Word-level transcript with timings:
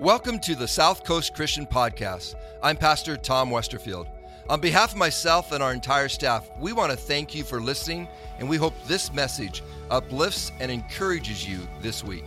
Welcome 0.00 0.40
to 0.40 0.54
the 0.54 0.68
South 0.68 1.04
Coast 1.04 1.32
Christian 1.32 1.64
Podcast. 1.64 2.34
I'm 2.62 2.76
Pastor 2.76 3.16
Tom 3.16 3.48
Westerfield. 3.48 4.06
On 4.50 4.60
behalf 4.60 4.92
of 4.92 4.98
myself 4.98 5.52
and 5.52 5.62
our 5.62 5.72
entire 5.72 6.10
staff, 6.10 6.46
we 6.60 6.74
want 6.74 6.90
to 6.90 6.98
thank 6.98 7.34
you 7.34 7.42
for 7.42 7.62
listening, 7.62 8.06
and 8.38 8.46
we 8.46 8.58
hope 8.58 8.74
this 8.86 9.10
message 9.14 9.62
uplifts 9.90 10.52
and 10.60 10.70
encourages 10.70 11.48
you 11.48 11.60
this 11.80 12.04
week. 12.04 12.26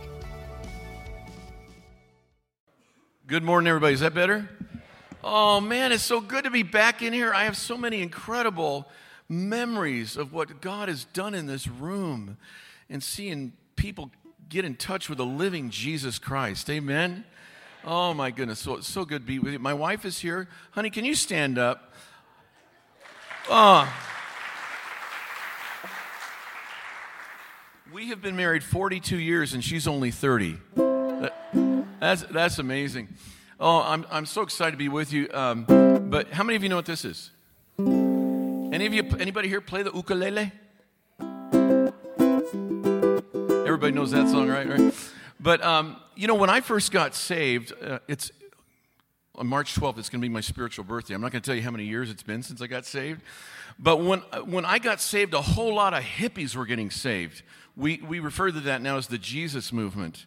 Good 3.28 3.44
morning, 3.44 3.68
everybody. 3.68 3.94
Is 3.94 4.00
that 4.00 4.14
better? 4.14 4.50
Oh, 5.22 5.60
man, 5.60 5.92
it's 5.92 6.02
so 6.02 6.20
good 6.20 6.42
to 6.42 6.50
be 6.50 6.64
back 6.64 7.02
in 7.02 7.12
here. 7.12 7.32
I 7.32 7.44
have 7.44 7.56
so 7.56 7.78
many 7.78 8.02
incredible 8.02 8.88
memories 9.28 10.16
of 10.16 10.32
what 10.32 10.60
God 10.60 10.88
has 10.88 11.04
done 11.04 11.34
in 11.34 11.46
this 11.46 11.68
room 11.68 12.36
and 12.88 13.00
seeing 13.00 13.52
people 13.76 14.10
get 14.48 14.64
in 14.64 14.74
touch 14.74 15.08
with 15.08 15.18
the 15.18 15.24
living 15.24 15.70
Jesus 15.70 16.18
Christ. 16.18 16.68
Amen. 16.68 17.24
Oh 17.84 18.12
my 18.12 18.30
goodness, 18.30 18.58
so 18.58 18.80
so 18.80 19.04
good 19.04 19.22
to 19.22 19.26
be 19.26 19.38
with 19.38 19.54
you. 19.54 19.58
My 19.58 19.72
wife 19.74 20.04
is 20.04 20.18
here. 20.18 20.48
Honey, 20.72 20.90
can 20.90 21.04
you 21.04 21.14
stand 21.14 21.58
up? 21.58 21.94
Oh. 23.48 23.90
We 27.92 28.08
have 28.08 28.22
been 28.22 28.36
married 28.36 28.62
42 28.62 29.18
years 29.18 29.54
and 29.54 29.64
she's 29.64 29.88
only 29.88 30.10
30. 30.10 30.58
That, 30.76 31.34
that's, 31.98 32.22
that's 32.22 32.58
amazing. 32.58 33.08
Oh, 33.58 33.82
I'm, 33.82 34.06
I'm 34.10 34.26
so 34.26 34.42
excited 34.42 34.72
to 34.72 34.76
be 34.76 34.88
with 34.88 35.12
you. 35.12 35.28
Um, 35.32 35.64
but 36.08 36.30
how 36.30 36.44
many 36.44 36.56
of 36.56 36.62
you 36.62 36.68
know 36.68 36.76
what 36.76 36.86
this 36.86 37.04
is? 37.04 37.30
Any 37.78 38.86
of 38.86 38.94
you, 38.94 39.02
anybody 39.18 39.48
here 39.48 39.60
play 39.60 39.82
the 39.82 39.90
ukulele? 39.92 40.52
Everybody 43.66 43.92
knows 43.92 44.12
that 44.12 44.28
song, 44.28 44.48
right? 44.48 44.68
Right. 44.68 44.94
But 45.42 45.64
um, 45.64 45.96
you 46.14 46.26
know, 46.26 46.34
when 46.34 46.50
I 46.50 46.60
first 46.60 46.92
got 46.92 47.14
saved, 47.14 47.72
uh, 47.82 48.00
it's 48.06 48.30
on 49.34 49.46
March 49.46 49.74
12th. 49.74 49.98
It's 49.98 50.10
going 50.10 50.20
to 50.20 50.24
be 50.24 50.32
my 50.32 50.42
spiritual 50.42 50.84
birthday. 50.84 51.14
I'm 51.14 51.22
not 51.22 51.32
going 51.32 51.40
to 51.40 51.46
tell 51.46 51.56
you 51.56 51.62
how 51.62 51.70
many 51.70 51.84
years 51.84 52.10
it's 52.10 52.22
been 52.22 52.42
since 52.42 52.60
I 52.60 52.66
got 52.66 52.84
saved. 52.84 53.22
But 53.78 54.02
when 54.02 54.20
when 54.44 54.66
I 54.66 54.78
got 54.78 55.00
saved, 55.00 55.32
a 55.32 55.40
whole 55.40 55.74
lot 55.74 55.94
of 55.94 56.02
hippies 56.02 56.54
were 56.54 56.66
getting 56.66 56.90
saved. 56.90 57.42
We 57.74 58.02
we 58.06 58.20
refer 58.20 58.50
to 58.50 58.60
that 58.60 58.82
now 58.82 58.98
as 58.98 59.06
the 59.06 59.16
Jesus 59.16 59.72
movement. 59.72 60.26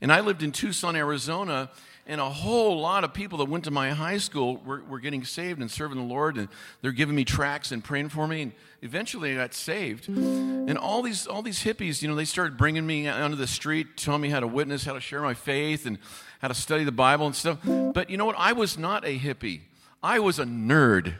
And 0.00 0.12
I 0.12 0.20
lived 0.20 0.42
in 0.42 0.52
Tucson, 0.52 0.96
Arizona, 0.96 1.70
and 2.06 2.20
a 2.20 2.28
whole 2.28 2.80
lot 2.80 3.04
of 3.04 3.14
people 3.14 3.38
that 3.38 3.48
went 3.48 3.64
to 3.64 3.70
my 3.70 3.90
high 3.90 4.18
school 4.18 4.56
were, 4.64 4.82
were 4.88 4.98
getting 4.98 5.24
saved 5.24 5.60
and 5.60 5.70
serving 5.70 5.96
the 5.96 6.04
Lord, 6.04 6.36
and 6.36 6.48
they're 6.82 6.90
giving 6.92 7.14
me 7.14 7.24
tracts 7.24 7.70
and 7.70 7.84
praying 7.84 8.08
for 8.08 8.26
me. 8.26 8.42
And 8.42 8.52
eventually, 8.82 9.32
I 9.32 9.36
got 9.36 9.54
saved. 9.54 10.08
And 10.08 10.76
all 10.76 11.02
these 11.02 11.26
all 11.26 11.42
these 11.42 11.62
hippies, 11.62 12.02
you 12.02 12.08
know, 12.08 12.14
they 12.14 12.24
started 12.24 12.56
bringing 12.56 12.86
me 12.86 13.06
onto 13.06 13.36
the 13.36 13.46
street, 13.46 13.96
telling 13.96 14.22
me 14.22 14.30
how 14.30 14.40
to 14.40 14.46
witness, 14.46 14.84
how 14.84 14.94
to 14.94 15.00
share 15.00 15.22
my 15.22 15.34
faith, 15.34 15.86
and 15.86 15.98
how 16.40 16.48
to 16.48 16.54
study 16.54 16.84
the 16.84 16.92
Bible 16.92 17.26
and 17.26 17.36
stuff. 17.36 17.58
But 17.64 18.10
you 18.10 18.16
know 18.16 18.24
what? 18.24 18.36
I 18.38 18.54
was 18.54 18.76
not 18.76 19.04
a 19.04 19.16
hippie. 19.18 19.60
I 20.02 20.18
was 20.18 20.38
a 20.38 20.44
nerd, 20.44 21.14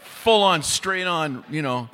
full 0.00 0.42
on, 0.42 0.62
straight 0.62 1.06
on, 1.06 1.44
you 1.48 1.62
know, 1.62 1.88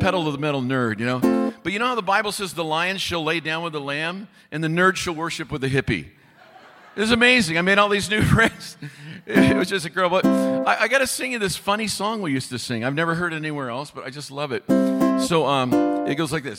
pedal 0.00 0.24
to 0.24 0.32
the 0.32 0.38
metal 0.38 0.60
nerd. 0.60 0.98
You 0.98 1.06
know. 1.06 1.37
But 1.68 1.74
you 1.74 1.80
know 1.80 1.88
how 1.88 1.96
the 1.96 2.00
Bible 2.00 2.32
says 2.32 2.54
the 2.54 2.64
lion 2.64 2.96
shall 2.96 3.22
lay 3.22 3.40
down 3.40 3.62
with 3.62 3.74
the 3.74 3.80
lamb, 3.80 4.28
and 4.50 4.64
the 4.64 4.68
nerd 4.68 4.96
shall 4.96 5.14
worship 5.14 5.52
with 5.52 5.60
the 5.60 5.68
hippie. 5.68 6.06
It 6.96 7.00
was 7.00 7.10
amazing. 7.10 7.58
I 7.58 7.60
made 7.60 7.76
all 7.76 7.90
these 7.90 8.08
new 8.08 8.22
friends. 8.34 8.78
It 9.26 9.54
was 9.54 9.68
just 9.68 9.84
a 9.84 9.90
girl. 9.90 10.08
But 10.08 10.24
I, 10.24 10.84
I 10.84 10.88
got 10.88 11.00
to 11.00 11.06
sing 11.06 11.32
you 11.32 11.38
this 11.38 11.56
funny 11.58 11.86
song 11.86 12.22
we 12.22 12.32
used 12.32 12.48
to 12.48 12.58
sing. 12.58 12.84
I've 12.84 12.94
never 12.94 13.14
heard 13.14 13.34
it 13.34 13.36
anywhere 13.36 13.68
else, 13.68 13.90
but 13.90 14.06
I 14.06 14.08
just 14.08 14.30
love 14.30 14.50
it. 14.50 14.64
So 15.20 15.44
um, 15.44 15.74
it 16.08 16.14
goes 16.14 16.32
like 16.32 16.42
this. 16.42 16.58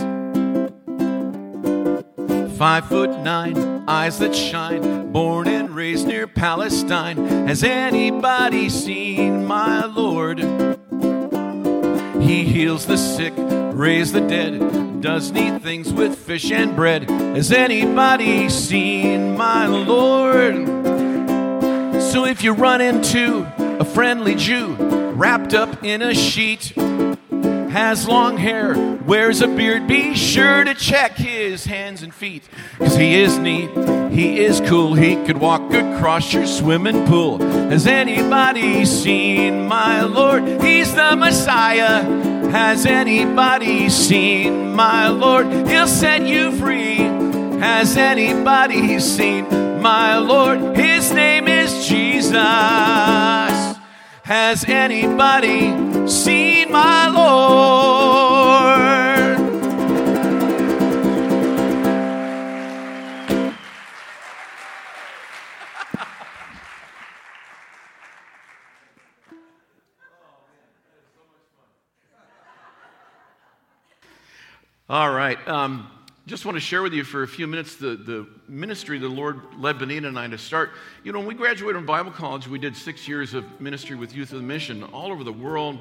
Five 2.60 2.88
foot 2.88 3.10
nine, 3.22 3.58
eyes 3.88 4.20
that 4.20 4.36
shine, 4.36 5.12
born 5.12 5.48
and 5.48 5.72
raised 5.72 6.06
near 6.06 6.28
Palestine. 6.28 7.48
Has 7.48 7.64
anybody 7.64 8.70
seen 8.70 9.48
my 9.48 9.86
Lord? 9.86 10.69
He 12.22 12.44
heals 12.44 12.86
the 12.86 12.98
sick, 12.98 13.34
raises 13.38 14.14
the 14.14 14.22
dead, 14.22 15.02
does 15.02 15.32
neat 15.32 15.62
things 15.62 15.92
with 15.92 16.18
fish 16.18 16.52
and 16.52 16.76
bread. 16.76 17.10
Has 17.10 17.52
anybody 17.52 18.50
seen 18.50 19.38
my 19.38 19.66
Lord? 19.68 20.68
So 22.02 22.26
if 22.26 22.44
you 22.44 22.54
run 22.54 22.82
into 22.82 23.48
a 23.58 23.86
friendly 23.86 24.36
Jew 24.36 24.76
wrapped 25.14 25.54
up 25.54 25.84
in 25.84 26.02
a 26.02 26.14
sheet, 26.14 26.74
has 27.70 28.08
long 28.08 28.38
hair, 28.38 28.76
wears 29.06 29.42
a 29.42 29.48
beard, 29.48 29.88
be 29.88 30.16
sure 30.16 30.64
to 30.64 30.74
check 30.74 31.14
his 31.14 31.66
hands 31.66 32.02
and 32.02 32.14
feet. 32.14 32.44
Cause 32.78 32.96
he 32.96 33.22
is 33.22 33.38
neat, 33.38 33.70
he 34.12 34.40
is 34.40 34.60
cool, 34.62 34.96
he 34.96 35.16
could 35.26 35.38
walk 35.38 35.72
across 35.74 36.34
your 36.34 36.48
swimming 36.48 37.06
pool. 37.06 37.38
Has 37.70 37.86
anybody 37.86 38.86
seen 38.86 39.68
my 39.68 40.02
Lord? 40.02 40.62
He's 40.62 40.94
the 40.94 41.16
Messiah. 41.16 42.04
Has 42.50 42.88
anybody 42.88 43.90
seen 43.90 44.74
my 44.76 45.10
Lord? 45.10 45.46
He'll 45.68 45.88
set 45.88 46.24
you 46.24 46.52
free. 46.54 46.96
Has 47.60 47.96
anybody 47.98 49.00
seen 49.00 49.82
my 49.82 50.18
Lord? 50.18 50.76
His 50.76 51.12
name 51.12 51.48
is 51.48 51.88
Jesus. 51.88 52.34
Has 54.30 54.64
anybody 54.66 56.08
seen 56.08 56.72
my 56.72 57.08
Lord? 57.08 57.20
All 74.90 75.12
right. 75.12 75.40
Um, 75.48 75.90
just 76.30 76.46
want 76.46 76.56
to 76.56 76.62
share 76.62 76.84
with 76.84 76.94
you 76.94 77.04
for 77.04 77.24
a 77.24 77.28
few 77.28 77.48
minutes 77.48 77.78
the, 77.78 77.96
the 77.96 78.28
ministry 78.48 79.00
the 79.00 79.08
Lord 79.08 79.42
led 79.58 79.80
Benita 79.80 80.08
and 80.08 80.20
I 80.20 80.28
to 80.28 80.38
start. 80.38 80.74
You 81.04 81.12
know, 81.12 81.18
when 81.18 81.28
we 81.28 81.34
graduated 81.34 81.78
from 81.78 81.88
Bible 81.88 82.12
college, 82.12 82.48
we 82.48 82.60
did 82.60 82.78
six 82.78 83.08
years 83.08 83.34
of 83.34 83.60
ministry 83.60 83.96
with 83.96 84.16
Youth 84.16 84.32
With 84.32 84.42
A 84.42 84.44
Mission 84.44 84.84
all 84.84 85.12
over 85.12 85.24
the 85.24 85.34
world. 85.34 85.80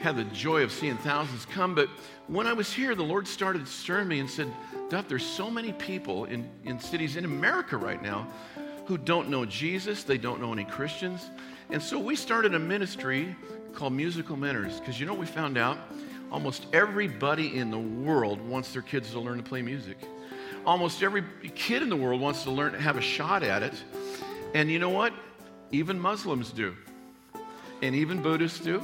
Had 0.00 0.16
the 0.16 0.24
joy 0.24 0.62
of 0.62 0.72
seeing 0.72 0.96
thousands 0.96 1.44
come. 1.44 1.74
But 1.74 1.90
when 2.28 2.46
I 2.46 2.54
was 2.54 2.72
here, 2.72 2.94
the 2.94 3.02
Lord 3.02 3.28
started 3.28 3.68
stirring 3.68 4.08
me 4.08 4.20
and 4.20 4.30
said, 4.30 4.50
Duff, 4.88 5.06
there's 5.06 5.26
so 5.26 5.50
many 5.50 5.74
people 5.74 6.24
in, 6.24 6.48
in 6.64 6.80
cities 6.80 7.16
in 7.16 7.26
America 7.26 7.76
right 7.76 8.02
now 8.02 8.26
who 8.86 8.96
don't 8.96 9.28
know 9.28 9.44
Jesus, 9.44 10.02
they 10.02 10.16
don't 10.16 10.40
know 10.40 10.54
any 10.54 10.64
Christians. 10.64 11.28
And 11.68 11.82
so 11.82 11.98
we 11.98 12.16
started 12.16 12.54
a 12.54 12.58
ministry 12.58 13.36
called 13.74 13.92
Musical 13.92 14.38
Mentors. 14.38 14.80
Because 14.80 14.98
you 14.98 15.04
know 15.04 15.12
what 15.12 15.20
we 15.20 15.26
found 15.26 15.58
out? 15.58 15.76
Almost 16.34 16.66
everybody 16.72 17.56
in 17.56 17.70
the 17.70 17.78
world 17.78 18.40
wants 18.40 18.72
their 18.72 18.82
kids 18.82 19.12
to 19.12 19.20
learn 19.20 19.36
to 19.36 19.44
play 19.44 19.62
music. 19.62 19.96
Almost 20.66 21.00
every 21.00 21.22
kid 21.54 21.80
in 21.80 21.88
the 21.88 21.94
world 21.94 22.20
wants 22.20 22.42
to 22.42 22.50
learn 22.50 22.72
to 22.72 22.80
have 22.80 22.96
a 22.96 23.00
shot 23.00 23.44
at 23.44 23.62
it. 23.62 23.72
And 24.52 24.68
you 24.68 24.80
know 24.80 24.88
what? 24.88 25.12
Even 25.70 25.96
Muslims 25.96 26.50
do. 26.50 26.74
And 27.82 27.94
even 27.94 28.20
Buddhists 28.20 28.58
do. 28.58 28.82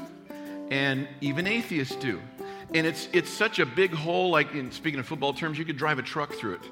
And 0.71 1.09
even 1.21 1.49
atheists 1.49 1.97
do. 1.97 2.22
And 2.72 2.87
it's, 2.87 3.09
it's 3.12 3.28
such 3.28 3.59
a 3.59 3.67
big 3.67 3.93
hole, 3.93 4.31
like 4.31 4.55
in 4.55 4.71
speaking 4.71 5.00
of 5.00 5.06
football 5.06 5.32
terms, 5.32 5.59
you 5.59 5.65
could 5.65 5.77
drive 5.77 5.99
a 5.99 6.03
truck 6.03 6.32
through 6.32 6.55
it. 6.55 6.62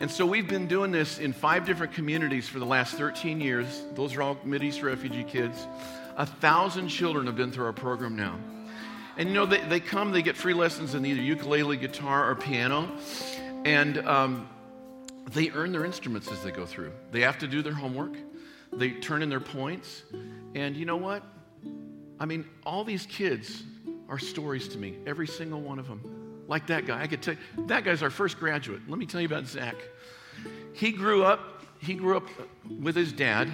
And 0.00 0.10
so 0.10 0.26
we've 0.26 0.48
been 0.48 0.66
doing 0.66 0.90
this 0.90 1.20
in 1.20 1.32
five 1.32 1.66
different 1.66 1.92
communities 1.92 2.48
for 2.48 2.58
the 2.58 2.66
last 2.66 2.96
13 2.96 3.40
years. 3.40 3.84
Those 3.94 4.16
are 4.16 4.22
all 4.22 4.34
Mideast 4.44 4.82
refugee 4.82 5.22
kids. 5.22 5.68
A 6.16 6.26
thousand 6.26 6.88
children 6.88 7.26
have 7.26 7.36
been 7.36 7.52
through 7.52 7.66
our 7.66 7.72
program 7.72 8.16
now. 8.16 8.40
And 9.16 9.28
you 9.28 9.34
know, 9.34 9.46
they, 9.46 9.60
they 9.60 9.80
come, 9.80 10.12
they 10.12 10.22
get 10.22 10.36
free 10.36 10.54
lessons 10.54 10.94
in 10.94 11.06
either 11.06 11.22
ukulele, 11.22 11.76
guitar, 11.76 12.30
or 12.30 12.34
piano. 12.34 12.90
And 13.64 13.98
um, 14.06 14.48
they 15.30 15.50
earn 15.50 15.72
their 15.72 15.84
instruments 15.84 16.30
as 16.30 16.42
they 16.42 16.50
go 16.50 16.66
through. 16.66 16.92
They 17.12 17.20
have 17.20 17.38
to 17.38 17.46
do 17.46 17.62
their 17.62 17.74
homework, 17.74 18.16
they 18.72 18.90
turn 18.90 19.22
in 19.22 19.28
their 19.28 19.40
points. 19.40 20.02
And 20.54 20.76
you 20.76 20.84
know 20.84 20.96
what? 20.96 21.22
I 22.18 22.26
mean, 22.26 22.44
all 22.64 22.84
these 22.84 23.06
kids 23.06 23.62
are 24.08 24.18
stories 24.18 24.68
to 24.68 24.78
me, 24.78 24.96
every 25.06 25.26
single 25.26 25.60
one 25.60 25.78
of 25.78 25.88
them. 25.88 26.44
Like 26.46 26.66
that 26.66 26.86
guy. 26.86 27.00
I 27.00 27.06
could 27.06 27.22
tell 27.22 27.34
you, 27.34 27.66
that 27.66 27.84
guy's 27.84 28.02
our 28.02 28.10
first 28.10 28.38
graduate. 28.38 28.82
Let 28.88 28.98
me 28.98 29.06
tell 29.06 29.20
you 29.20 29.26
about 29.26 29.46
Zach. 29.46 29.76
He 30.74 30.92
grew 30.92 31.24
up, 31.24 31.62
he 31.78 31.94
grew 31.94 32.16
up 32.16 32.28
with 32.80 32.96
his 32.96 33.12
dad. 33.12 33.50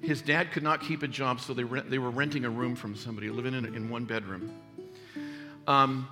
His 0.00 0.22
dad 0.22 0.52
could 0.52 0.62
not 0.62 0.80
keep 0.80 1.02
a 1.02 1.08
job, 1.08 1.40
so 1.40 1.52
they, 1.52 1.64
rent, 1.64 1.90
they 1.90 1.98
were 1.98 2.10
renting 2.10 2.44
a 2.44 2.50
room 2.50 2.76
from 2.76 2.94
somebody, 2.94 3.30
living 3.30 3.54
in, 3.54 3.64
in 3.74 3.90
one 3.90 4.04
bedroom. 4.04 4.52
Um, 5.68 6.08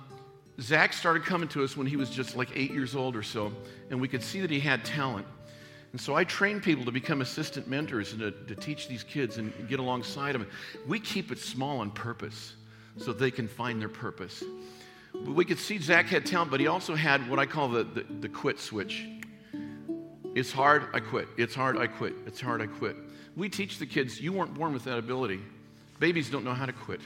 Zach 0.61 0.93
started 0.93 1.25
coming 1.25 1.49
to 1.49 1.63
us 1.63 1.75
when 1.75 1.87
he 1.87 1.97
was 1.97 2.11
just 2.11 2.35
like 2.35 2.49
eight 2.55 2.71
years 2.71 2.95
old 2.95 3.15
or 3.15 3.23
so, 3.23 3.51
and 3.89 3.99
we 3.99 4.07
could 4.07 4.21
see 4.21 4.39
that 4.41 4.51
he 4.51 4.59
had 4.59 4.85
talent. 4.85 5.25
And 5.91 5.99
so 5.99 6.15
I 6.15 6.25
train 6.25 6.61
people 6.61 6.85
to 6.85 6.91
become 6.91 7.21
assistant 7.21 7.67
mentors 7.67 8.13
and 8.13 8.21
to, 8.21 8.31
to 8.31 8.55
teach 8.55 8.87
these 8.87 9.03
kids 9.03 9.37
and 9.39 9.51
get 9.67 9.79
alongside 9.79 10.35
them. 10.35 10.45
We 10.87 10.99
keep 10.99 11.31
it 11.31 11.39
small 11.39 11.79
on 11.79 11.89
purpose 11.89 12.55
so 12.97 13.13
they 13.13 13.31
can 13.31 13.47
find 13.47 13.81
their 13.81 13.89
purpose. 13.89 14.43
We 15.25 15.43
could 15.43 15.57
see 15.57 15.79
Zach 15.79 16.05
had 16.05 16.25
talent, 16.25 16.51
but 16.51 16.59
he 16.59 16.67
also 16.67 16.93
had 16.93 17.27
what 17.27 17.39
I 17.39 17.47
call 17.47 17.67
the, 17.69 17.83
the, 17.83 18.05
the 18.21 18.29
quit 18.29 18.59
switch. 18.59 19.07
It's 20.35 20.51
hard, 20.51 20.83
I 20.93 20.99
quit. 20.99 21.29
It's 21.35 21.55
hard, 21.55 21.77
I 21.77 21.87
quit. 21.87 22.13
It's 22.27 22.39
hard, 22.39 22.61
I 22.61 22.67
quit. 22.67 22.95
We 23.35 23.49
teach 23.49 23.79
the 23.79 23.87
kids, 23.87 24.21
you 24.21 24.33
weren't 24.33 24.53
born 24.53 24.71
with 24.73 24.83
that 24.83 24.99
ability. 24.99 25.39
Babies 25.99 26.29
don't 26.29 26.43
know 26.43 26.53
how 26.53 26.67
to 26.67 26.73
quit. 26.73 27.01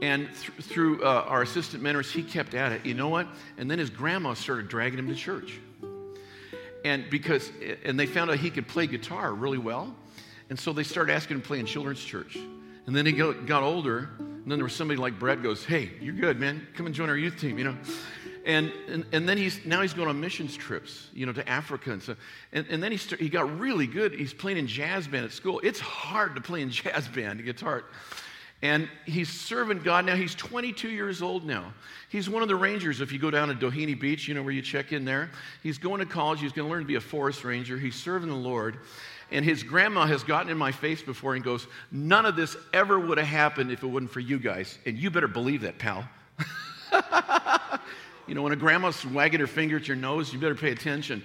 And 0.00 0.28
th- 0.28 0.52
through 0.60 1.02
uh, 1.02 1.24
our 1.26 1.42
assistant 1.42 1.82
mentors, 1.82 2.10
he 2.10 2.22
kept 2.22 2.54
at 2.54 2.72
it. 2.72 2.86
You 2.86 2.94
know 2.94 3.08
what? 3.08 3.26
And 3.56 3.70
then 3.70 3.78
his 3.78 3.90
grandma 3.90 4.34
started 4.34 4.68
dragging 4.68 4.98
him 4.98 5.08
to 5.08 5.14
church. 5.14 5.58
And 6.84 7.10
because, 7.10 7.50
and 7.84 7.98
they 7.98 8.06
found 8.06 8.30
out 8.30 8.38
he 8.38 8.50
could 8.50 8.68
play 8.68 8.86
guitar 8.86 9.34
really 9.34 9.58
well. 9.58 9.94
And 10.50 10.58
so 10.58 10.72
they 10.72 10.84
started 10.84 11.12
asking 11.12 11.36
him 11.36 11.42
to 11.42 11.46
play 11.46 11.58
in 11.58 11.66
children's 11.66 12.02
church. 12.02 12.38
And 12.86 12.96
then 12.96 13.04
he 13.04 13.12
got, 13.12 13.62
older. 13.62 14.10
And 14.18 14.50
then 14.50 14.58
there 14.58 14.64
was 14.64 14.74
somebody 14.74 14.98
like 14.98 15.18
Brad 15.18 15.42
goes, 15.42 15.64
Hey, 15.64 15.90
you're 16.00 16.14
good, 16.14 16.40
man. 16.40 16.66
Come 16.74 16.86
and 16.86 16.94
join 16.94 17.10
our 17.10 17.16
youth 17.16 17.38
team, 17.38 17.58
you 17.58 17.64
know. 17.64 17.76
And, 18.46 18.72
and, 18.88 19.04
and 19.12 19.28
then 19.28 19.36
he's 19.36 19.62
now 19.66 19.82
he's 19.82 19.92
going 19.92 20.08
on 20.08 20.18
missions 20.18 20.56
trips, 20.56 21.08
you 21.12 21.26
know, 21.26 21.32
to 21.34 21.46
Africa 21.46 21.92
and 21.92 22.02
so. 22.02 22.16
And, 22.52 22.66
and 22.70 22.82
then 22.82 22.90
he 22.90 22.96
start, 22.96 23.20
he 23.20 23.28
got 23.28 23.58
really 23.58 23.86
good. 23.86 24.14
He's 24.14 24.32
playing 24.32 24.56
in 24.56 24.66
jazz 24.66 25.06
band 25.06 25.26
at 25.26 25.32
school. 25.32 25.60
It's 25.62 25.80
hard 25.80 26.34
to 26.36 26.40
play 26.40 26.62
in 26.62 26.70
jazz 26.70 27.08
band 27.08 27.44
guitar. 27.44 27.84
And 28.60 28.88
he's 29.06 29.28
serving 29.28 29.80
God 29.80 30.04
now. 30.04 30.16
He's 30.16 30.34
22 30.34 30.88
years 30.88 31.22
old 31.22 31.44
now. 31.44 31.72
He's 32.08 32.28
one 32.28 32.42
of 32.42 32.48
the 32.48 32.56
rangers. 32.56 33.00
If 33.00 33.12
you 33.12 33.18
go 33.20 33.30
down 33.30 33.48
to 33.48 33.54
Doheny 33.54 33.98
Beach, 33.98 34.26
you 34.26 34.34
know 34.34 34.42
where 34.42 34.52
you 34.52 34.62
check 34.62 34.92
in 34.92 35.04
there. 35.04 35.30
He's 35.62 35.78
going 35.78 36.00
to 36.00 36.06
college. 36.06 36.40
He's 36.40 36.52
going 36.52 36.66
to 36.66 36.72
learn 36.72 36.82
to 36.82 36.86
be 36.86 36.96
a 36.96 37.00
forest 37.00 37.44
ranger. 37.44 37.78
He's 37.78 37.94
serving 37.94 38.28
the 38.28 38.34
Lord. 38.34 38.78
And 39.30 39.44
his 39.44 39.62
grandma 39.62 40.06
has 40.06 40.24
gotten 40.24 40.50
in 40.50 40.58
my 40.58 40.72
face 40.72 41.02
before 41.02 41.34
and 41.34 41.44
goes, 41.44 41.68
None 41.92 42.26
of 42.26 42.34
this 42.34 42.56
ever 42.72 42.98
would 42.98 43.18
have 43.18 43.26
happened 43.26 43.70
if 43.70 43.84
it 43.84 43.86
wasn't 43.86 44.10
for 44.10 44.20
you 44.20 44.38
guys. 44.40 44.78
And 44.86 44.98
you 44.98 45.10
better 45.10 45.28
believe 45.28 45.60
that, 45.60 45.78
pal. 45.78 46.08
you 48.26 48.34
know, 48.34 48.42
when 48.42 48.52
a 48.52 48.56
grandma's 48.56 49.04
wagging 49.06 49.40
her 49.40 49.46
finger 49.46 49.76
at 49.76 49.86
your 49.86 49.96
nose, 49.96 50.32
you 50.32 50.40
better 50.40 50.54
pay 50.54 50.72
attention. 50.72 51.22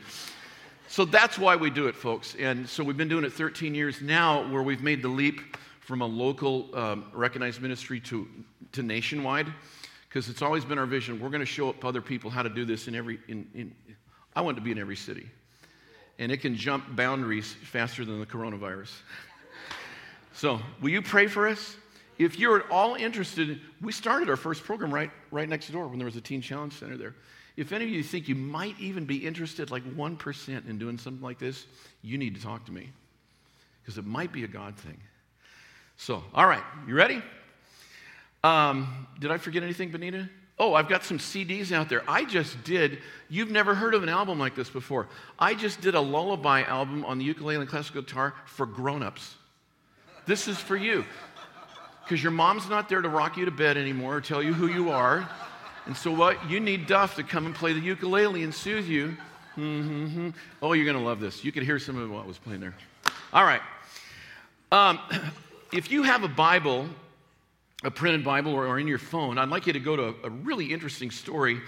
So 0.88 1.06
that's 1.06 1.40
why 1.40 1.56
we 1.56 1.72
do 1.72 1.88
it, 1.88 1.96
folks. 1.96 2.36
And 2.38 2.70
so 2.70 2.84
we've 2.84 2.98
been 2.98 3.08
doing 3.08 3.24
it 3.24 3.34
13 3.34 3.74
years 3.74 4.02
now, 4.02 4.48
where 4.52 4.62
we've 4.62 4.84
made 4.84 5.02
the 5.02 5.08
leap 5.08 5.58
from 5.84 6.02
a 6.02 6.06
local 6.06 6.74
um, 6.78 7.06
recognized 7.12 7.62
ministry 7.62 8.00
to, 8.00 8.26
to 8.72 8.82
nationwide 8.82 9.48
because 10.08 10.30
it's 10.30 10.42
always 10.42 10.64
been 10.64 10.78
our 10.78 10.86
vision. 10.86 11.20
We're 11.20 11.30
going 11.30 11.42
to 11.42 11.46
show 11.46 11.70
up 11.70 11.84
other 11.84 12.02
people 12.02 12.30
how 12.30 12.42
to 12.42 12.50
do 12.50 12.64
this 12.64 12.88
in 12.88 12.96
every 12.96 13.20
in, 13.28 13.48
in, 13.54 13.76
i 14.36 14.42
want 14.42 14.56
to 14.58 14.64
be 14.64 14.72
in 14.72 14.78
every 14.78 14.96
city. 14.96 15.28
And 16.20 16.32
it 16.32 16.38
can 16.38 16.56
jump 16.56 16.96
boundaries 16.96 17.54
faster 17.54 18.06
than 18.06 18.20
the 18.20 18.26
coronavirus. 18.26 18.92
So 20.34 20.60
will 20.82 20.90
you 20.90 21.02
pray 21.02 21.28
for 21.28 21.48
us? 21.48 21.76
If 22.18 22.40
you're 22.40 22.62
at 22.62 22.72
all 22.72 22.96
interested 22.96 23.60
we 23.82 23.92
started 23.92 24.30
our 24.30 24.38
first 24.38 24.64
program 24.64 24.94
right 24.94 25.12
right 25.32 25.50
next 25.50 25.70
door 25.70 25.88
when 25.88 25.98
there 25.98 26.06
was 26.06 26.16
a 26.16 26.22
teen 26.22 26.42
challenge 26.42 26.74
center 26.74 26.96
there. 26.96 27.16
If 27.58 27.72
any 27.72 27.84
of 27.84 27.92
you 27.92 28.04
think 28.04 28.30
you 28.30 28.36
might 28.36 28.80
even 28.80 29.06
be 29.06 29.18
interested 29.18 29.70
like 29.70 29.84
1% 29.84 30.70
in 30.70 30.78
doing 30.80 30.98
something 30.98 31.22
like 31.22 31.40
this 31.40 31.66
you 32.02 32.18
need 32.18 32.36
to 32.36 32.42
talk 32.42 32.66
to 32.68 32.72
me 32.72 32.90
because 33.82 33.98
it 33.98 34.06
might 34.06 34.32
be 34.32 34.46
a 34.46 34.48
god 34.48 34.78
thing 34.78 34.98
so, 35.98 36.24
all 36.34 36.48
right, 36.48 36.64
you 36.88 36.96
ready? 36.96 37.22
Um, 38.44 39.08
did 39.20 39.32
I 39.32 39.38
forget 39.38 39.64
anything, 39.64 39.92
Benita? 39.92 40.30
Oh, 40.60 40.74
I've 40.76 40.88
got 40.88 41.04
some 41.04 41.18
CDs 41.18 41.72
out 41.72 41.90
there. 41.90 42.04
I 42.08 42.26
just 42.26 42.64
did, 42.64 43.00
you've 43.30 43.50
never 43.50 43.74
heard 43.74 43.94
of 43.96 44.04
an 44.04 44.10
album 44.10 44.38
like 44.38 44.56
this 44.56 44.70
before. 44.70 45.08
I 45.40 45.56
just 45.56 45.82
did 45.82 45.96
a 45.96 46.00
lullaby 46.00 46.64
album 46.64 47.04
on 47.06 47.18
the 47.18 47.26
ukulele 47.26 47.62
and 47.62 47.70
classical 47.70 48.02
guitar 48.02 48.34
for 48.46 48.66
grown-ups. 48.66 49.36
This 50.26 50.48
is 50.48 50.58
for 50.58 50.76
you. 50.76 51.06
Because 52.04 52.22
your 52.22 52.32
mom's 52.32 52.70
not 52.70 52.90
there 52.90 53.02
to 53.02 53.10
rock 53.10 53.38
you 53.38 53.46
to 53.46 53.52
bed 53.52 53.78
anymore 53.78 54.18
or 54.18 54.22
tell 54.22 54.44
you 54.44 54.54
who 54.54 54.68
you 54.68 54.92
are. 54.92 55.28
And 55.86 55.96
so 55.96 56.12
what? 56.14 56.50
You 56.50 56.60
need 56.60 56.86
Duff 56.86 57.16
to 57.16 57.24
come 57.24 57.46
and 57.46 57.56
play 57.56 57.74
the 57.74 57.80
ukulele 57.80 58.44
and 58.44 58.54
soothe 58.54 58.88
you. 58.88 59.18
Mm-hmm. 59.58 60.30
Oh, 60.62 60.74
you're 60.74 60.86
going 60.86 60.98
to 60.98 61.04
love 61.04 61.20
this. 61.20 61.44
You 61.44 61.52
could 61.52 61.64
hear 61.64 61.80
some 61.80 61.98
of 61.98 62.10
what 62.10 62.28
was 62.28 62.38
playing 62.38 62.60
there. 62.60 62.76
All 63.32 63.44
right. 63.44 63.62
Um, 64.72 65.00
if 65.74 65.92
you 65.92 66.04
have 66.04 66.24
a 66.24 66.28
Bible, 66.28 66.88
a 67.84 67.90
printed 67.90 68.24
Bible, 68.24 68.54
or, 68.54 68.68
or 68.68 68.80
in 68.80 68.88
your 68.88 69.00
phone, 69.00 69.38
I'd 69.38 69.50
like 69.50 69.66
you 69.66 69.74
to 69.74 69.80
go 69.80 69.96
to 69.96 70.04
a, 70.04 70.14
a 70.26 70.30
really 70.30 70.72
interesting 70.72 71.10
story 71.10 71.60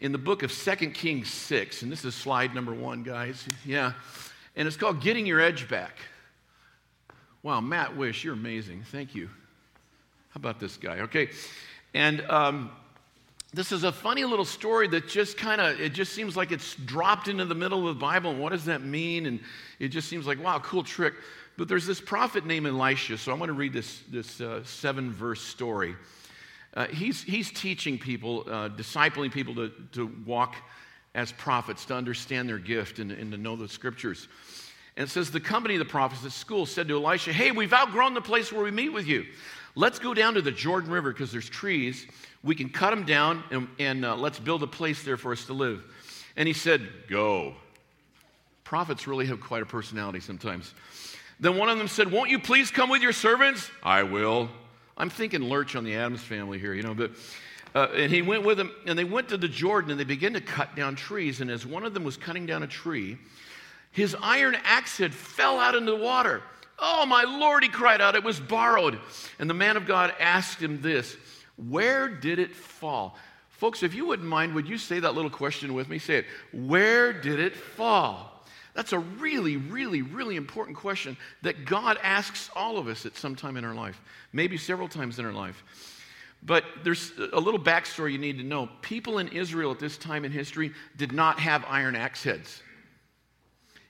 in 0.00 0.12
the 0.12 0.18
book 0.18 0.42
of 0.42 0.52
Second 0.52 0.92
Kings 0.92 1.30
6. 1.30 1.82
And 1.82 1.90
this 1.90 2.04
is 2.04 2.14
slide 2.14 2.54
number 2.54 2.74
one, 2.74 3.02
guys. 3.02 3.46
Yeah. 3.64 3.92
And 4.54 4.68
it's 4.68 4.76
called 4.76 5.00
Getting 5.00 5.26
Your 5.26 5.40
Edge 5.40 5.68
Back. 5.68 5.96
Wow, 7.42 7.60
Matt 7.60 7.96
Wish, 7.96 8.24
you're 8.24 8.34
amazing. 8.34 8.82
Thank 8.90 9.14
you. 9.14 9.26
How 10.30 10.38
about 10.38 10.60
this 10.60 10.76
guy? 10.76 11.00
Okay. 11.00 11.30
And 11.94 12.20
um, 12.28 12.70
this 13.56 13.72
is 13.72 13.84
a 13.84 13.92
funny 13.92 14.22
little 14.24 14.44
story 14.44 14.86
that 14.88 15.08
just 15.08 15.38
kind 15.38 15.62
of, 15.62 15.80
it 15.80 15.94
just 15.94 16.12
seems 16.12 16.36
like 16.36 16.52
it's 16.52 16.74
dropped 16.74 17.26
into 17.26 17.46
the 17.46 17.54
middle 17.54 17.88
of 17.88 17.96
the 17.96 18.00
Bible. 18.00 18.32
And 18.32 18.38
what 18.38 18.52
does 18.52 18.66
that 18.66 18.82
mean? 18.82 19.24
And 19.24 19.40
it 19.78 19.88
just 19.88 20.10
seems 20.10 20.26
like, 20.26 20.42
wow, 20.44 20.58
cool 20.58 20.84
trick. 20.84 21.14
But 21.56 21.66
there's 21.66 21.86
this 21.86 21.98
prophet 21.98 22.44
named 22.44 22.66
Elisha, 22.66 23.16
so 23.16 23.32
I'm 23.32 23.38
going 23.38 23.48
to 23.48 23.54
read 23.54 23.72
this, 23.72 24.02
this 24.10 24.42
uh, 24.42 24.62
seven 24.64 25.10
verse 25.10 25.40
story. 25.40 25.96
Uh, 26.74 26.86
he's, 26.88 27.22
he's 27.22 27.50
teaching 27.50 27.98
people, 27.98 28.44
uh, 28.46 28.68
discipling 28.68 29.32
people 29.32 29.54
to, 29.54 29.72
to 29.92 30.12
walk 30.26 30.56
as 31.14 31.32
prophets, 31.32 31.86
to 31.86 31.94
understand 31.94 32.46
their 32.46 32.58
gift 32.58 32.98
and, 32.98 33.10
and 33.10 33.32
to 33.32 33.38
know 33.38 33.56
the 33.56 33.68
scriptures. 33.68 34.28
And 34.98 35.08
it 35.08 35.10
says, 35.10 35.30
The 35.30 35.40
company 35.40 35.76
of 35.76 35.78
the 35.78 35.86
prophets 35.86 36.26
at 36.26 36.32
school 36.32 36.66
said 36.66 36.88
to 36.88 37.02
Elisha, 37.02 37.32
Hey, 37.32 37.52
we've 37.52 37.72
outgrown 37.72 38.12
the 38.12 38.20
place 38.20 38.52
where 38.52 38.62
we 38.62 38.70
meet 38.70 38.90
with 38.90 39.06
you. 39.06 39.24
Let's 39.78 39.98
go 39.98 40.14
down 40.14 40.34
to 40.34 40.42
the 40.42 40.50
Jordan 40.50 40.90
River 40.90 41.12
because 41.12 41.30
there's 41.30 41.48
trees. 41.48 42.06
We 42.42 42.54
can 42.54 42.70
cut 42.70 42.90
them 42.90 43.04
down 43.04 43.44
and, 43.50 43.68
and 43.78 44.06
uh, 44.06 44.16
let's 44.16 44.38
build 44.38 44.62
a 44.62 44.66
place 44.66 45.02
there 45.02 45.18
for 45.18 45.32
us 45.32 45.44
to 45.46 45.52
live. 45.52 45.84
And 46.34 46.48
he 46.48 46.54
said, 46.54 46.88
Go. 47.08 47.54
Prophets 48.64 49.06
really 49.06 49.26
have 49.26 49.40
quite 49.40 49.62
a 49.62 49.66
personality 49.66 50.20
sometimes. 50.20 50.72
Then 51.38 51.58
one 51.58 51.68
of 51.68 51.76
them 51.76 51.88
said, 51.88 52.10
Won't 52.10 52.30
you 52.30 52.38
please 52.38 52.70
come 52.70 52.88
with 52.88 53.02
your 53.02 53.12
servants? 53.12 53.70
I 53.82 54.02
will. 54.02 54.48
I'm 54.96 55.10
thinking 55.10 55.42
Lurch 55.42 55.76
on 55.76 55.84
the 55.84 55.94
Addams 55.94 56.22
family 56.22 56.58
here, 56.58 56.72
you 56.72 56.82
know, 56.82 56.94
but. 56.94 57.12
Uh, 57.74 57.88
and 57.94 58.10
he 58.10 58.22
went 58.22 58.42
with 58.42 58.56
them, 58.56 58.72
and 58.86 58.98
they 58.98 59.04
went 59.04 59.28
to 59.28 59.36
the 59.36 59.48
Jordan, 59.48 59.90
and 59.90 60.00
they 60.00 60.04
began 60.04 60.32
to 60.32 60.40
cut 60.40 60.74
down 60.74 60.96
trees. 60.96 61.42
And 61.42 61.50
as 61.50 61.66
one 61.66 61.84
of 61.84 61.92
them 61.92 62.04
was 62.04 62.16
cutting 62.16 62.46
down 62.46 62.62
a 62.62 62.66
tree, 62.66 63.18
his 63.92 64.16
iron 64.22 64.56
axe 64.64 64.96
head 64.96 65.14
fell 65.14 65.60
out 65.60 65.74
into 65.74 65.90
the 65.90 65.98
water. 65.98 66.42
Oh, 66.78 67.06
my 67.06 67.22
Lord, 67.22 67.62
he 67.62 67.68
cried 67.68 68.00
out, 68.00 68.14
it 68.14 68.24
was 68.24 68.38
borrowed. 68.38 68.98
And 69.38 69.48
the 69.48 69.54
man 69.54 69.76
of 69.76 69.86
God 69.86 70.14
asked 70.20 70.60
him 70.60 70.82
this 70.82 71.16
Where 71.56 72.08
did 72.08 72.38
it 72.38 72.54
fall? 72.54 73.16
Folks, 73.50 73.82
if 73.82 73.94
you 73.94 74.06
wouldn't 74.06 74.28
mind, 74.28 74.54
would 74.54 74.68
you 74.68 74.76
say 74.76 75.00
that 75.00 75.14
little 75.14 75.30
question 75.30 75.72
with 75.72 75.88
me? 75.88 75.98
Say 75.98 76.16
it. 76.16 76.26
Where 76.52 77.12
did 77.12 77.40
it 77.40 77.56
fall? 77.56 78.44
That's 78.74 78.92
a 78.92 78.98
really, 78.98 79.56
really, 79.56 80.02
really 80.02 80.36
important 80.36 80.76
question 80.76 81.16
that 81.40 81.64
God 81.64 81.98
asks 82.02 82.50
all 82.54 82.76
of 82.76 82.88
us 82.88 83.06
at 83.06 83.16
some 83.16 83.34
time 83.34 83.56
in 83.56 83.64
our 83.64 83.74
life, 83.74 83.98
maybe 84.34 84.58
several 84.58 84.86
times 84.86 85.18
in 85.18 85.24
our 85.24 85.32
life. 85.32 85.64
But 86.42 86.64
there's 86.84 87.12
a 87.32 87.40
little 87.40 87.58
backstory 87.58 88.12
you 88.12 88.18
need 88.18 88.36
to 88.36 88.44
know. 88.44 88.68
People 88.82 89.18
in 89.18 89.28
Israel 89.28 89.72
at 89.72 89.78
this 89.78 89.96
time 89.96 90.26
in 90.26 90.30
history 90.30 90.72
did 90.98 91.12
not 91.12 91.40
have 91.40 91.64
iron 91.66 91.96
axe 91.96 92.22
heads. 92.22 92.62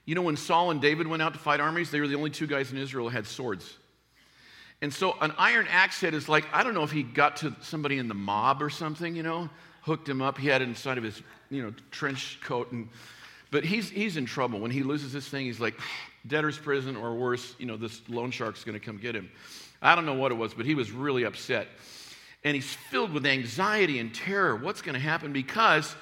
You 0.07 0.15
know, 0.15 0.23
when 0.23 0.37
Saul 0.37 0.71
and 0.71 0.81
David 0.81 1.05
went 1.05 1.21
out 1.21 1.33
to 1.33 1.39
fight 1.39 1.59
armies, 1.59 1.91
they 1.91 1.99
were 1.99 2.07
the 2.07 2.15
only 2.15 2.31
two 2.31 2.47
guys 2.47 2.71
in 2.71 2.79
Israel 2.79 3.09
who 3.09 3.15
had 3.15 3.27
swords. 3.27 3.77
And 4.81 4.91
so 4.91 5.15
an 5.21 5.33
iron 5.37 5.67
axe 5.69 6.01
head 6.01 6.15
is 6.15 6.27
like, 6.27 6.45
I 6.51 6.63
don't 6.63 6.73
know 6.73 6.83
if 6.83 6.91
he 6.91 7.03
got 7.03 7.37
to 7.37 7.55
somebody 7.61 7.99
in 7.99 8.07
the 8.07 8.15
mob 8.15 8.63
or 8.63 8.69
something, 8.71 9.15
you 9.15 9.23
know, 9.23 9.49
hooked 9.81 10.09
him 10.09 10.21
up. 10.21 10.39
He 10.39 10.47
had 10.47 10.61
it 10.63 10.67
inside 10.67 10.97
of 10.97 11.03
his, 11.03 11.21
you 11.51 11.61
know, 11.61 11.73
trench 11.91 12.39
coat 12.41 12.71
and 12.71 12.89
but 13.49 13.63
he's, 13.63 13.89
he's 13.89 14.17
in 14.17 14.25
trouble. 14.25 14.59
When 14.59 14.71
he 14.71 14.83
loses 14.83 15.13
this 15.13 15.27
thing, 15.27 15.45
he's 15.45 15.59
like, 15.59 15.75
debtor's 16.25 16.57
prison 16.57 16.95
or 16.95 17.15
worse, 17.15 17.55
you 17.57 17.65
know, 17.65 17.77
this 17.77 18.01
loan 18.09 18.31
shark's 18.31 18.63
going 18.63 18.77
to 18.77 18.85
come 18.85 18.97
get 18.97 19.15
him. 19.15 19.29
I 19.81 19.95
don't 19.95 20.05
know 20.05 20.15
what 20.15 20.31
it 20.31 20.35
was, 20.35 20.53
but 20.53 20.65
he 20.65 20.75
was 20.75 20.91
really 20.91 21.23
upset. 21.23 21.67
And 22.43 22.55
he's 22.55 22.73
filled 22.91 23.13
with 23.13 23.25
anxiety 23.25 23.99
and 23.99 24.13
terror. 24.13 24.55
What's 24.55 24.81
going 24.81 24.95
to 24.95 24.99
happen? 24.99 25.31
Because 25.31 25.95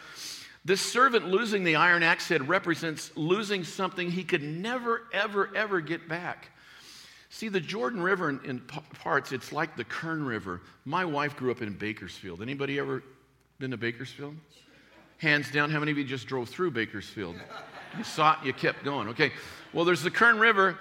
this 0.66 0.82
servant 0.82 1.28
losing 1.28 1.64
the 1.64 1.76
iron 1.76 2.02
axe 2.02 2.28
head 2.28 2.50
represents 2.50 3.12
losing 3.16 3.64
something 3.64 4.10
he 4.10 4.24
could 4.24 4.42
never, 4.42 5.04
ever, 5.14 5.56
ever 5.56 5.80
get 5.80 6.10
back. 6.10 6.50
See, 7.30 7.50
the 7.50 7.60
Jordan 7.60 8.02
River 8.02 8.30
in, 8.30 8.40
in 8.46 8.60
parts, 8.60 9.32
it's 9.32 9.52
like 9.52 9.78
the 9.78 9.84
Kern 9.84 10.26
River. 10.26 10.62
My 10.84 11.06
wife 11.06 11.36
grew 11.38 11.52
up 11.52 11.62
in 11.62 11.74
Bakersfield. 11.74 12.42
Anybody 12.42 12.80
ever 12.80 13.04
been 13.60 13.72
to 13.72 13.78
Bakersfield? 13.78 14.36
Hands 15.20 15.50
down, 15.52 15.70
how 15.70 15.80
many 15.80 15.92
of 15.92 15.98
you 15.98 16.04
just 16.04 16.28
drove 16.28 16.50
through 16.50 16.72
Bakersfield? 16.72 17.36
You 17.98 18.04
saw 18.04 18.34
it, 18.34 18.46
you 18.46 18.54
kept 18.54 18.84
going. 18.84 19.10
Okay. 19.10 19.32
Well, 19.72 19.86
there's 19.86 20.02
the 20.02 20.12
Kern 20.12 20.40
River. 20.40 20.80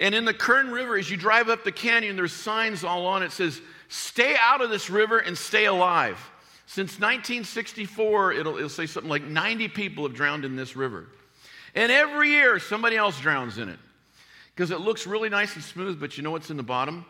And 0.00 0.14
in 0.14 0.24
the 0.24 0.34
Kern 0.34 0.70
River, 0.70 0.96
as 0.96 1.10
you 1.10 1.16
drive 1.16 1.48
up 1.48 1.62
the 1.62 1.72
canyon, 1.72 2.16
there's 2.16 2.32
signs 2.32 2.84
all 2.84 3.06
on 3.06 3.22
it 3.22 3.32
says, 3.32 3.60
stay 3.88 4.36
out 4.38 4.60
of 4.60 4.70
this 4.70 4.88
river 4.88 5.18
and 5.18 5.36
stay 5.36 5.66
alive. 5.66 6.18
Since 6.68 7.00
1964, 7.00 8.34
it'll, 8.34 8.56
it'll 8.58 8.68
say 8.68 8.84
something 8.84 9.08
like 9.08 9.24
90 9.24 9.68
people 9.68 10.06
have 10.06 10.14
drowned 10.14 10.44
in 10.44 10.54
this 10.54 10.76
river. 10.76 11.06
And 11.74 11.90
every 11.90 12.28
year, 12.28 12.58
somebody 12.58 12.94
else 12.94 13.18
drowns 13.18 13.56
in 13.56 13.70
it. 13.70 13.78
Because 14.54 14.70
it 14.70 14.80
looks 14.80 15.06
really 15.06 15.30
nice 15.30 15.54
and 15.54 15.64
smooth, 15.64 15.98
but 15.98 16.18
you 16.18 16.22
know 16.22 16.30
what's 16.30 16.50
in 16.50 16.58
the 16.58 16.62
bottom? 16.62 17.06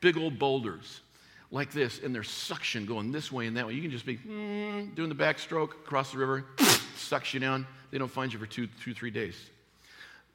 Big 0.00 0.16
old 0.16 0.38
boulders 0.38 1.02
like 1.50 1.70
this, 1.70 2.00
and 2.02 2.14
there's 2.14 2.30
suction 2.30 2.86
going 2.86 3.12
this 3.12 3.30
way 3.30 3.46
and 3.46 3.58
that 3.58 3.66
way. 3.66 3.74
You 3.74 3.82
can 3.82 3.90
just 3.90 4.06
be 4.06 4.16
mm, 4.16 4.94
doing 4.94 5.10
the 5.10 5.14
backstroke 5.14 5.72
across 5.72 6.12
the 6.12 6.18
river, 6.18 6.46
sucks 6.96 7.34
you 7.34 7.40
down, 7.40 7.66
they 7.90 7.98
don't 7.98 8.10
find 8.10 8.32
you 8.32 8.38
for 8.38 8.46
two, 8.46 8.68
two, 8.82 8.94
three 8.94 9.10
days. 9.10 9.36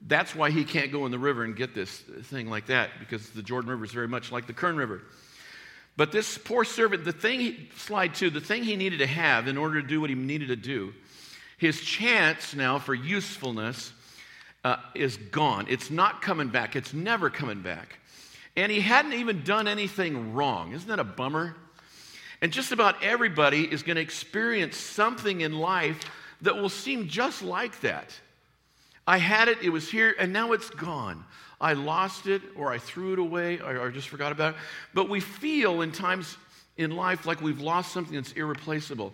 That's 0.07 0.35
why 0.35 0.51
he 0.51 0.63
can't 0.63 0.91
go 0.91 1.07
in 1.07 1.11
the 1.11 1.17
river 1.17 1.43
and 1.43 1.55
get 1.55 1.73
this 1.73 1.97
thing 2.25 2.51
like 2.51 2.67
that, 2.67 2.91
because 2.99 3.31
the 3.31 3.41
Jordan 3.41 3.71
River 3.71 3.83
is 3.83 3.91
very 3.91 4.07
much 4.07 4.31
like 4.31 4.45
the 4.45 4.53
Kern 4.53 4.77
River. 4.77 5.01
But 5.99 6.13
this 6.13 6.37
poor 6.37 6.63
servant, 6.63 7.03
the 7.03 7.11
thing, 7.11 7.67
slide 7.75 8.15
two, 8.15 8.29
the 8.29 8.39
thing 8.39 8.63
he 8.63 8.77
needed 8.77 8.99
to 8.99 9.05
have 9.05 9.49
in 9.49 9.57
order 9.57 9.81
to 9.81 9.85
do 9.85 9.99
what 9.99 10.09
he 10.09 10.15
needed 10.15 10.47
to 10.47 10.55
do, 10.55 10.93
his 11.57 11.81
chance 11.81 12.55
now 12.55 12.79
for 12.79 12.93
usefulness 12.93 13.91
uh, 14.63 14.77
is 14.95 15.17
gone. 15.17 15.65
It's 15.67 15.91
not 15.91 16.21
coming 16.21 16.47
back. 16.47 16.77
It's 16.77 16.93
never 16.93 17.29
coming 17.29 17.61
back. 17.63 17.99
And 18.55 18.71
he 18.71 18.79
hadn't 18.79 19.11
even 19.11 19.43
done 19.43 19.67
anything 19.67 20.33
wrong. 20.33 20.71
Isn't 20.71 20.87
that 20.87 20.99
a 20.99 21.03
bummer? 21.03 21.57
And 22.41 22.53
just 22.53 22.71
about 22.71 23.03
everybody 23.03 23.63
is 23.63 23.83
going 23.83 23.97
to 23.97 24.01
experience 24.01 24.77
something 24.77 25.41
in 25.41 25.59
life 25.59 25.99
that 26.43 26.55
will 26.55 26.69
seem 26.69 27.09
just 27.09 27.41
like 27.43 27.81
that. 27.81 28.17
I 29.05 29.17
had 29.17 29.49
it, 29.49 29.57
it 29.61 29.69
was 29.69 29.91
here, 29.91 30.15
and 30.17 30.31
now 30.31 30.53
it's 30.53 30.69
gone. 30.69 31.25
I 31.61 31.73
lost 31.73 32.27
it, 32.27 32.41
or 32.55 32.71
I 32.71 32.77
threw 32.77 33.13
it 33.13 33.19
away, 33.19 33.59
or 33.59 33.87
I 33.87 33.89
just 33.91 34.09
forgot 34.09 34.31
about 34.31 34.53
it. 34.53 34.59
But 34.93 35.09
we 35.09 35.19
feel 35.19 35.81
in 35.81 35.91
times 35.91 36.37
in 36.77 36.91
life 36.91 37.25
like 37.25 37.41
we've 37.41 37.59
lost 37.59 37.91
something 37.91 38.15
that's 38.15 38.31
irreplaceable. 38.31 39.13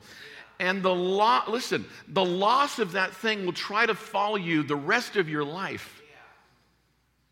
And 0.60 0.84
the 0.84 0.94
lo- 0.94 1.42
listen, 1.48 1.86
the 2.08 2.24
loss 2.24 2.80
of 2.80 2.94
that 2.94 3.14
thing 3.14 3.46
will 3.46 3.54
try 3.54 3.86
to 3.86 3.96
follow 3.96 4.38
you 4.38 4.64
the 4.64 4.76
rest 4.76 5.16
of 5.16 5.28
your 5.28 5.44
life. 5.44 6.02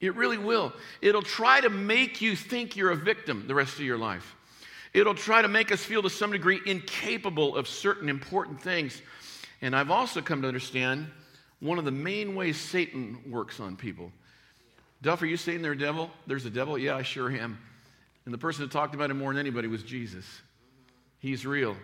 It 0.02 0.16
really 0.16 0.38
will. 0.38 0.74
It'll 1.02 1.22
try 1.22 1.62
to 1.62 1.70
make 1.70 2.20
you 2.20 2.36
think 2.36 2.76
you're 2.76 2.92
a 2.92 2.96
victim 2.96 3.46
the 3.48 3.56
rest 3.56 3.76
of 3.76 3.86
your 3.86 3.98
life. 3.98 4.36
It'll 4.94 5.16
try 5.16 5.42
to 5.42 5.48
make 5.48 5.72
us 5.72 5.82
feel 5.82 6.02
to 6.04 6.10
some 6.10 6.32
degree 6.32 6.60
incapable 6.66 7.56
of 7.56 7.68
certain 7.68 8.10
important 8.10 8.62
things. 8.62 9.02
And 9.62 9.74
I've 9.74 9.92
also 9.92 10.22
come 10.22 10.42
to 10.42 10.48
understand 10.48 11.08
one 11.62 11.80
of 11.80 11.86
the 11.86 11.92
main 11.92 12.36
ways 12.36 12.60
Satan 12.60 13.18
works 13.30 13.62
on 13.62 13.78
people. 13.78 14.12
Duff, 15.04 15.22
are 15.22 15.26
you 15.26 15.36
saying 15.36 15.62
there's 15.62 15.76
a 15.76 15.80
devil? 15.80 16.10
There's 16.28 16.46
a 16.46 16.50
devil? 16.50 16.78
Yeah, 16.78 16.96
I 16.96 17.04
sure 17.04 17.30
am. 17.30 17.60
And 18.24 18.34
the 18.34 18.38
person 18.38 18.64
that 18.64 18.72
talked 18.72 18.96
about 18.96 19.12
him 19.12 19.20
more 19.20 19.32
than 19.32 19.40
anybody 19.40 19.68
was 19.68 19.84
Jesus. 19.84 20.26
He's 21.20 21.46
real. 21.46 21.76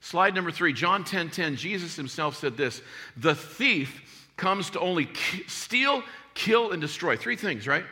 Slide 0.00 0.34
number 0.34 0.50
three, 0.50 0.72
John 0.72 1.04
10 1.04 1.30
10, 1.30 1.54
Jesus 1.54 1.94
himself 1.94 2.36
said 2.36 2.56
this 2.56 2.82
The 3.16 3.36
thief 3.36 4.28
comes 4.36 4.70
to 4.70 4.80
only 4.80 5.08
steal, 5.46 6.02
kill, 6.34 6.72
and 6.72 6.80
destroy. 6.80 7.16
Three 7.16 7.36
things, 7.36 7.68
right? 7.68 7.84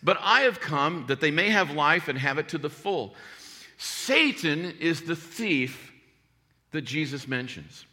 But 0.00 0.18
I 0.20 0.42
have 0.42 0.60
come 0.60 1.06
that 1.08 1.20
they 1.20 1.32
may 1.32 1.50
have 1.50 1.72
life 1.72 2.06
and 2.06 2.16
have 2.16 2.38
it 2.38 2.50
to 2.50 2.58
the 2.58 2.70
full. 2.70 3.16
Satan 3.78 4.76
is 4.78 5.02
the 5.02 5.16
thief 5.16 5.92
that 6.70 6.82
Jesus 6.82 7.26
mentions. 7.26 7.84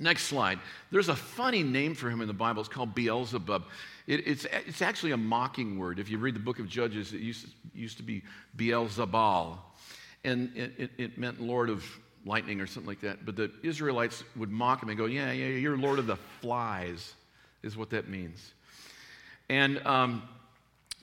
Next 0.00 0.24
slide. 0.24 0.58
There's 0.90 1.10
a 1.10 1.14
funny 1.14 1.62
name 1.62 1.94
for 1.94 2.08
him 2.08 2.22
in 2.22 2.26
the 2.26 2.32
Bible. 2.32 2.60
It's 2.60 2.70
called 2.70 2.94
Beelzebub. 2.94 3.64
It, 4.06 4.26
it's, 4.26 4.46
it's 4.66 4.80
actually 4.80 5.12
a 5.12 5.16
mocking 5.18 5.78
word. 5.78 5.98
If 5.98 6.08
you 6.08 6.16
read 6.16 6.34
the 6.34 6.40
book 6.40 6.58
of 6.58 6.66
Judges, 6.66 7.12
it 7.12 7.20
used 7.20 7.44
to, 7.44 7.50
used 7.74 7.98
to 7.98 8.02
be 8.02 8.22
Beelzebul. 8.56 9.58
And 10.24 10.56
it, 10.56 10.72
it, 10.78 10.90
it 10.96 11.18
meant 11.18 11.38
Lord 11.38 11.68
of 11.68 11.84
lightning 12.24 12.62
or 12.62 12.66
something 12.66 12.88
like 12.88 13.02
that. 13.02 13.26
But 13.26 13.36
the 13.36 13.52
Israelites 13.62 14.24
would 14.36 14.50
mock 14.50 14.82
him 14.82 14.88
and 14.88 14.96
go, 14.96 15.04
Yeah, 15.04 15.32
yeah, 15.32 15.48
you're 15.48 15.76
Lord 15.76 15.98
of 15.98 16.06
the 16.06 16.16
flies, 16.40 17.14
is 17.62 17.76
what 17.76 17.90
that 17.90 18.08
means. 18.08 18.52
And, 19.50 19.84
um, 19.86 20.22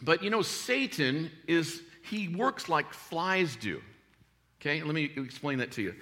but 0.01 0.23
you 0.23 0.31
know, 0.31 0.41
Satan 0.41 1.29
is, 1.47 1.83
he 2.01 2.29
works 2.29 2.67
like 2.67 2.91
flies 2.91 3.55
do. 3.57 3.79
Okay, 4.59 4.81
let 4.81 4.95
me 4.95 5.11
explain 5.15 5.59
that 5.59 5.71
to 5.73 5.83
you. 5.83 5.93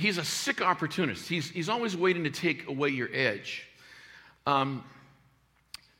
He's 0.00 0.16
a 0.16 0.24
sick 0.24 0.62
opportunist, 0.62 1.28
he's, 1.28 1.50
he's 1.50 1.68
always 1.68 1.94
waiting 1.94 2.24
to 2.24 2.30
take 2.30 2.68
away 2.68 2.88
your 2.88 3.10
edge. 3.12 3.66
Um, 4.46 4.82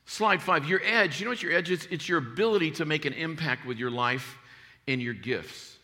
slide 0.05 0.41
five, 0.41 0.67
your 0.67 0.81
edge, 0.83 1.19
you 1.19 1.25
know 1.25 1.31
what 1.31 1.43
your 1.43 1.53
edge 1.53 1.69
is? 1.69 1.87
It's 1.91 2.09
your 2.09 2.17
ability 2.17 2.71
to 2.71 2.85
make 2.85 3.05
an 3.05 3.13
impact 3.13 3.65
with 3.65 3.77
your 3.77 3.91
life 3.91 4.39
and 4.87 4.99
your 5.01 5.13
gifts. 5.13 5.77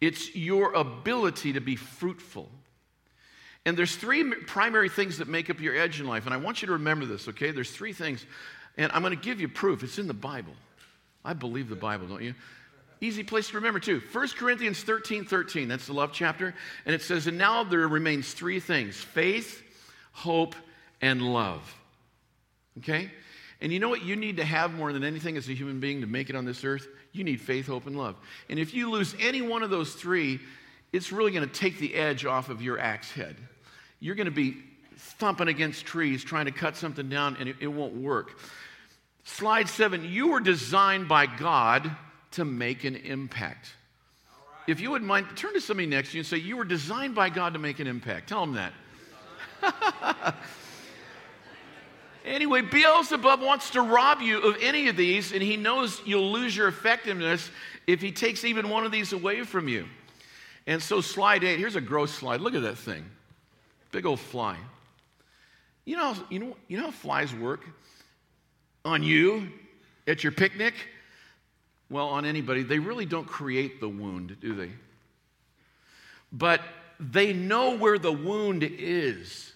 It's 0.00 0.36
your 0.36 0.72
ability 0.72 1.54
to 1.54 1.60
be 1.60 1.74
fruitful. 1.74 2.48
And 3.66 3.76
there's 3.76 3.96
three 3.96 4.32
primary 4.46 4.88
things 4.88 5.18
that 5.18 5.26
make 5.26 5.50
up 5.50 5.60
your 5.60 5.76
edge 5.76 6.00
in 6.00 6.06
life. 6.06 6.26
And 6.26 6.34
I 6.34 6.36
want 6.36 6.62
you 6.62 6.66
to 6.66 6.72
remember 6.72 7.06
this, 7.06 7.26
okay? 7.28 7.50
There's 7.50 7.70
three 7.70 7.92
things. 7.92 8.24
And 8.76 8.90
I'm 8.92 9.02
going 9.02 9.16
to 9.16 9.24
give 9.24 9.40
you 9.40 9.48
proof. 9.48 9.82
It's 9.82 9.98
in 9.98 10.06
the 10.06 10.14
Bible. 10.14 10.54
I 11.24 11.32
believe 11.32 11.68
the 11.68 11.76
Bible, 11.76 12.06
don't 12.06 12.22
you? 12.22 12.34
Easy 13.02 13.24
place 13.24 13.48
to 13.48 13.56
remember, 13.56 13.80
too. 13.80 14.00
1 14.12 14.28
Corinthians 14.38 14.80
13 14.80 15.24
13, 15.24 15.66
that's 15.66 15.86
the 15.88 15.92
love 15.92 16.12
chapter. 16.12 16.54
And 16.86 16.94
it 16.94 17.02
says, 17.02 17.26
And 17.26 17.36
now 17.36 17.64
there 17.64 17.88
remains 17.88 18.32
three 18.32 18.60
things 18.60 18.96
faith, 18.96 19.60
hope, 20.12 20.54
and 21.00 21.20
love. 21.20 21.74
Okay? 22.78 23.10
And 23.60 23.72
you 23.72 23.80
know 23.80 23.88
what 23.88 24.04
you 24.04 24.14
need 24.14 24.36
to 24.36 24.44
have 24.44 24.72
more 24.72 24.92
than 24.92 25.02
anything 25.02 25.36
as 25.36 25.48
a 25.48 25.52
human 25.52 25.80
being 25.80 26.00
to 26.02 26.06
make 26.06 26.30
it 26.30 26.36
on 26.36 26.44
this 26.44 26.62
earth? 26.62 26.86
You 27.10 27.24
need 27.24 27.40
faith, 27.40 27.66
hope, 27.66 27.88
and 27.88 27.98
love. 27.98 28.14
And 28.48 28.60
if 28.60 28.72
you 28.72 28.88
lose 28.88 29.16
any 29.18 29.42
one 29.42 29.64
of 29.64 29.70
those 29.70 29.94
three, 29.94 30.38
it's 30.92 31.10
really 31.10 31.32
going 31.32 31.46
to 31.46 31.52
take 31.52 31.78
the 31.78 31.96
edge 31.96 32.24
off 32.24 32.50
of 32.50 32.62
your 32.62 32.78
axe 32.78 33.10
head. 33.10 33.34
You're 33.98 34.14
going 34.14 34.26
to 34.26 34.30
be 34.30 34.58
thumping 34.96 35.48
against 35.48 35.86
trees 35.86 36.22
trying 36.22 36.44
to 36.44 36.52
cut 36.52 36.76
something 36.76 37.08
down, 37.08 37.36
and 37.40 37.48
it, 37.48 37.56
it 37.58 37.66
won't 37.66 37.96
work. 37.96 38.38
Slide 39.24 39.68
seven 39.68 40.04
you 40.04 40.28
were 40.28 40.40
designed 40.40 41.08
by 41.08 41.26
God 41.26 41.90
to 42.32 42.44
make 42.44 42.84
an 42.84 42.96
impact. 42.96 43.72
If 44.66 44.80
you 44.80 44.90
wouldn't 44.90 45.08
mind, 45.08 45.26
turn 45.36 45.54
to 45.54 45.60
somebody 45.60 45.86
next 45.86 46.10
to 46.10 46.16
you 46.16 46.20
and 46.20 46.26
say, 46.26 46.36
You 46.36 46.56
were 46.56 46.64
designed 46.64 47.14
by 47.14 47.30
God 47.30 47.54
to 47.54 47.58
make 47.58 47.80
an 47.80 47.86
impact. 47.86 48.28
Tell 48.28 48.46
them 48.46 48.54
that. 49.62 50.34
Anyway, 52.24 52.60
Beelzebub 52.60 53.40
wants 53.40 53.70
to 53.70 53.82
rob 53.82 54.20
you 54.20 54.40
of 54.42 54.56
any 54.60 54.88
of 54.88 54.96
these, 54.96 55.32
and 55.32 55.42
he 55.42 55.56
knows 55.56 56.00
you'll 56.04 56.30
lose 56.30 56.56
your 56.56 56.68
effectiveness 56.68 57.50
if 57.86 58.00
he 58.00 58.12
takes 58.12 58.44
even 58.44 58.68
one 58.68 58.86
of 58.86 58.92
these 58.92 59.12
away 59.12 59.42
from 59.42 59.68
you. 59.68 59.86
And 60.66 60.80
so, 60.80 61.00
slide 61.00 61.42
eight, 61.42 61.58
here's 61.58 61.74
a 61.74 61.80
gross 61.80 62.12
slide. 62.12 62.40
Look 62.40 62.54
at 62.54 62.62
that 62.62 62.78
thing. 62.78 63.04
Big 63.90 64.06
old 64.06 64.20
fly. 64.20 64.56
You 65.84 65.96
know, 65.96 66.14
you 66.30 66.38
know, 66.38 66.56
you 66.68 66.76
know 66.76 66.84
how 66.84 66.90
flies 66.92 67.34
work? 67.34 67.64
On 68.84 69.02
you, 69.02 69.48
at 70.06 70.22
your 70.22 70.32
picnic? 70.32 70.74
Well, 71.92 72.08
on 72.08 72.24
anybody, 72.24 72.62
they 72.62 72.78
really 72.78 73.04
don't 73.04 73.26
create 73.26 73.78
the 73.78 73.88
wound, 73.88 74.38
do 74.40 74.54
they? 74.54 74.70
But 76.32 76.62
they 76.98 77.34
know 77.34 77.76
where 77.76 77.98
the 77.98 78.10
wound 78.10 78.62
is. 78.62 79.52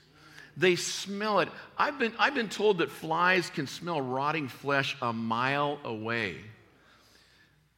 They 0.54 0.76
smell 0.76 1.40
it. 1.40 1.48
I've 1.78 1.98
been, 1.98 2.12
I've 2.18 2.34
been 2.34 2.50
told 2.50 2.78
that 2.78 2.90
flies 2.90 3.48
can 3.48 3.66
smell 3.66 4.02
rotting 4.02 4.48
flesh 4.48 4.98
a 5.00 5.14
mile 5.14 5.78
away. 5.82 6.36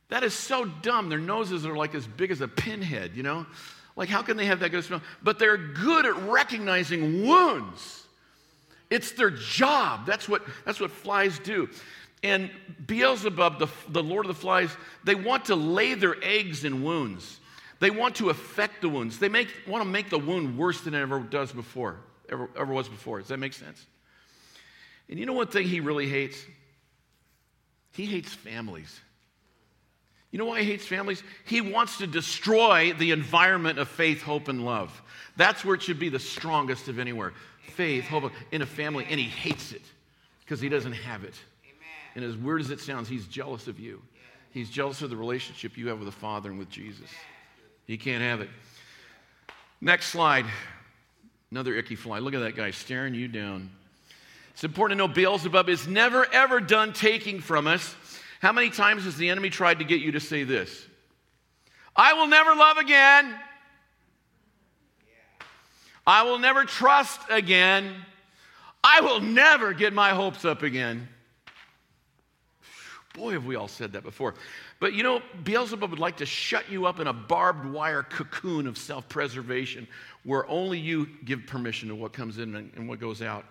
That 0.09 0.25
is 0.25 0.35
so 0.35 0.65
dumb. 0.65 1.09
Their 1.09 1.21
noses 1.21 1.65
are 1.65 1.77
like 1.77 1.95
as 1.95 2.09
big 2.09 2.33
as 2.33 2.41
a 2.41 2.49
pinhead, 2.49 3.13
you 3.15 3.23
know? 3.23 3.47
Like, 3.95 4.09
how 4.09 4.23
can 4.23 4.37
they 4.37 4.47
have 4.47 4.59
that 4.61 4.71
good 4.71 4.83
smell? 4.83 5.03
But 5.23 5.39
they're 5.39 5.57
good 5.57 6.05
at 6.05 6.17
recognizing 6.23 7.25
wounds. 7.25 8.08
It's 8.91 9.13
their 9.13 9.31
job. 9.31 10.07
That's 10.07 10.29
what, 10.29 10.43
that's 10.65 10.81
what 10.81 10.91
flies 10.91 11.39
do. 11.39 11.69
And 12.23 12.51
Beelzebub, 12.87 13.59
the, 13.59 13.69
the 13.91 14.03
Lord 14.03 14.27
of 14.27 14.29
the 14.29 14.41
Flies, 14.41 14.71
they 15.05 15.15
want 15.15 15.47
to 15.47 15.55
lay 15.55 15.95
their 15.95 16.17
eggs 16.23 16.65
in 16.65 16.83
wounds. 16.83 17.39
They 17.81 17.91
want 17.91 18.17
to 18.17 18.31
affect 18.31 18.81
the 18.81 18.89
wounds. 18.89 19.19
They 19.19 19.29
make, 19.29 19.49
want 19.69 19.85
to 19.85 19.89
make 19.89 20.11
the 20.11 20.19
wound 20.19 20.59
worse 20.59 20.81
than 20.81 20.95
it 20.95 21.01
ever 21.01 21.21
does 21.21 21.53
before 21.53 22.01
ever, 22.29 22.49
ever 22.57 22.73
was 22.73 22.89
before. 22.89 23.19
Does 23.19 23.29
that 23.29 23.39
make 23.39 23.53
sense? 23.53 23.85
And 25.09 25.19
you 25.19 25.27
know 25.27 25.33
one 25.33 25.47
thing 25.47 25.67
he 25.67 25.81
really 25.81 26.09
hates? 26.09 26.39
He 27.93 28.07
hates 28.07 28.33
families. 28.33 29.01
You 30.31 30.39
know 30.39 30.45
why 30.45 30.61
he 30.61 30.71
hates 30.71 30.87
families? 30.87 31.23
He 31.47 31.63
wants 31.63 31.99
to 31.99 32.07
destroy 32.07 32.93
the 32.93 33.13
environment 33.13 33.79
of 33.79 33.89
faith, 33.89 34.21
hope, 34.21 34.49
and 34.49 34.65
love. 34.65 35.03
That's 35.37 35.65
where 35.65 35.75
it 35.75 35.83
should 35.83 35.99
be 35.99 36.11
the 36.11 36.19
strongest 36.19 36.89
of 36.89 36.99
anywhere. 36.99 37.33
Faith, 37.71 38.05
hope, 38.05 38.33
in 38.51 38.63
a 38.63 38.67
family, 38.67 39.07
and 39.09 39.19
he 39.19 39.27
hates 39.27 39.73
it 39.73 39.83
because 40.45 40.61
he 40.61 40.69
doesn't 40.69 40.93
have 40.93 41.25
it. 41.25 41.35
And 42.15 42.25
as 42.25 42.37
weird 42.37 42.61
as 42.61 42.71
it 42.71 42.81
sounds, 42.81 43.09
he's 43.09 43.27
jealous 43.27 43.69
of 43.69 43.79
you. 43.79 44.03
He's 44.51 44.71
jealous 44.71 45.03
of 45.03 45.11
the 45.11 45.17
relationship 45.17 45.77
you 45.77 45.89
have 45.89 45.99
with 45.99 46.07
the 46.07 46.13
Father 46.13 46.51
and 46.51 46.59
with 46.59 46.71
Jesus. 46.71 47.09
He 47.87 47.97
can't 47.97 48.23
have 48.23 48.41
it. 48.41 48.49
Next 49.81 50.07
slide. 50.07 50.47
Another 51.51 51.75
icky 51.75 51.95
fly. 51.95 52.19
Look 52.19 52.35
at 52.35 52.41
that 52.41 52.57
guy 52.57 52.71
staring 52.71 53.15
you 53.15 53.29
down. 53.29 53.71
It's 54.53 54.65
important 54.65 54.99
to 54.99 55.07
know 55.07 55.13
Beelzebub 55.13 55.69
is 55.69 55.87
never, 55.87 56.27
ever 56.33 56.61
done 56.61 56.93
taking 56.93 57.41
from 57.41 57.67
us. 57.67 57.95
How 58.41 58.53
many 58.53 58.71
times 58.71 59.05
has 59.05 59.17
the 59.17 59.29
enemy 59.31 59.51
tried 59.51 59.79
to 59.79 59.85
get 59.85 60.01
you 60.01 60.13
to 60.13 60.21
say 60.21 60.45
this? 60.45 60.87
I 61.95 62.15
will 62.15 62.27
never 62.27 62.55
love 62.55 62.77
again. 62.77 63.35
I 66.09 66.23
will 66.23 66.39
never 66.39 66.65
trust 66.65 67.21
again. 67.29 67.95
I 68.83 69.03
will 69.03 69.21
never 69.21 69.75
get 69.75 69.93
my 69.93 70.11
hopes 70.11 70.47
up 70.47 70.63
again. 70.63 71.07
Boy, 73.13 73.33
have 73.33 73.45
we 73.45 73.57
all 73.57 73.69
said 73.69 73.93
that 73.93 74.05
before. 74.05 74.35
But 74.81 74.95
you 74.95 75.03
know, 75.03 75.21
Beelzebub 75.45 75.91
would 75.91 75.99
like 75.99 76.17
to 76.17 76.27
shut 76.27 76.71
you 76.71 76.87
up 76.87 76.99
in 76.99 77.09
a 77.09 77.13
barbed 77.13 77.67
wire 77.67 78.03
cocoon 78.03 78.67
of 78.67 78.79
self 78.79 79.07
preservation 79.11 79.87
where 80.25 80.49
only 80.49 80.79
you 80.79 81.11
give 81.27 81.47
permission 81.47 81.91
to 81.91 81.95
what 81.95 82.15
comes 82.15 82.39
in 82.39 82.55
and 82.57 82.89
what 82.89 83.01
goes 83.01 83.21
out. 83.21 83.45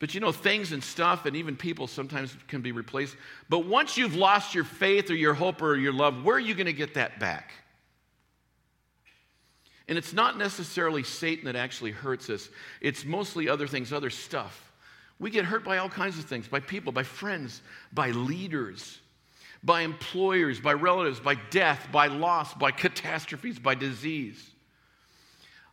But 0.00 0.14
you 0.14 0.20
know, 0.20 0.32
things 0.32 0.72
and 0.72 0.82
stuff 0.82 1.26
and 1.26 1.36
even 1.36 1.54
people 1.54 1.86
sometimes 1.86 2.36
can 2.48 2.60
be 2.60 2.72
replaced. 2.72 3.14
But 3.48 3.66
once 3.66 3.96
you've 3.96 4.16
lost 4.16 4.52
your 4.52 4.64
faith 4.64 5.10
or 5.10 5.14
your 5.14 5.34
hope 5.34 5.62
or 5.62 5.76
your 5.76 5.92
love, 5.92 6.24
where 6.24 6.34
are 6.34 6.40
you 6.40 6.54
going 6.54 6.66
to 6.66 6.72
get 6.72 6.94
that 6.94 7.20
back? 7.20 7.52
And 9.88 9.96
it's 9.96 10.12
not 10.12 10.36
necessarily 10.36 11.02
Satan 11.02 11.46
that 11.46 11.56
actually 11.56 11.92
hurts 11.92 12.28
us, 12.28 12.48
it's 12.80 13.04
mostly 13.04 13.48
other 13.48 13.66
things, 13.66 13.92
other 13.92 14.10
stuff. 14.10 14.64
We 15.18 15.30
get 15.30 15.44
hurt 15.44 15.64
by 15.64 15.78
all 15.78 15.88
kinds 15.88 16.18
of 16.18 16.26
things 16.26 16.46
by 16.46 16.60
people, 16.60 16.92
by 16.92 17.02
friends, 17.02 17.62
by 17.92 18.10
leaders, 18.10 19.00
by 19.64 19.80
employers, 19.80 20.60
by 20.60 20.74
relatives, 20.74 21.18
by 21.18 21.34
death, 21.50 21.88
by 21.90 22.06
loss, 22.06 22.54
by 22.54 22.70
catastrophes, 22.70 23.58
by 23.58 23.74
disease. 23.74 24.50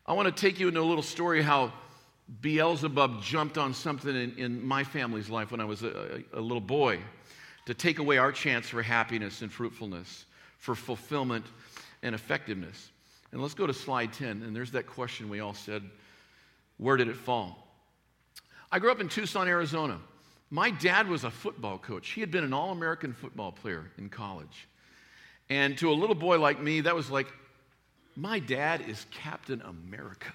I 0.08 0.14
want 0.14 0.34
to 0.34 0.42
take 0.42 0.60
you 0.60 0.68
into 0.68 0.80
a 0.80 0.84
little 0.84 1.04
story 1.04 1.42
how 1.42 1.74
Beelzebub 2.42 3.22
jumped 3.22 3.58
on 3.58 3.74
something 3.74 4.16
in, 4.16 4.36
in 4.38 4.66
my 4.66 4.84
family's 4.84 5.30
life 5.30 5.52
when 5.52 5.62
I 5.62 5.66
was 5.66 5.84
a, 5.84 6.24
a 6.34 6.42
little 6.42 6.62
boy 6.62 7.00
to 7.66 7.74
take 7.74 8.00
away 8.00 8.18
our 8.18 8.32
chance 8.32 8.70
for 8.70 8.82
happiness 8.82 9.42
and 9.42 9.52
fruitfulness, 9.52 10.26
for 10.58 10.74
fulfillment 10.74 11.46
and 12.02 12.16
effectiveness. 12.16 12.90
And 13.36 13.42
let's 13.42 13.54
go 13.54 13.68
to 13.68 13.74
slide 13.74 14.14
10. 14.14 14.44
And 14.44 14.56
there's 14.56 14.72
that 14.72 14.88
question 14.88 15.28
we 15.28 15.42
all 15.42 15.54
said 15.54 15.84
where 16.78 16.96
did 16.96 17.10
it 17.10 17.18
fall? 17.18 17.68
I 18.72 18.80
grew 18.80 18.90
up 18.94 19.02
in 19.02 19.10
Tucson, 19.10 19.50
Arizona. 19.50 20.00
My 20.52 20.70
dad 20.70 21.10
was 21.10 21.26
a 21.26 21.30
football 21.32 21.78
coach. 21.78 22.12
He 22.12 22.22
had 22.22 22.32
been 22.32 22.46
an 22.46 22.54
All 22.54 22.72
American 22.72 23.12
football 23.12 23.52
player 23.52 23.92
in 23.98 24.08
college. 24.08 24.70
And 25.50 25.78
to 25.80 25.90
a 25.90 25.92
little 25.92 26.16
boy 26.16 26.40
like 26.40 26.62
me, 26.62 26.80
that 26.80 26.96
was 26.96 27.10
like, 27.10 27.28
my 28.16 28.40
dad 28.40 28.86
is 28.88 29.06
Captain 29.12 29.62
America. 29.64 30.32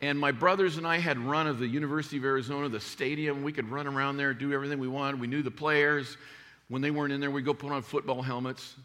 And 0.00 0.18
my 0.18 0.32
brothers 0.32 0.78
and 0.78 0.86
I 0.86 0.96
had 0.96 1.18
run 1.18 1.46
of 1.46 1.58
the 1.58 1.66
University 1.66 2.16
of 2.16 2.24
Arizona, 2.24 2.70
the 2.70 2.80
stadium. 2.80 3.42
We 3.42 3.52
could 3.52 3.68
run 3.68 3.86
around 3.86 4.16
there, 4.16 4.32
do 4.32 4.54
everything 4.54 4.78
we 4.78 4.88
wanted. 4.88 5.20
We 5.20 5.26
knew 5.26 5.42
the 5.42 5.50
players. 5.50 6.16
When 6.68 6.80
they 6.80 6.90
weren't 6.90 7.12
in 7.12 7.20
there, 7.20 7.30
we'd 7.30 7.44
go 7.44 7.52
put 7.52 7.70
on 7.70 7.82
football 7.82 8.22
helmets 8.22 8.76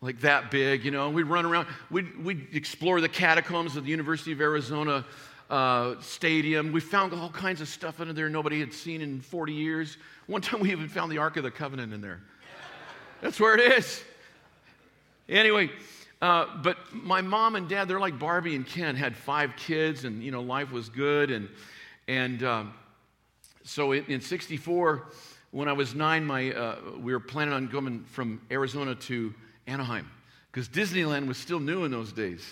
like 0.00 0.20
that 0.20 0.50
big, 0.50 0.84
you 0.84 0.90
know. 0.90 1.10
We'd 1.10 1.24
run 1.24 1.46
around. 1.46 1.68
We'd, 1.90 2.24
we'd 2.24 2.48
explore 2.52 3.00
the 3.00 3.08
catacombs 3.08 3.76
of 3.76 3.84
the 3.84 3.90
University 3.90 4.32
of 4.32 4.40
Arizona 4.40 5.04
uh, 5.50 5.94
stadium. 6.00 6.72
We 6.72 6.80
found 6.80 7.12
all 7.14 7.30
kinds 7.30 7.60
of 7.60 7.68
stuff 7.68 8.00
under 8.00 8.12
there 8.12 8.28
nobody 8.28 8.60
had 8.60 8.72
seen 8.72 9.00
in 9.00 9.20
40 9.20 9.52
years. 9.52 9.96
One 10.26 10.40
time 10.40 10.60
we 10.60 10.72
even 10.72 10.88
found 10.88 11.10
the 11.10 11.18
Ark 11.18 11.36
of 11.36 11.44
the 11.44 11.50
Covenant 11.50 11.92
in 11.92 12.00
there. 12.00 12.20
That's 13.22 13.40
where 13.40 13.54
it 13.58 13.72
is. 13.78 14.02
Anyway, 15.28 15.70
uh, 16.20 16.46
but 16.62 16.76
my 16.92 17.20
mom 17.20 17.56
and 17.56 17.68
dad, 17.68 17.88
they're 17.88 18.00
like 18.00 18.18
Barbie 18.18 18.54
and 18.54 18.66
Ken, 18.66 18.94
had 18.94 19.16
five 19.16 19.56
kids, 19.56 20.04
and 20.04 20.22
you 20.22 20.30
know 20.30 20.42
life 20.42 20.70
was 20.70 20.88
good. 20.88 21.30
And 21.30 21.48
and 22.06 22.42
um, 22.42 22.74
so 23.64 23.92
in, 23.92 24.04
in, 24.06 24.20
'64, 24.20 25.06
when 25.50 25.68
I 25.68 25.72
was 25.72 25.94
nine, 25.94 26.24
my 26.24 26.52
uh, 26.52 26.76
we 26.98 27.12
were 27.12 27.20
planning 27.20 27.54
on 27.54 27.66
going 27.66 28.04
from 28.04 28.40
Arizona 28.50 28.94
to 28.94 29.34
Anaheim 29.66 30.10
because 30.50 30.68
Disneyland 30.68 31.26
was 31.26 31.36
still 31.36 31.60
new 31.60 31.84
in 31.84 31.90
those 31.90 32.12
days. 32.12 32.42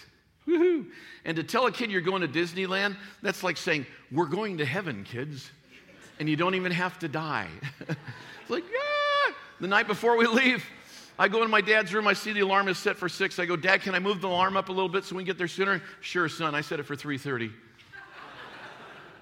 Woohoo! 0.47 0.87
And 1.25 1.37
to 1.37 1.42
tell 1.42 1.66
a 1.66 1.73
kid 1.73 1.90
you're 1.90 2.02
going 2.02 2.21
to 2.21 2.28
Disneyland, 2.28 2.97
that's 3.23 3.42
like 3.42 3.56
saying, 3.56 3.87
We're 4.12 4.26
going 4.26 4.59
to 4.59 4.64
heaven, 4.64 5.04
kids. 5.04 5.50
And 6.21 6.28
you 6.28 6.37
don't 6.37 6.54
even 6.54 6.71
have 6.71 6.99
to 7.00 7.09
die. 7.09 7.49
it's 7.88 8.50
like, 8.50 8.64
yeah. 8.64 9.35
The 9.61 9.66
night 9.66 9.87
before 9.87 10.16
we 10.16 10.26
leave, 10.26 10.64
I 11.18 11.28
go 11.28 11.42
in 11.42 11.50
my 11.50 11.61
dad's 11.61 11.94
room, 11.94 12.06
I 12.06 12.12
see 12.12 12.33
the 12.33 12.40
alarm 12.40 12.68
is 12.68 12.78
set 12.78 12.97
for 12.97 13.09
six. 13.09 13.38
I 13.38 13.47
go, 13.47 13.56
Dad, 13.56 13.83
can 13.83 13.94
I 13.94 13.99
move 13.99 14.21
the 14.21 14.28
alarm 14.28 14.56
up 14.56 14.68
a 14.68 14.73
little 14.73 14.88
bit 14.88 15.04
so 15.04 15.16
we 15.16 15.23
can 15.23 15.26
get 15.26 15.38
there 15.38 15.49
sooner? 15.49 15.80
Sure, 16.00 16.28
son. 16.28 16.54
I 16.54 16.61
set 16.61 16.78
it 16.78 16.85
for 16.85 16.97
3:30. 16.97 17.50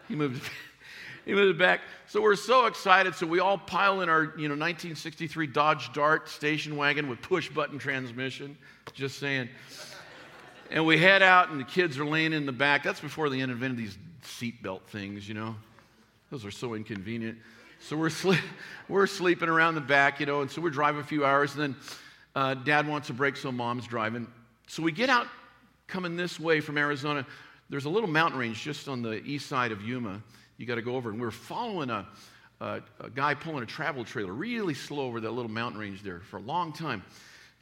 he 0.08 0.14
moved 0.14 0.44
it. 0.44 0.50
He 1.25 1.33
moved 1.33 1.57
it 1.57 1.59
back. 1.59 1.81
So 2.09 2.21
we're 2.21 2.37
so 2.37 2.67
excited. 2.67 3.14
So 3.14 3.26
we 3.26 3.41
all 3.41 3.59
pile 3.59 4.00
in 4.00 4.09
our, 4.09 4.23
you 4.23 4.49
know, 4.49 4.55
1963 4.55 5.47
Dodge 5.47 5.93
Dart 5.93 6.29
station 6.29 6.76
wagon 6.76 7.08
with 7.08 7.23
push 7.23 7.49
button 7.49 7.78
transmission. 7.78 8.56
Just 8.95 9.19
saying. 9.19 9.49
And 10.71 10.87
we 10.87 10.99
head 10.99 11.23
out, 11.23 11.50
and 11.50 11.61
the 11.61 11.65
kids 11.65 11.99
are 11.99 12.04
laying 12.04 12.32
in 12.32 12.47
the 12.47 12.52
back. 12.52 12.82
That's 12.82 13.00
before 13.00 13.28
they 13.28 13.41
invented 13.41 13.76
these 13.76 13.99
seatbelt 14.25 14.82
things, 14.82 15.28
you 15.28 15.35
know. 15.35 15.54
Those 16.30 16.45
are 16.45 16.50
so 16.50 16.75
inconvenient. 16.75 17.39
So 17.78 17.97
we're, 17.97 18.11
sleep, 18.11 18.41
we're 18.89 19.06
sleeping 19.06 19.49
around 19.49 19.75
the 19.75 19.82
back, 19.82 20.19
you 20.19 20.26
know, 20.26 20.41
and 20.41 20.50
so 20.50 20.63
we're 20.63 20.71
driving 20.71 21.00
a 21.00 21.04
few 21.04 21.25
hours, 21.25 21.54
and 21.54 21.63
then 21.63 21.76
uh, 22.35 22.54
dad 22.54 22.89
wants 22.89 23.11
a 23.11 23.13
break, 23.13 23.37
so 23.37 23.52
mom's 23.52 23.87
driving. 23.87 24.26
So 24.67 24.82
we 24.82 24.93
get 24.93 25.11
out 25.11 25.26
coming 25.89 26.17
this 26.17 26.41
way 26.41 26.61
from 26.61 26.78
Arizona. 26.78 27.26
There's 27.69 27.85
a 27.85 27.91
little 27.91 28.08
mountain 28.08 28.41
range 28.41 28.63
just 28.63 28.89
on 28.89 29.02
the 29.02 29.23
east 29.25 29.47
side 29.47 29.73
of 29.73 29.82
Yuma. 29.82 30.23
You 30.62 30.68
got 30.68 30.76
to 30.76 30.82
go 30.82 30.94
over, 30.94 31.10
and 31.10 31.20
we're 31.20 31.32
following 31.32 31.90
a, 31.90 32.06
a, 32.60 32.80
a 33.00 33.10
guy 33.10 33.34
pulling 33.34 33.64
a 33.64 33.66
travel 33.66 34.04
trailer 34.04 34.32
really 34.32 34.75
slow 34.75 35.06
over 35.06 35.18
that 35.18 35.32
little 35.32 35.50
mountain 35.50 35.80
range 35.80 36.04
there 36.04 36.20
for 36.20 36.36
a 36.36 36.42
long 36.42 36.72
time. 36.72 37.02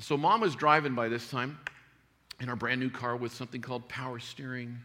So 0.01 0.19
mom 0.19 0.43
was 0.43 0.55
driving 0.55 0.95
by 0.95 1.09
this 1.09 1.31
time 1.31 1.59
in 2.41 2.51
our 2.51 2.57
brand 2.57 2.79
new 2.79 2.91
car 2.91 3.17
with 3.17 3.33
something 3.33 3.63
called 3.63 3.89
power 3.89 4.19
steering 4.19 4.77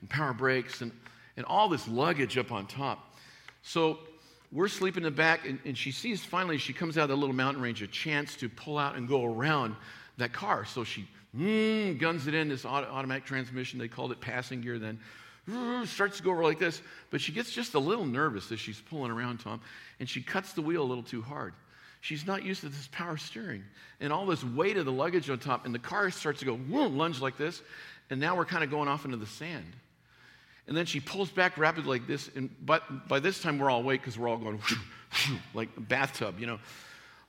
and 0.00 0.10
power 0.10 0.32
brakes 0.32 0.80
and, 0.80 0.90
and 1.36 1.46
all 1.46 1.68
this 1.68 1.86
luggage 1.86 2.36
up 2.36 2.50
on 2.50 2.66
top. 2.66 3.14
So 3.62 4.00
we're 4.50 4.66
sleeping 4.66 5.04
in 5.04 5.12
the 5.12 5.16
back, 5.16 5.46
and, 5.46 5.60
and 5.64 5.78
she 5.78 5.92
sees 5.92 6.24
finally, 6.24 6.58
she 6.58 6.72
comes 6.72 6.98
out 6.98 7.04
of 7.04 7.10
the 7.10 7.16
little 7.16 7.32
mountain 7.32 7.62
range, 7.62 7.80
a 7.80 7.86
chance 7.86 8.34
to 8.38 8.48
pull 8.48 8.76
out 8.76 8.96
and 8.96 9.06
go 9.06 9.24
around 9.24 9.76
that 10.16 10.32
car. 10.32 10.64
So 10.64 10.82
she 10.82 11.06
mm, 11.38 11.96
guns 11.96 12.26
it 12.26 12.34
in, 12.34 12.48
this 12.48 12.64
auto, 12.64 12.88
automatic 12.88 13.24
transmission. 13.24 13.78
They 13.78 13.86
called 13.86 14.10
it 14.10 14.20
passing 14.20 14.62
gear 14.62 14.80
then. 14.80 14.98
Starts 15.86 16.18
to 16.18 16.22
go 16.22 16.30
over 16.30 16.44
like 16.44 16.58
this, 16.58 16.80
but 17.10 17.20
she 17.20 17.32
gets 17.32 17.50
just 17.50 17.74
a 17.74 17.78
little 17.78 18.06
nervous 18.06 18.50
as 18.52 18.60
she's 18.60 18.80
pulling 18.80 19.10
around, 19.10 19.38
Tom, 19.38 19.60
and 20.00 20.08
she 20.08 20.22
cuts 20.22 20.52
the 20.52 20.62
wheel 20.62 20.82
a 20.82 20.84
little 20.84 21.02
too 21.02 21.22
hard. 21.22 21.54
She's 22.02 22.26
not 22.26 22.44
used 22.44 22.62
to 22.62 22.68
this 22.68 22.88
power 22.90 23.16
steering 23.16 23.62
and 24.00 24.12
all 24.12 24.26
this 24.26 24.42
weight 24.42 24.76
of 24.76 24.84
the 24.84 24.92
luggage 24.92 25.30
on 25.30 25.38
top. 25.38 25.64
And 25.64 25.72
the 25.72 25.78
car 25.78 26.10
starts 26.10 26.40
to 26.40 26.44
go, 26.44 26.56
whoom, 26.56 26.98
lunge 26.98 27.20
like 27.20 27.36
this. 27.36 27.62
And 28.10 28.20
now 28.20 28.36
we're 28.36 28.44
kind 28.44 28.64
of 28.64 28.70
going 28.70 28.88
off 28.88 29.04
into 29.04 29.16
the 29.16 29.26
sand. 29.26 29.72
And 30.66 30.76
then 30.76 30.84
she 30.84 30.98
pulls 30.98 31.30
back 31.30 31.56
rapidly 31.58 32.00
like 32.00 32.08
this. 32.08 32.28
And 32.34 32.50
but 32.64 33.08
by 33.08 33.20
this 33.20 33.40
time, 33.40 33.58
we're 33.58 33.70
all 33.70 33.80
awake 33.80 34.00
because 34.00 34.18
we're 34.18 34.28
all 34.28 34.36
going 34.36 34.60
like 35.54 35.68
a 35.76 35.80
bathtub, 35.80 36.40
you 36.40 36.46
know, 36.46 36.58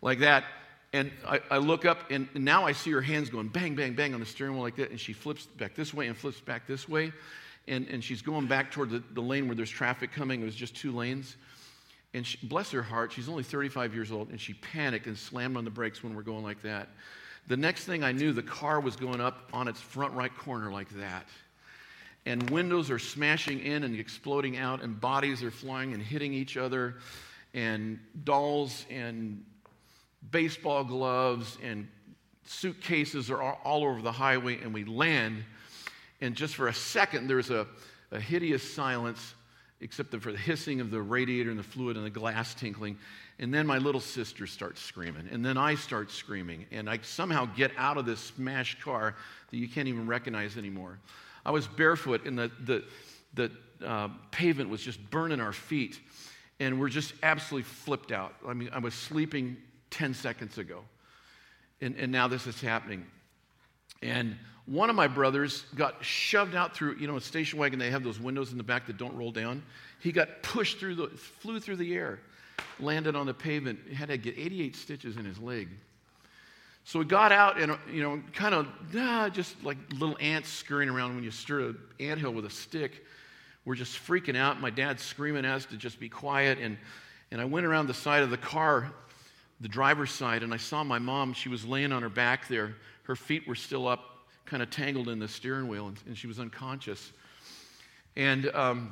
like 0.01 0.19
that. 0.19 0.43
And 0.91 1.11
I, 1.27 1.39
I 1.51 1.57
look 1.57 1.85
up, 1.85 2.11
and 2.11 2.27
now 2.35 2.65
I 2.65 2.71
see 2.71 2.91
her 2.91 3.01
hands 3.01 3.29
going 3.29 3.49
bang, 3.49 3.75
bang, 3.75 3.93
bang 3.93 4.13
on 4.15 4.19
the 4.19 4.25
steering 4.25 4.53
wheel 4.53 4.63
like 4.63 4.75
that. 4.77 4.89
And 4.89 4.99
she 4.99 5.13
flips 5.13 5.45
back 5.45 5.75
this 5.75 5.93
way 5.93 6.07
and 6.07 6.17
flips 6.17 6.39
back 6.39 6.65
this 6.65 6.89
way. 6.89 7.11
And, 7.67 7.87
and 7.87 8.03
she's 8.03 8.21
going 8.21 8.47
back 8.47 8.71
toward 8.71 8.89
the, 8.89 9.03
the 9.13 9.21
lane 9.21 9.47
where 9.47 9.55
there's 9.55 9.69
traffic 9.69 10.11
coming. 10.11 10.41
It 10.41 10.45
was 10.45 10.55
just 10.55 10.75
two 10.75 10.91
lanes. 10.91 11.37
And 12.13 12.25
she, 12.27 12.37
bless 12.45 12.69
her 12.71 12.83
heart, 12.83 13.11
she's 13.11 13.27
only 13.27 13.43
35 13.43 13.95
years 13.95 14.11
old, 14.11 14.29
and 14.29 14.39
she 14.39 14.53
panicked 14.53 15.07
and 15.07 15.17
slammed 15.17 15.57
on 15.57 15.63
the 15.63 15.71
brakes 15.71 16.03
when 16.03 16.15
we're 16.15 16.21
going 16.21 16.43
like 16.43 16.61
that. 16.61 16.89
The 17.47 17.57
next 17.57 17.85
thing 17.85 18.03
I 18.03 18.11
knew, 18.11 18.33
the 18.33 18.43
car 18.43 18.79
was 18.79 18.95
going 18.95 19.19
up 19.19 19.49
on 19.51 19.67
its 19.67 19.81
front 19.81 20.13
right 20.13 20.35
corner 20.35 20.71
like 20.71 20.89
that. 20.91 21.27
And 22.25 22.49
windows 22.51 22.89
are 22.89 22.99
smashing 22.99 23.59
in 23.59 23.83
and 23.83 23.99
exploding 23.99 24.57
out, 24.57 24.81
and 24.81 24.99
bodies 24.99 25.43
are 25.43 25.51
flying 25.51 25.93
and 25.93 26.01
hitting 26.01 26.33
each 26.33 26.55
other, 26.55 26.95
and 27.53 27.99
dolls 28.23 28.85
and 28.89 29.43
baseball 30.31 30.83
gloves 30.83 31.57
and 31.61 31.87
suitcases 32.45 33.29
are 33.29 33.41
all 33.41 33.83
over 33.83 34.01
the 34.01 34.11
highway, 34.11 34.59
and 34.61 34.73
we 34.73 34.85
land. 34.85 35.43
And 36.23 36.35
just 36.35 36.55
for 36.55 36.69
a 36.69 36.73
second, 36.73 37.27
there's 37.27 37.49
a, 37.49 37.67
a 38.11 38.19
hideous 38.19 38.63
silence 38.63 39.35
except 39.81 40.15
for 40.21 40.31
the 40.31 40.37
hissing 40.37 40.79
of 40.79 40.89
the 40.89 41.01
radiator 41.01 41.49
and 41.49 41.59
the 41.59 41.63
fluid 41.63 41.97
and 41.97 42.05
the 42.05 42.09
glass 42.09 42.53
tinkling. 42.53 42.97
And 43.39 43.53
then 43.53 43.67
my 43.67 43.77
little 43.77 43.99
sister 43.99 44.47
starts 44.47 44.81
screaming. 44.81 45.27
And 45.29 45.43
then 45.43 45.57
I 45.57 45.75
start 45.75 46.09
screaming. 46.09 46.65
And 46.71 46.89
I 46.89 46.99
somehow 47.01 47.43
get 47.57 47.71
out 47.77 47.97
of 47.97 48.05
this 48.05 48.21
smashed 48.21 48.79
car 48.79 49.15
that 49.51 49.57
you 49.57 49.67
can't 49.67 49.89
even 49.89 50.07
recognize 50.07 50.55
anymore. 50.55 50.97
I 51.45 51.51
was 51.51 51.67
barefoot, 51.67 52.25
and 52.25 52.39
the, 52.39 52.49
the, 52.63 52.85
the 53.33 53.51
uh, 53.85 54.07
pavement 54.31 54.69
was 54.69 54.81
just 54.81 54.99
burning 55.11 55.41
our 55.41 55.51
feet. 55.51 55.99
And 56.61 56.79
we're 56.79 56.87
just 56.87 57.13
absolutely 57.21 57.63
flipped 57.63 58.13
out. 58.13 58.33
I 58.47 58.53
mean, 58.53 58.69
I 58.71 58.79
was 58.79 58.93
sleeping 58.93 59.57
10 59.89 60.13
seconds 60.13 60.57
ago. 60.57 60.85
And, 61.81 61.97
and 61.97 62.13
now 62.13 62.29
this 62.29 62.47
is 62.47 62.61
happening. 62.61 63.05
And 64.01 64.37
one 64.65 64.89
of 64.89 64.95
my 64.95 65.07
brothers 65.07 65.65
got 65.75 66.03
shoved 66.03 66.55
out 66.55 66.75
through, 66.75 66.95
you 66.95 67.07
know, 67.07 67.17
a 67.17 67.21
station 67.21 67.59
wagon, 67.59 67.79
they 67.79 67.91
have 67.91 68.03
those 68.03 68.19
windows 68.19 68.51
in 68.51 68.57
the 68.57 68.63
back 68.63 68.87
that 68.87 68.97
don't 68.97 69.15
roll 69.15 69.31
down. 69.31 69.61
He 69.99 70.11
got 70.11 70.41
pushed 70.41 70.79
through 70.79 70.95
the, 70.95 71.07
flew 71.07 71.59
through 71.59 71.77
the 71.77 71.93
air, 71.93 72.19
landed 72.79 73.15
on 73.15 73.25
the 73.25 73.33
pavement, 73.33 73.79
had 73.93 74.09
to 74.09 74.17
get 74.17 74.37
88 74.37 74.75
stitches 74.75 75.17
in 75.17 75.25
his 75.25 75.39
leg. 75.39 75.69
So 76.85 76.99
we 76.99 77.05
got 77.05 77.31
out 77.31 77.59
and, 77.59 77.77
you 77.91 78.03
know, 78.03 78.21
kind 78.33 78.53
of 78.53 78.67
ah, 78.97 79.29
just 79.29 79.61
like 79.63 79.77
little 79.93 80.17
ants 80.19 80.49
scurrying 80.49 80.89
around 80.89 81.15
when 81.15 81.23
you 81.23 81.31
stir 81.31 81.69
an 81.69 81.77
anthill 81.99 82.33
with 82.33 82.45
a 82.45 82.49
stick. 82.49 83.05
We're 83.65 83.75
just 83.75 83.97
freaking 83.97 84.35
out. 84.35 84.59
My 84.59 84.69
dad's 84.69 85.01
screaming 85.01 85.45
at 85.45 85.55
us 85.55 85.65
to 85.67 85.77
just 85.77 85.99
be 85.99 86.09
quiet. 86.09 86.57
And, 86.59 86.77
and 87.31 87.39
I 87.39 87.45
went 87.45 87.65
around 87.65 87.87
the 87.87 87.93
side 87.93 88.23
of 88.23 88.29
the 88.29 88.37
car 88.37 88.91
the 89.63 89.69
driver's 89.69 90.11
side, 90.11 90.43
and 90.43 90.53
I 90.53 90.57
saw 90.57 90.83
my 90.83 90.99
mom. 90.99 91.33
She 91.33 91.47
was 91.47 91.65
laying 91.65 91.93
on 91.93 92.01
her 92.01 92.09
back 92.09 92.49
there. 92.49 92.75
Her 93.03 93.15
feet 93.15 93.47
were 93.47 93.55
still 93.55 93.87
up, 93.87 94.12
kind 94.45 94.61
of 94.61 94.69
tangled 94.69 95.09
in 95.09 95.19
the 95.19 95.27
steering 95.27 95.67
wheel, 95.67 95.87
and, 95.87 95.97
and 96.07 96.17
she 96.17 96.27
was 96.27 96.39
unconscious. 96.39 97.11
And 98.15 98.49
um, 98.53 98.91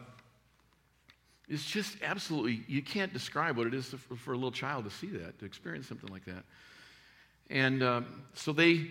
it's 1.48 1.66
just 1.66 1.98
absolutely, 2.02 2.64
you 2.68 2.82
can't 2.82 3.12
describe 3.12 3.58
what 3.58 3.68
it 3.68 3.74
is 3.74 3.88
for, 3.88 4.16
for, 4.16 4.32
a 4.32 4.36
little 4.36 4.52
child 4.52 4.86
to 4.86 4.90
see 4.90 5.08
that, 5.08 5.38
to 5.40 5.46
experience 5.46 5.88
something 5.88 6.10
like 6.12 6.26
that. 6.26 6.44
And 7.50 7.84
um, 7.84 8.24
so 8.34 8.54
they, 8.54 8.88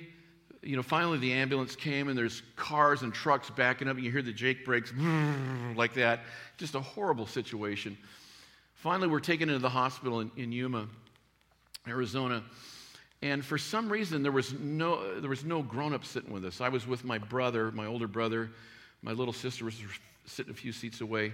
you 0.63 0.77
know, 0.77 0.83
finally 0.83 1.19
the 1.19 1.33
ambulance 1.33 1.75
came 1.75 2.09
and 2.09 2.19
there's 2.19 2.43
cars 2.57 3.03
and 3.03 3.15
trucks 3.15 3.49
backing 3.49 3.89
up 3.89 3.97
and 3.97 4.05
you 4.05 4.13
hear 4.13 4.21
the 4.23 4.33
Jake 4.33 4.65
brakes 4.65 4.93
like 5.75 5.95
that. 5.95 6.21
Just 6.59 6.75
a 6.75 6.81
horrible 6.81 7.27
situation. 7.27 7.97
Finally, 8.75 9.09
we're 9.09 9.21
taken 9.21 9.49
into 9.49 9.61
the 9.61 9.69
hospital 9.69 10.21
in, 10.21 10.31
in 10.37 10.53
Yuma, 10.53 10.87
Arizona. 11.89 12.43
And 13.23 13.45
for 13.45 13.59
some 13.59 13.91
reason, 13.91 14.23
there 14.23 14.33
was 14.33 14.53
no, 14.53 15.21
there 15.21 15.29
was 15.29 15.45
no 15.45 15.63
grown 15.63 15.93
up 15.93 16.05
sitting 16.05 16.33
with 16.33 16.45
us. 16.45 16.61
I 16.61 16.71
was 16.71 16.87
with 16.87 17.05
my 17.05 17.19
brother, 17.19 17.71
my 17.71 17.87
older 17.87 18.09
brother. 18.09 18.51
My 19.03 19.13
little 19.13 19.35
sister 19.35 19.65
was 19.65 19.77
sitting 20.27 20.51
a 20.51 20.55
few 20.55 20.73
seats 20.73 21.01
away. 21.01 21.33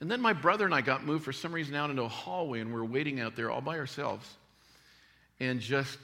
And 0.00 0.10
then 0.10 0.20
my 0.20 0.32
brother 0.32 0.64
and 0.64 0.74
I 0.74 0.80
got 0.80 1.04
moved 1.04 1.24
for 1.24 1.32
some 1.32 1.52
reason 1.52 1.74
out 1.74 1.90
into 1.90 2.02
a 2.02 2.08
hallway, 2.08 2.60
and 2.60 2.72
we 2.72 2.80
were 2.80 2.86
waiting 2.86 3.20
out 3.20 3.36
there 3.36 3.50
all 3.50 3.60
by 3.60 3.78
ourselves 3.78 4.26
and 5.38 5.60
just 5.60 5.98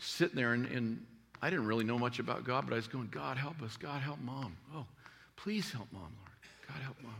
sitting 0.00 0.36
there. 0.36 0.54
And, 0.54 0.66
and 0.66 1.06
I 1.42 1.50
didn't 1.50 1.66
really 1.66 1.84
know 1.84 1.98
much 1.98 2.18
about 2.18 2.44
God, 2.44 2.64
but 2.66 2.72
I 2.72 2.76
was 2.76 2.88
going, 2.88 3.08
God, 3.10 3.36
help 3.36 3.62
us. 3.62 3.76
God, 3.76 4.00
help 4.00 4.20
mom. 4.20 4.56
Oh, 4.74 4.86
please 5.36 5.70
help 5.70 5.88
mom, 5.92 6.02
Lord. 6.02 6.66
God, 6.66 6.82
help 6.82 6.96
mom. 7.02 7.14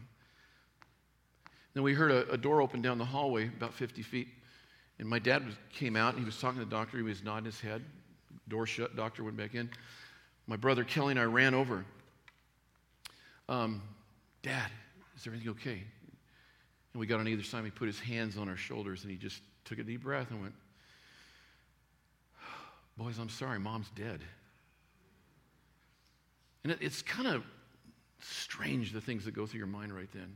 Then 1.74 1.82
we 1.82 1.92
heard 1.92 2.10
a, 2.10 2.30
a 2.30 2.38
door 2.38 2.62
open 2.62 2.80
down 2.80 2.96
the 2.96 3.04
hallway 3.04 3.48
about 3.48 3.74
50 3.74 4.02
feet. 4.02 4.28
And 4.98 5.08
my 5.08 5.18
dad 5.18 5.44
was, 5.44 5.54
came 5.72 5.96
out 5.96 6.14
and 6.14 6.20
he 6.20 6.24
was 6.24 6.38
talking 6.38 6.58
to 6.58 6.64
the 6.64 6.70
doctor. 6.70 6.96
He 6.96 7.02
was 7.02 7.22
nodding 7.22 7.44
his 7.44 7.60
head. 7.60 7.82
Door 8.48 8.66
shut. 8.66 8.96
Doctor 8.96 9.24
went 9.24 9.36
back 9.36 9.54
in. 9.54 9.68
My 10.46 10.56
brother 10.56 10.84
Kelly 10.84 11.12
and 11.12 11.20
I 11.20 11.24
ran 11.24 11.54
over. 11.54 11.84
Um, 13.48 13.82
Dad, 14.42 14.70
is 15.16 15.26
everything 15.26 15.48
okay? 15.50 15.82
And 16.92 17.00
we 17.00 17.06
got 17.06 17.20
on 17.20 17.28
either 17.28 17.42
side. 17.42 17.64
He 17.64 17.70
put 17.70 17.86
his 17.86 18.00
hands 18.00 18.36
on 18.38 18.48
our 18.48 18.56
shoulders 18.56 19.02
and 19.02 19.10
he 19.10 19.16
just 19.16 19.42
took 19.64 19.78
a 19.78 19.82
deep 19.82 20.02
breath 20.02 20.30
and 20.30 20.40
went, 20.40 20.54
Boys, 22.96 23.18
I'm 23.18 23.28
sorry, 23.28 23.58
mom's 23.58 23.90
dead. 23.94 24.20
And 26.64 26.72
it, 26.72 26.78
it's 26.80 27.02
kind 27.02 27.28
of 27.28 27.44
strange 28.20 28.92
the 28.92 29.00
things 29.00 29.24
that 29.26 29.34
go 29.34 29.46
through 29.46 29.58
your 29.58 29.66
mind 29.66 29.94
right 29.94 30.08
then. 30.14 30.34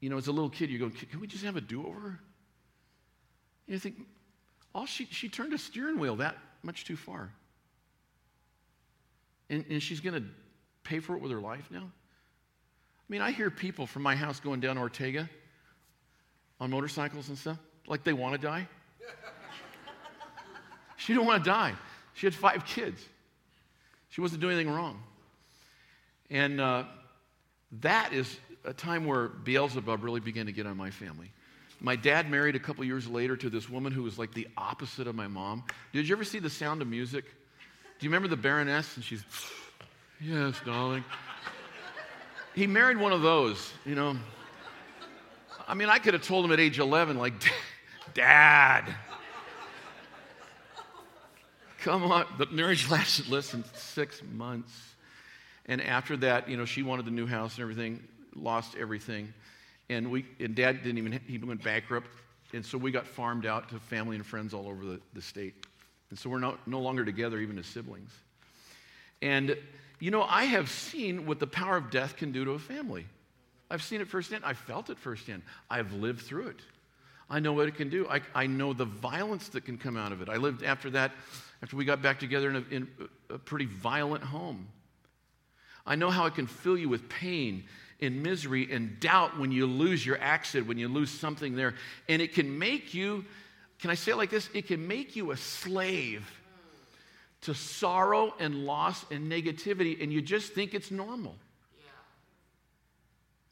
You 0.00 0.08
know, 0.08 0.16
as 0.16 0.28
a 0.28 0.32
little 0.32 0.48
kid, 0.48 0.70
you 0.70 0.78
go, 0.78 0.88
Can 0.88 1.20
we 1.20 1.26
just 1.26 1.44
have 1.44 1.56
a 1.56 1.60
do 1.60 1.86
over? 1.86 2.18
You 3.66 3.78
think, 3.78 3.96
all 4.74 4.86
she, 4.86 5.06
she 5.06 5.28
turned 5.28 5.52
a 5.52 5.58
steering 5.58 5.98
wheel 5.98 6.16
that 6.16 6.36
much 6.62 6.84
too 6.84 6.96
far. 6.96 7.30
And, 9.50 9.64
and 9.68 9.82
she's 9.82 10.00
going 10.00 10.14
to 10.14 10.28
pay 10.84 11.00
for 11.00 11.14
it 11.16 11.22
with 11.22 11.30
her 11.30 11.40
life 11.40 11.68
now? 11.70 11.84
I 11.84 13.06
mean, 13.08 13.20
I 13.20 13.30
hear 13.30 13.50
people 13.50 13.86
from 13.86 14.02
my 14.02 14.16
house 14.16 14.40
going 14.40 14.60
down 14.60 14.78
Ortega 14.78 15.28
on 16.60 16.70
motorcycles 16.70 17.28
and 17.28 17.36
stuff, 17.36 17.58
like 17.86 18.04
they 18.04 18.12
want 18.12 18.34
to 18.34 18.40
die. 18.40 18.66
she 20.96 21.12
didn't 21.12 21.26
want 21.26 21.44
to 21.44 21.50
die. 21.50 21.74
She 22.14 22.26
had 22.26 22.34
five 22.34 22.64
kids. 22.64 23.02
She 24.10 24.20
wasn't 24.20 24.40
doing 24.40 24.54
anything 24.54 24.72
wrong. 24.72 25.02
And 26.30 26.60
uh, 26.60 26.84
that 27.80 28.12
is 28.12 28.38
a 28.64 28.72
time 28.72 29.04
where 29.04 29.28
Beelzebub 29.28 30.02
really 30.02 30.20
began 30.20 30.46
to 30.46 30.52
get 30.52 30.66
on 30.66 30.76
my 30.76 30.90
family. 30.90 31.30
My 31.84 31.96
dad 31.96 32.30
married 32.30 32.54
a 32.54 32.60
couple 32.60 32.84
years 32.84 33.08
later 33.08 33.36
to 33.36 33.50
this 33.50 33.68
woman 33.68 33.92
who 33.92 34.04
was 34.04 34.16
like 34.16 34.32
the 34.32 34.46
opposite 34.56 35.08
of 35.08 35.16
my 35.16 35.26
mom. 35.26 35.64
Did 35.92 36.08
you 36.08 36.14
ever 36.14 36.22
see 36.22 36.38
The 36.38 36.48
Sound 36.48 36.80
of 36.80 36.86
Music? 36.86 37.24
Do 37.24 38.06
you 38.06 38.08
remember 38.08 38.28
the 38.28 38.40
Baroness? 38.40 38.94
And 38.94 39.04
she's, 39.04 39.24
yes, 40.20 40.54
darling. 40.64 41.04
He 42.54 42.68
married 42.68 42.98
one 42.98 43.12
of 43.12 43.22
those, 43.22 43.72
you 43.84 43.96
know. 43.96 44.16
I 45.66 45.74
mean, 45.74 45.88
I 45.88 45.98
could 45.98 46.14
have 46.14 46.22
told 46.22 46.44
him 46.44 46.52
at 46.52 46.60
age 46.60 46.78
11, 46.78 47.18
like, 47.18 47.34
Dad, 48.14 48.84
come 51.80 52.04
on. 52.04 52.26
The 52.38 52.46
marriage 52.46 52.88
lasted 52.92 53.28
less 53.28 53.50
than 53.50 53.64
six 53.74 54.22
months. 54.32 54.72
And 55.66 55.82
after 55.82 56.16
that, 56.18 56.48
you 56.48 56.56
know, 56.56 56.64
she 56.64 56.84
wanted 56.84 57.06
the 57.06 57.10
new 57.10 57.26
house 57.26 57.56
and 57.56 57.62
everything, 57.62 58.04
lost 58.36 58.76
everything 58.78 59.34
and 59.92 60.10
we 60.10 60.26
and 60.40 60.54
dad 60.54 60.82
didn't 60.82 60.98
even 60.98 61.20
he 61.26 61.38
went 61.38 61.62
bankrupt 61.62 62.08
and 62.52 62.64
so 62.64 62.76
we 62.76 62.90
got 62.90 63.06
farmed 63.06 63.46
out 63.46 63.70
to 63.70 63.78
family 63.78 64.16
and 64.16 64.26
friends 64.26 64.52
all 64.52 64.68
over 64.68 64.84
the, 64.84 65.00
the 65.14 65.22
state. 65.22 65.54
And 66.10 66.18
so 66.18 66.28
we're 66.28 66.38
not, 66.38 66.66
no 66.68 66.80
longer 66.80 67.04
together 67.04 67.38
even 67.38 67.58
as 67.58 67.66
siblings. 67.66 68.10
And 69.22 69.56
you 69.98 70.10
know 70.10 70.22
i 70.22 70.44
have 70.44 70.68
seen 70.68 71.26
what 71.26 71.38
the 71.38 71.46
power 71.46 71.76
of 71.76 71.90
death 71.90 72.16
can 72.16 72.32
do 72.32 72.44
to 72.44 72.52
a 72.52 72.58
family. 72.58 73.06
I've 73.70 73.82
seen 73.82 74.00
it 74.02 74.08
firsthand. 74.08 74.44
I 74.44 74.52
felt 74.52 74.90
it 74.90 74.98
firsthand. 74.98 75.42
I've 75.70 75.92
lived 75.94 76.20
through 76.20 76.48
it. 76.48 76.60
I 77.30 77.40
know 77.40 77.54
what 77.54 77.68
it 77.68 77.76
can 77.76 77.88
do. 77.88 78.06
I, 78.06 78.20
I 78.34 78.46
know 78.46 78.74
the 78.74 78.84
violence 78.84 79.48
that 79.50 79.64
can 79.64 79.78
come 79.78 79.96
out 79.96 80.12
of 80.12 80.20
it. 80.20 80.28
I 80.28 80.36
lived 80.36 80.62
after 80.62 80.90
that 80.90 81.12
after 81.62 81.76
we 81.76 81.86
got 81.86 82.02
back 82.02 82.18
together 82.18 82.50
in 82.50 82.56
a, 82.56 82.64
in 82.70 82.88
a 83.30 83.38
pretty 83.38 83.64
violent 83.64 84.22
home. 84.22 84.68
I 85.86 85.94
know 85.94 86.10
how 86.10 86.26
it 86.26 86.34
can 86.34 86.46
fill 86.46 86.76
you 86.76 86.90
with 86.90 87.08
pain 87.08 87.64
in 88.02 88.20
misery 88.20 88.68
and 88.70 88.98
doubt 88.98 89.38
when 89.38 89.52
you 89.52 89.64
lose 89.64 90.04
your 90.04 90.20
accent, 90.20 90.66
when 90.66 90.76
you 90.76 90.88
lose 90.88 91.10
something 91.10 91.54
there. 91.54 91.74
And 92.08 92.20
it 92.20 92.34
can 92.34 92.58
make 92.58 92.92
you, 92.92 93.24
can 93.78 93.90
I 93.90 93.94
say 93.94 94.10
it 94.12 94.16
like 94.16 94.30
this? 94.30 94.50
It 94.52 94.66
can 94.66 94.86
make 94.86 95.14
you 95.14 95.30
a 95.30 95.36
slave 95.36 96.28
to 97.42 97.54
sorrow 97.54 98.34
and 98.40 98.66
loss 98.66 99.04
and 99.10 99.30
negativity, 99.30 100.02
and 100.02 100.12
you 100.12 100.20
just 100.20 100.52
think 100.52 100.74
it's 100.74 100.90
normal. 100.90 101.36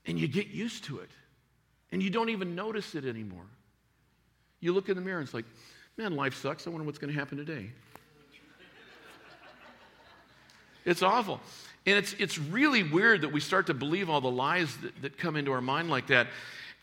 And 0.06 0.18
you 0.18 0.26
get 0.26 0.48
used 0.48 0.84
to 0.84 0.98
it. 0.98 1.10
And 1.92 2.02
you 2.02 2.10
don't 2.10 2.30
even 2.30 2.54
notice 2.54 2.94
it 2.94 3.04
anymore. 3.04 3.46
You 4.60 4.72
look 4.72 4.88
in 4.88 4.96
the 4.96 5.00
mirror 5.00 5.18
and 5.18 5.26
it's 5.26 5.34
like, 5.34 5.44
man, 5.96 6.16
life 6.16 6.34
sucks. 6.34 6.66
I 6.66 6.70
wonder 6.70 6.84
what's 6.84 6.98
going 6.98 7.12
to 7.12 7.18
happen 7.18 7.38
today. 7.38 7.70
It's 10.86 11.02
awful. 11.02 11.40
And 11.86 11.96
it's, 11.96 12.12
it's 12.14 12.38
really 12.38 12.82
weird 12.82 13.22
that 13.22 13.32
we 13.32 13.40
start 13.40 13.66
to 13.68 13.74
believe 13.74 14.10
all 14.10 14.20
the 14.20 14.30
lies 14.30 14.76
that, 14.78 15.02
that 15.02 15.18
come 15.18 15.36
into 15.36 15.52
our 15.52 15.60
mind 15.60 15.90
like 15.90 16.08
that. 16.08 16.28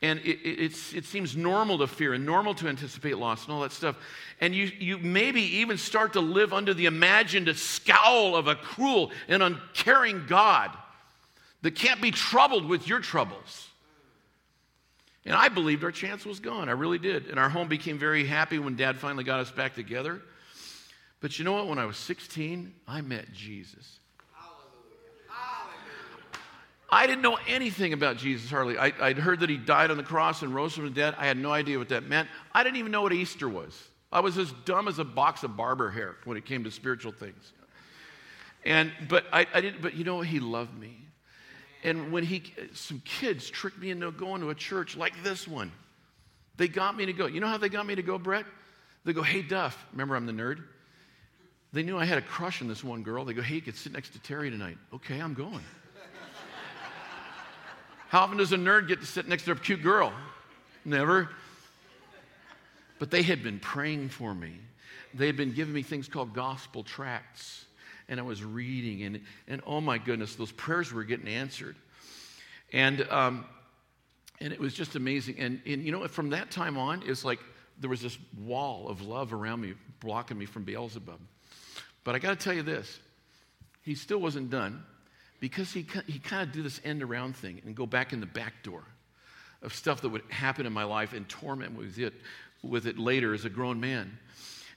And 0.01 0.19
it, 0.19 0.39
it, 0.47 0.95
it 0.95 1.05
seems 1.05 1.35
normal 1.35 1.79
to 1.79 1.87
fear 1.87 2.13
and 2.13 2.25
normal 2.25 2.53
to 2.55 2.67
anticipate 2.67 3.17
loss 3.17 3.45
and 3.45 3.53
all 3.53 3.61
that 3.61 3.71
stuff. 3.71 3.95
And 4.41 4.53
you, 4.53 4.71
you 4.79 4.97
maybe 4.99 5.41
even 5.57 5.77
start 5.77 6.13
to 6.13 6.21
live 6.21 6.53
under 6.53 6.73
the 6.73 6.85
imagined 6.85 7.55
scowl 7.57 8.35
of 8.35 8.47
a 8.47 8.55
cruel 8.55 9.11
and 9.27 9.41
uncaring 9.41 10.25
God 10.27 10.71
that 11.63 11.75
can't 11.75 12.01
be 12.01 12.11
troubled 12.11 12.65
with 12.65 12.87
your 12.87 12.99
troubles. 12.99 13.67
And 15.25 15.35
I 15.35 15.49
believed 15.49 15.83
our 15.83 15.91
chance 15.91 16.25
was 16.25 16.39
gone. 16.39 16.69
I 16.69 16.73
really 16.73 16.99
did. 16.99 17.27
And 17.27 17.39
our 17.39 17.49
home 17.49 17.67
became 17.67 17.97
very 17.97 18.25
happy 18.25 18.59
when 18.59 18.75
dad 18.75 18.97
finally 18.97 19.23
got 19.23 19.39
us 19.39 19.51
back 19.51 19.75
together. 19.75 20.21
But 21.19 21.37
you 21.37 21.45
know 21.45 21.53
what? 21.53 21.67
When 21.67 21.79
I 21.79 21.85
was 21.85 21.97
16, 21.97 22.73
I 22.87 23.01
met 23.01 23.33
Jesus. 23.33 23.99
I 26.89 27.05
didn't 27.05 27.21
know 27.21 27.37
anything 27.47 27.91
about 27.93 28.17
Jesus 28.17 28.49
hardly. 28.49 28.77
I, 28.77 28.91
would 28.99 29.17
heard 29.17 29.41
that 29.41 29.49
he 29.49 29.57
died 29.57 29.91
on 29.91 29.97
the 29.97 30.03
cross 30.03 30.41
and 30.41 30.55
rose 30.55 30.73
from 30.73 30.85
the 30.85 30.89
dead. 30.89 31.15
I 31.17 31.27
had 31.27 31.37
no 31.37 31.51
idea 31.51 31.77
what 31.77 31.89
that 31.89 32.07
meant. 32.07 32.29
I 32.53 32.63
didn't 32.63 32.77
even 32.77 32.91
know 32.91 33.01
what 33.01 33.11
Easter 33.11 33.49
was. 33.49 33.77
I 34.11 34.21
was 34.21 34.37
as 34.37 34.53
dumb 34.63 34.87
as 34.87 34.99
a 34.99 35.03
box 35.03 35.43
of 35.43 35.57
barber 35.57 35.89
hair 35.89 36.15
when 36.23 36.37
it 36.37 36.45
came 36.45 36.63
to 36.63 36.71
spiritual 36.71 37.11
things. 37.11 37.51
And 38.63 38.91
but 39.09 39.25
I, 39.33 39.45
I 39.53 39.61
didn't. 39.61 39.81
But 39.81 39.95
you 39.95 40.03
know, 40.03 40.17
what 40.17 40.27
he 40.27 40.39
loved 40.39 40.77
me. 40.77 40.97
And 41.83 42.11
when 42.11 42.23
he, 42.23 42.43
some 42.73 43.01
kids 43.05 43.49
tricked 43.49 43.77
me 43.77 43.91
into 43.91 44.09
going 44.11 44.41
to 44.41 44.49
a 44.49 44.55
church 44.55 44.97
like 44.97 45.23
this 45.23 45.47
one, 45.47 45.71
they 46.55 46.67
got 46.67 46.95
me 46.95 47.05
to 47.05 47.13
go. 47.13 47.27
You 47.27 47.39
know 47.39 47.47
how 47.47 47.57
they 47.57 47.69
got 47.69 47.85
me 47.85 47.95
to 47.95 48.01
go, 48.01 48.17
Brett? 48.17 48.45
They 49.05 49.13
go, 49.13 49.21
"Hey 49.21 49.41
Duff, 49.41 49.85
remember 49.91 50.15
I'm 50.15 50.25
the 50.25 50.33
nerd." 50.33 50.63
They 51.73 51.83
knew 51.83 51.97
I 51.97 52.05
had 52.05 52.17
a 52.17 52.21
crush 52.21 52.61
on 52.61 52.67
this 52.69 52.83
one 52.83 53.03
girl. 53.03 53.25
They 53.25 53.33
go, 53.33 53.41
"Hey, 53.41 53.55
you 53.55 53.61
could 53.61 53.75
sit 53.75 53.91
next 53.91 54.11
to 54.13 54.19
Terry 54.19 54.49
tonight." 54.49 54.77
Okay, 54.93 55.19
I'm 55.19 55.33
going. 55.33 55.63
How 58.09 58.21
often 58.21 58.37
does 58.37 58.53
a 58.53 58.57
nerd 58.57 58.87
get 58.87 59.01
to 59.01 59.05
sit 59.05 59.27
next 59.27 59.43
to 59.45 59.51
a 59.51 59.55
cute 59.55 59.81
girl? 59.81 60.13
Never. 60.85 61.29
But 62.99 63.11
they 63.11 63.21
had 63.21 63.43
been 63.43 63.59
praying 63.59 64.09
for 64.09 64.33
me. 64.33 64.53
They 65.13 65.25
had 65.25 65.35
been 65.35 65.53
giving 65.53 65.73
me 65.73 65.83
things 65.83 66.07
called 66.07 66.33
gospel 66.33 66.83
tracts. 66.83 67.65
And 68.07 68.19
I 68.19 68.23
was 68.23 68.41
reading, 68.41 69.03
and, 69.03 69.21
and 69.49 69.61
oh 69.67 69.81
my 69.81 69.97
goodness, 69.97 70.35
those 70.35 70.53
prayers 70.53 70.93
were 70.93 71.03
getting 71.03 71.27
answered. 71.27 71.75
And, 72.71 73.01
um, 73.09 73.45
and 74.39 74.53
it 74.53 74.59
was 74.59 74.73
just 74.73 74.95
amazing. 74.95 75.39
And, 75.39 75.61
and 75.65 75.83
you 75.83 75.91
know, 75.91 76.07
from 76.07 76.29
that 76.29 76.49
time 76.49 76.77
on, 76.77 77.03
it's 77.05 77.25
like 77.25 77.39
there 77.79 77.89
was 77.89 78.01
this 78.01 78.17
wall 78.39 78.87
of 78.87 79.01
love 79.01 79.33
around 79.33 79.59
me, 79.59 79.73
blocking 79.99 80.37
me 80.37 80.45
from 80.45 80.63
Beelzebub. 80.63 81.19
But 82.05 82.15
I 82.15 82.19
got 82.19 82.39
to 82.39 82.43
tell 82.43 82.53
you 82.53 82.63
this 82.63 82.99
he 83.83 83.95
still 83.95 84.19
wasn't 84.19 84.49
done 84.49 84.83
because 85.39 85.71
he, 85.71 85.85
he 86.07 86.19
kind 86.19 86.43
of 86.43 86.51
do 86.51 86.63
this 86.63 86.81
end 86.83 87.03
around 87.03 87.35
thing 87.35 87.61
and 87.65 87.75
go 87.75 87.85
back 87.85 88.13
in 88.13 88.19
the 88.19 88.25
back 88.25 88.63
door. 88.63 88.83
of 89.61 89.73
stuff 89.73 90.01
that 90.01 90.09
would 90.09 90.23
happen 90.29 90.65
in 90.65 90.73
my 90.73 90.83
life 90.83 91.13
and 91.13 91.27
torment 91.27 91.75
with 91.75 91.97
it, 91.97 92.13
with 92.63 92.85
it 92.85 92.97
later 92.97 93.33
as 93.33 93.45
a 93.45 93.49
grown 93.49 93.79
man. 93.79 94.17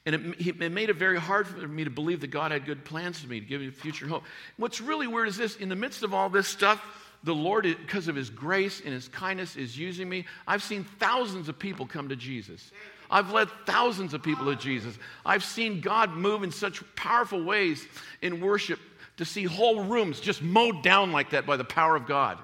And 0.06 0.14
it, 0.14 0.46
it, 0.62 0.72
made 0.72 0.88
it 0.88 0.96
very 0.96 1.20
hard 1.20 1.46
for 1.46 1.68
me 1.68 1.84
to 1.84 1.90
believe 1.90 2.20
that 2.22 2.28
God 2.28 2.52
had 2.52 2.64
good 2.64 2.84
plans 2.84 3.20
for 3.20 3.28
me, 3.28 3.40
to 3.40 3.46
give 3.46 3.60
me 3.60 3.68
a 3.68 3.72
future 3.72 4.08
hope. 4.08 4.24
What's 4.56 4.80
really 4.80 5.06
weird 5.06 5.28
is 5.28 5.36
this 5.36 5.56
in 5.56 5.68
the 5.68 5.76
midst 5.76 6.02
of 6.02 6.14
all 6.14 6.30
this 6.30 6.48
stuff, 6.48 6.82
the 7.22 7.34
Lord, 7.34 7.64
because 7.64 8.08
of 8.08 8.16
His 8.16 8.30
grace 8.30 8.80
and 8.82 8.94
His 8.94 9.08
kindness, 9.08 9.56
is 9.56 9.76
using 9.76 10.08
me. 10.08 10.24
I've 10.46 10.62
seen 10.62 10.84
thousands 10.98 11.50
of 11.50 11.58
people 11.58 11.86
come 11.86 12.08
to 12.08 12.16
Jesus. 12.16 12.70
I've 13.10 13.30
led 13.30 13.48
thousands 13.66 14.14
of 14.14 14.22
people 14.22 14.46
to 14.46 14.56
Jesus. 14.56 14.96
I've 15.26 15.44
seen 15.44 15.82
God 15.82 16.12
move 16.12 16.44
in 16.44 16.50
such 16.50 16.82
powerful 16.94 17.44
ways 17.44 17.86
in 18.22 18.40
worship 18.40 18.78
to 19.20 19.26
see 19.26 19.44
whole 19.44 19.84
rooms 19.84 20.18
just 20.18 20.40
mowed 20.40 20.82
down 20.82 21.12
like 21.12 21.28
that 21.30 21.44
by 21.44 21.58
the 21.58 21.64
power 21.64 21.94
of 21.94 22.06
God, 22.06 22.38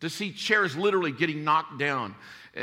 to 0.00 0.08
see 0.08 0.30
chairs 0.30 0.76
literally 0.76 1.10
getting 1.10 1.42
knocked 1.42 1.76
down, 1.76 2.14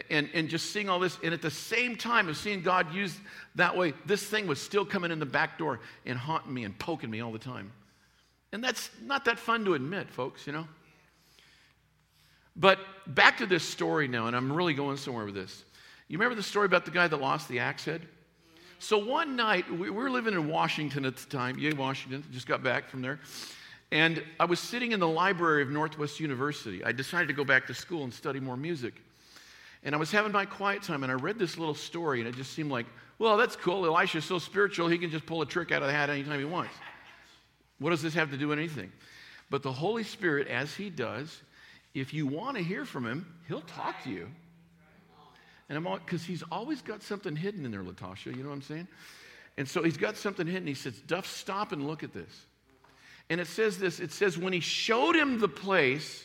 and, 0.10 0.30
and 0.34 0.48
just 0.48 0.72
seeing 0.72 0.88
all 0.88 1.00
this. 1.00 1.18
And 1.22 1.34
at 1.34 1.42
the 1.42 1.52
same 1.52 1.98
time 1.98 2.30
of 2.30 2.38
seeing 2.38 2.62
God 2.62 2.94
used 2.94 3.18
that 3.56 3.76
way, 3.76 3.92
this 4.06 4.24
thing 4.24 4.48
was 4.48 4.62
still 4.62 4.86
coming 4.86 5.12
in 5.12 5.20
the 5.20 5.26
back 5.26 5.58
door 5.58 5.82
and 6.06 6.18
haunting 6.18 6.54
me 6.54 6.64
and 6.64 6.80
poking 6.80 7.10
me 7.12 7.20
all 7.20 7.34
the 7.34 7.38
time. 7.38 7.74
And 8.54 8.64
that's 8.64 8.90
not 9.04 9.26
that 9.26 9.38
fun 9.38 9.66
to 9.66 9.74
admit, 9.74 10.10
folks, 10.10 10.48
you 10.48 10.54
know? 10.54 10.66
But 12.56 12.80
back 13.06 13.40
to 13.40 13.46
this 13.46 13.68
story 13.68 14.08
now, 14.08 14.28
and 14.28 14.36
I'm 14.36 14.50
really 14.50 14.74
going 14.74 14.96
somewhere 14.96 15.26
with 15.26 15.36
this. 15.36 15.66
You 16.08 16.18
remember 16.18 16.36
the 16.36 16.44
story 16.44 16.68
about 16.68 16.86
the 16.86 16.92
guy 16.92 17.10
that 17.10 17.20
lost 17.20 17.50
the 17.50 17.60
axe 17.60 17.84
head? 17.84 18.08
So 18.80 18.98
one 18.98 19.36
night, 19.36 19.72
we 19.72 19.90
were 19.90 20.10
living 20.10 20.34
in 20.34 20.48
Washington 20.48 21.06
at 21.06 21.16
the 21.16 21.30
time, 21.30 21.58
yay, 21.58 21.74
Washington, 21.74 22.24
just 22.32 22.48
got 22.48 22.62
back 22.62 22.90
from 22.90 23.02
there. 23.02 23.20
And 23.92 24.22
I 24.40 24.46
was 24.46 24.60
sitting 24.60 24.92
in 24.92 25.00
the 25.00 25.08
library 25.08 25.62
of 25.62 25.70
Northwest 25.70 26.20
University. 26.20 26.84
I 26.84 26.92
decided 26.92 27.28
to 27.28 27.34
go 27.34 27.46
back 27.46 27.68
to 27.68 27.74
school 27.74 28.04
and 28.04 28.14
study 28.14 28.40
more 28.40 28.58
music. 28.58 28.96
And 29.84 29.94
I 29.94 29.98
was 29.98 30.12
having 30.12 30.32
my 30.32 30.46
quiet 30.46 30.82
time, 30.82 31.04
and 31.04 31.12
I 31.12 31.16
read 31.16 31.40
this 31.40 31.58
little 31.58 31.76
story, 31.76 32.20
and 32.20 32.28
it 32.28 32.36
just 32.36 32.54
seemed 32.54 32.72
like, 32.72 32.88
well, 33.20 33.38
that's 33.38 33.56
cool. 33.56 33.86
Elisha's 33.86 34.26
so 34.26 34.40
spiritual, 34.40 34.88
he 34.88 34.98
can 34.98 35.12
just 35.12 35.26
pull 35.26 35.42
a 35.42 35.46
trick 35.46 35.72
out 35.72 35.82
of 35.82 35.88
the 35.88 35.94
hat 35.94 36.10
anytime 36.10 36.40
he 36.40 36.46
wants. 36.46 36.74
What 37.80 37.92
does 37.92 38.02
this 38.02 38.14
have 38.16 38.32
to 38.32 38.38
do 38.38 38.50
with 38.50 38.58
anything? 38.58 38.92
But 39.50 39.64
the 39.64 39.72
Holy 39.72 40.04
Spirit, 40.04 40.48
as 40.48 40.74
he 40.74 40.90
does, 40.90 41.42
if 41.94 42.14
you 42.14 42.28
want 42.28 42.58
to 42.58 42.64
hear 42.64 42.84
from 42.84 43.06
him, 43.06 43.26
he'll 43.48 43.62
talk 43.62 44.04
to 44.04 44.10
you. 44.10 44.28
And 45.68 45.78
I'm 45.78 45.88
all, 45.88 45.98
because 45.98 46.24
he's 46.24 46.44
always 46.52 46.82
got 46.82 47.02
something 47.02 47.36
hidden 47.36 47.66
in 47.66 47.72
there, 47.72 47.84
Latasha, 47.84 48.36
you 48.36 48.44
know 48.44 48.50
what 48.50 48.56
I'm 48.56 48.62
saying? 48.62 48.88
And 49.58 49.68
so 49.68 49.84
he's 49.84 49.98
got 49.98 50.18
something 50.18 50.46
hidden. 50.46 50.68
He 50.68 50.74
says, 50.74 51.00
Duff, 51.02 51.26
stop 51.26 51.72
and 51.72 51.88
look 51.88 52.04
at 52.04 52.14
this. 52.14 52.46
And 53.30 53.42
it 53.42 53.48
says 53.48 53.78
this 53.80 54.00
it 54.00 54.12
says, 54.12 54.38
when 54.38 54.54
he 54.54 54.60
showed 54.60 55.16
him 55.16 55.40
the 55.40 55.48
place, 55.48 56.24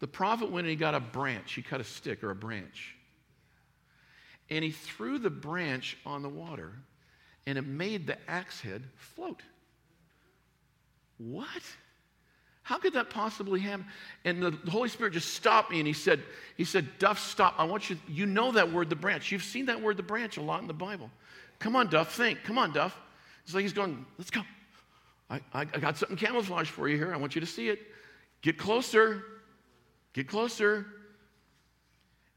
the 0.00 0.06
prophet 0.06 0.50
went 0.50 0.66
and 0.66 0.70
he 0.70 0.76
got 0.76 0.94
a 0.94 1.00
branch. 1.00 1.52
He 1.54 1.62
cut 1.62 1.80
a 1.80 1.84
stick 1.84 2.24
or 2.24 2.30
a 2.30 2.34
branch. 2.34 2.94
And 4.50 4.64
he 4.64 4.70
threw 4.70 5.18
the 5.18 5.30
branch 5.30 5.96
on 6.04 6.22
the 6.22 6.28
water, 6.28 6.72
and 7.46 7.56
it 7.56 7.66
made 7.66 8.06
the 8.06 8.18
axe 8.28 8.60
head 8.60 8.84
float. 8.96 9.40
What? 11.18 11.62
How 12.64 12.78
could 12.78 12.94
that 12.94 13.10
possibly 13.10 13.60
happen? 13.60 13.84
And 14.24 14.42
the 14.42 14.70
Holy 14.70 14.88
Spirit 14.88 15.12
just 15.12 15.34
stopped 15.34 15.70
me 15.70 15.78
and 15.80 15.86
he 15.86 15.92
said, 15.92 16.22
he 16.56 16.64
said, 16.64 16.88
Duff, 16.98 17.18
stop. 17.18 17.54
I 17.58 17.64
want 17.64 17.90
you, 17.90 17.98
you 18.08 18.24
know 18.24 18.52
that 18.52 18.72
word, 18.72 18.88
the 18.88 18.96
branch. 18.96 19.30
You've 19.30 19.44
seen 19.44 19.66
that 19.66 19.80
word, 19.80 19.98
the 19.98 20.02
branch, 20.02 20.38
a 20.38 20.42
lot 20.42 20.62
in 20.62 20.66
the 20.66 20.72
Bible. 20.72 21.10
Come 21.58 21.76
on, 21.76 21.88
Duff, 21.88 22.14
think. 22.14 22.42
Come 22.42 22.56
on, 22.56 22.72
Duff. 22.72 22.98
It's 23.44 23.52
like 23.52 23.62
he's 23.62 23.74
going, 23.74 24.06
let's 24.16 24.30
go. 24.30 24.40
I, 25.28 25.40
I, 25.52 25.64
got 25.64 25.98
something 25.98 26.16
camouflaged 26.16 26.70
for 26.70 26.88
you 26.88 26.96
here. 26.96 27.12
I 27.12 27.18
want 27.18 27.34
you 27.34 27.42
to 27.42 27.46
see 27.46 27.68
it. 27.68 27.80
Get 28.40 28.56
closer. 28.56 29.24
Get 30.14 30.26
closer. 30.26 30.86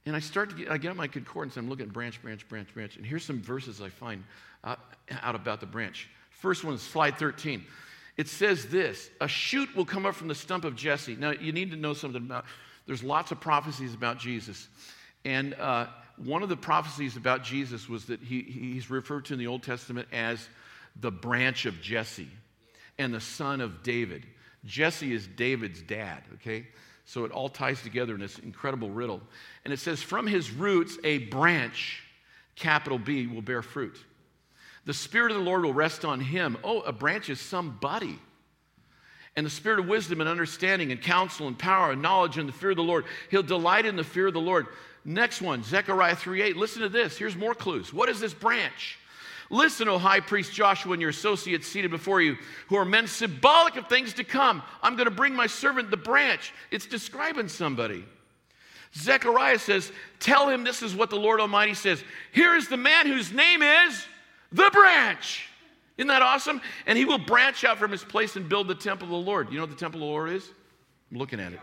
And 0.06 0.14
I 0.14 0.20
start 0.20 0.50
to 0.50 0.56
get, 0.58 0.70
I 0.70 0.78
get 0.78 0.92
out 0.92 0.98
my 0.98 1.08
concordance. 1.08 1.56
I'm 1.56 1.70
looking 1.70 1.86
at 1.86 1.94
branch, 1.94 2.22
branch, 2.22 2.48
branch, 2.50 2.74
branch. 2.74 2.98
And 2.98 3.06
here's 3.06 3.24
some 3.24 3.42
verses 3.42 3.82
I 3.82 3.90
find 3.90 4.26
out, 4.66 4.80
out 5.22 5.36
about 5.36 5.62
the 5.62 5.66
branch. 5.66 6.10
First 6.32 6.66
one 6.66 6.74
is 6.74 6.82
slide 6.82 7.18
13. 7.18 7.64
It 8.18 8.28
says 8.28 8.66
this 8.66 9.10
A 9.22 9.28
shoot 9.28 9.74
will 9.76 9.86
come 9.86 10.06
up 10.06 10.16
from 10.16 10.28
the 10.28 10.36
stump 10.36 10.66
of 10.66 10.76
Jesse. 10.76 11.16
Now, 11.16 11.32
you 11.32 11.52
need 11.52 11.72
to 11.72 11.78
know 11.78 11.94
something 11.94 12.22
about, 12.22 12.46
there's 12.86 13.04
lots 13.04 13.32
of 13.32 13.40
prophecies 13.40 13.94
about 13.94 14.20
Jesus. 14.20 14.68
And 15.24 15.54
uh, 15.56 15.88
one 16.18 16.42
of 16.42 16.50
the 16.50 16.58
prophecies 16.58 17.16
about 17.16 17.44
Jesus 17.44 17.88
was 17.88 18.06
that 18.06 18.22
he, 18.22 18.42
he's 18.42 18.90
referred 18.90 19.26
to 19.26 19.34
in 19.34 19.40
the 19.40 19.48
Old 19.48 19.64
Testament 19.64 20.08
as 20.12 20.50
the 21.00 21.12
branch 21.12 21.66
of 21.66 21.80
Jesse 21.82 22.30
and 22.98 23.14
the 23.14 23.22
son 23.22 23.62
of 23.62 23.84
David. 23.84 24.26
Jesse 24.66 25.14
is 25.14 25.28
David's 25.28 25.82
dad, 25.82 26.24
okay? 26.36 26.68
So 27.06 27.24
it 27.24 27.32
all 27.32 27.50
ties 27.50 27.82
together 27.82 28.16
in 28.16 28.20
this 28.20 28.40
incredible 28.40 28.90
riddle. 28.90 29.22
And 29.64 29.74
it 29.74 29.80
says, 29.80 30.02
From 30.02 30.28
his 30.28 30.52
roots, 30.52 30.98
a 31.04 31.20
branch, 31.20 32.04
capital 32.56 32.98
B, 32.98 33.28
will 33.28 33.42
bear 33.42 33.62
fruit. 33.62 33.98
The 34.88 34.94
Spirit 34.94 35.34
of 35.34 35.38
the 35.38 35.44
Lord 35.44 35.66
will 35.66 35.74
rest 35.74 36.06
on 36.06 36.22
him. 36.22 36.58
Oh, 36.64 36.80
a 36.80 36.94
branch 36.94 37.30
is 37.30 37.42
somebody. 37.42 38.18
And 39.36 39.46
the 39.46 39.52
spirit 39.52 39.80
of 39.80 39.88
wisdom 39.88 40.22
and 40.22 40.30
understanding 40.30 40.94
and 40.94 41.02
counsel 41.02 41.48
and 41.48 41.60
power 41.60 41.92
and 41.92 42.02
knowledge 42.02 42.38
and 42.38 42.48
the 42.48 42.54
fear 42.54 42.70
of 42.70 42.78
the 42.78 42.84
Lord. 42.84 43.04
He'll 43.30 43.44
delight 43.44 43.86
in 43.86 43.98
the 43.98 44.04
fear 44.06 44.28
of 44.28 44.34
the 44.34 44.40
Lord. 44.40 44.66
Next 45.04 45.42
one, 45.42 45.62
Zechariah 45.62 46.16
3 46.16 46.42
8. 46.42 46.58
Listen 46.58 46.82
to 46.84 46.90
this. 46.90 47.18
Here's 47.18 47.36
more 47.36 47.54
clues. 47.54 47.94
What 47.94 48.08
is 48.08 48.22
this 48.22 48.34
branch? 48.34 48.98
Listen, 49.50 49.90
O 49.90 49.98
high 49.98 50.22
priest 50.22 50.54
Joshua 50.54 50.94
and 50.94 51.02
your 51.02 51.12
associates 51.12 51.68
seated 51.68 51.92
before 51.92 52.22
you, 52.22 52.38
who 52.70 52.78
are 52.78 52.86
men 52.86 53.08
symbolic 53.08 53.76
of 53.76 53.88
things 53.88 54.14
to 54.14 54.24
come. 54.24 54.64
I'm 54.82 54.96
going 54.96 55.06
to 55.06 55.12
bring 55.12 55.36
my 55.36 55.48
servant 55.48 55.92
the 55.92 55.98
branch. 55.98 56.54
It's 56.72 56.86
describing 56.86 57.50
somebody. 57.50 58.06
Zechariah 58.96 59.60
says, 59.60 59.92
Tell 60.20 60.48
him 60.48 60.64
this 60.64 60.82
is 60.82 60.96
what 60.96 61.10
the 61.10 61.18
Lord 61.18 61.42
Almighty 61.42 61.74
says. 61.74 62.02
Here 62.32 62.56
is 62.56 62.70
the 62.70 62.78
man 62.78 63.06
whose 63.06 63.34
name 63.34 63.62
is 63.62 64.08
the 64.52 64.70
branch. 64.72 65.48
Isn't 65.98 66.10
that 66.10 66.22
awesome? 66.22 66.62
And 66.86 66.98
he 66.98 67.06
will 67.06 67.18
branch 67.18 67.64
out 67.64 67.78
from 67.78 67.92
his 67.92 68.04
place 68.04 68.36
and 68.36 68.48
build 68.48 68.68
the 68.68 68.76
temple 68.76 69.06
of 69.06 69.12
the 69.12 69.30
Lord. 69.30 69.50
You 69.50 69.56
know 69.56 69.64
what 69.64 69.72
the 69.72 69.76
temple 69.76 70.00
of 70.00 70.02
the 70.02 70.12
Lord 70.12 70.30
is? 70.30 70.48
I'm 71.12 71.18
looking 71.18 71.40
at 71.40 71.54
it. 71.54 71.60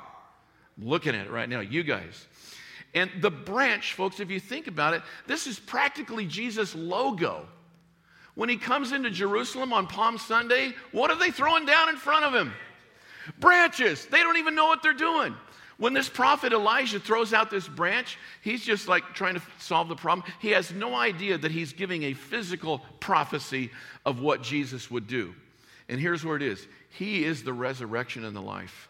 I'm 0.77 0.89
looking 0.89 1.15
at 1.15 1.27
it 1.27 1.31
right 1.31 1.49
now, 1.49 1.61
you 1.61 1.83
guys. 1.83 2.27
And 2.95 3.11
the 3.21 3.31
branch, 3.31 3.95
folks, 3.95 4.21
if 4.21 4.31
you 4.31 4.41
think 4.41 4.67
about 4.67 4.95
it, 4.95 5.03
this 5.27 5.47
is 5.47 5.59
practically 5.59 6.27
Jesus' 6.27 6.75
logo. 6.75 7.47
When 8.35 8.49
he 8.49 8.57
comes 8.57 8.93
into 8.93 9.11
Jerusalem 9.11 9.73
on 9.73 9.87
Palm 9.87 10.19
Sunday, 10.19 10.73
what 10.91 11.11
are 11.11 11.19
they 11.19 11.31
throwing 11.31 11.67
down 11.67 11.89
in 11.89 11.97
front 11.97 12.25
of 12.25 12.35
him? 12.35 12.53
Branches. 13.39 14.07
They 14.07 14.19
don't 14.19 14.37
even 14.37 14.55
know 14.55 14.67
what 14.67 14.83
they're 14.83 14.93
doing. 14.93 15.35
When 15.77 15.93
this 15.93 16.09
prophet 16.09 16.53
Elijah 16.53 17.01
throws 17.01 17.33
out 17.33 17.51
this 17.51 17.67
branch, 17.67 18.19
he's 18.43 18.65
just 18.65 18.87
like 18.87 19.15
trying 19.15 19.35
to 19.35 19.43
solve 19.59 19.89
the 19.89 19.97
problem. 19.97 20.27
He 20.41 20.51
has 20.51 20.73
no 20.73 20.95
idea 20.95 21.37
that 21.39 21.51
he's 21.51 21.73
giving 21.73 22.05
a 22.05 22.15
physical 22.15 22.81
prophecy 23.01 23.71
of 24.07 24.21
what 24.21 24.43
Jesus 24.43 24.91
would 24.91 25.07
do. 25.07 25.35
And 25.89 26.01
here's 26.01 26.25
where 26.25 26.37
it 26.37 26.43
is 26.43 26.67
He 26.91 27.25
is 27.25 27.43
the 27.43 27.53
resurrection 27.53 28.25
and 28.25 28.37
the 28.37 28.41
life. 28.41 28.89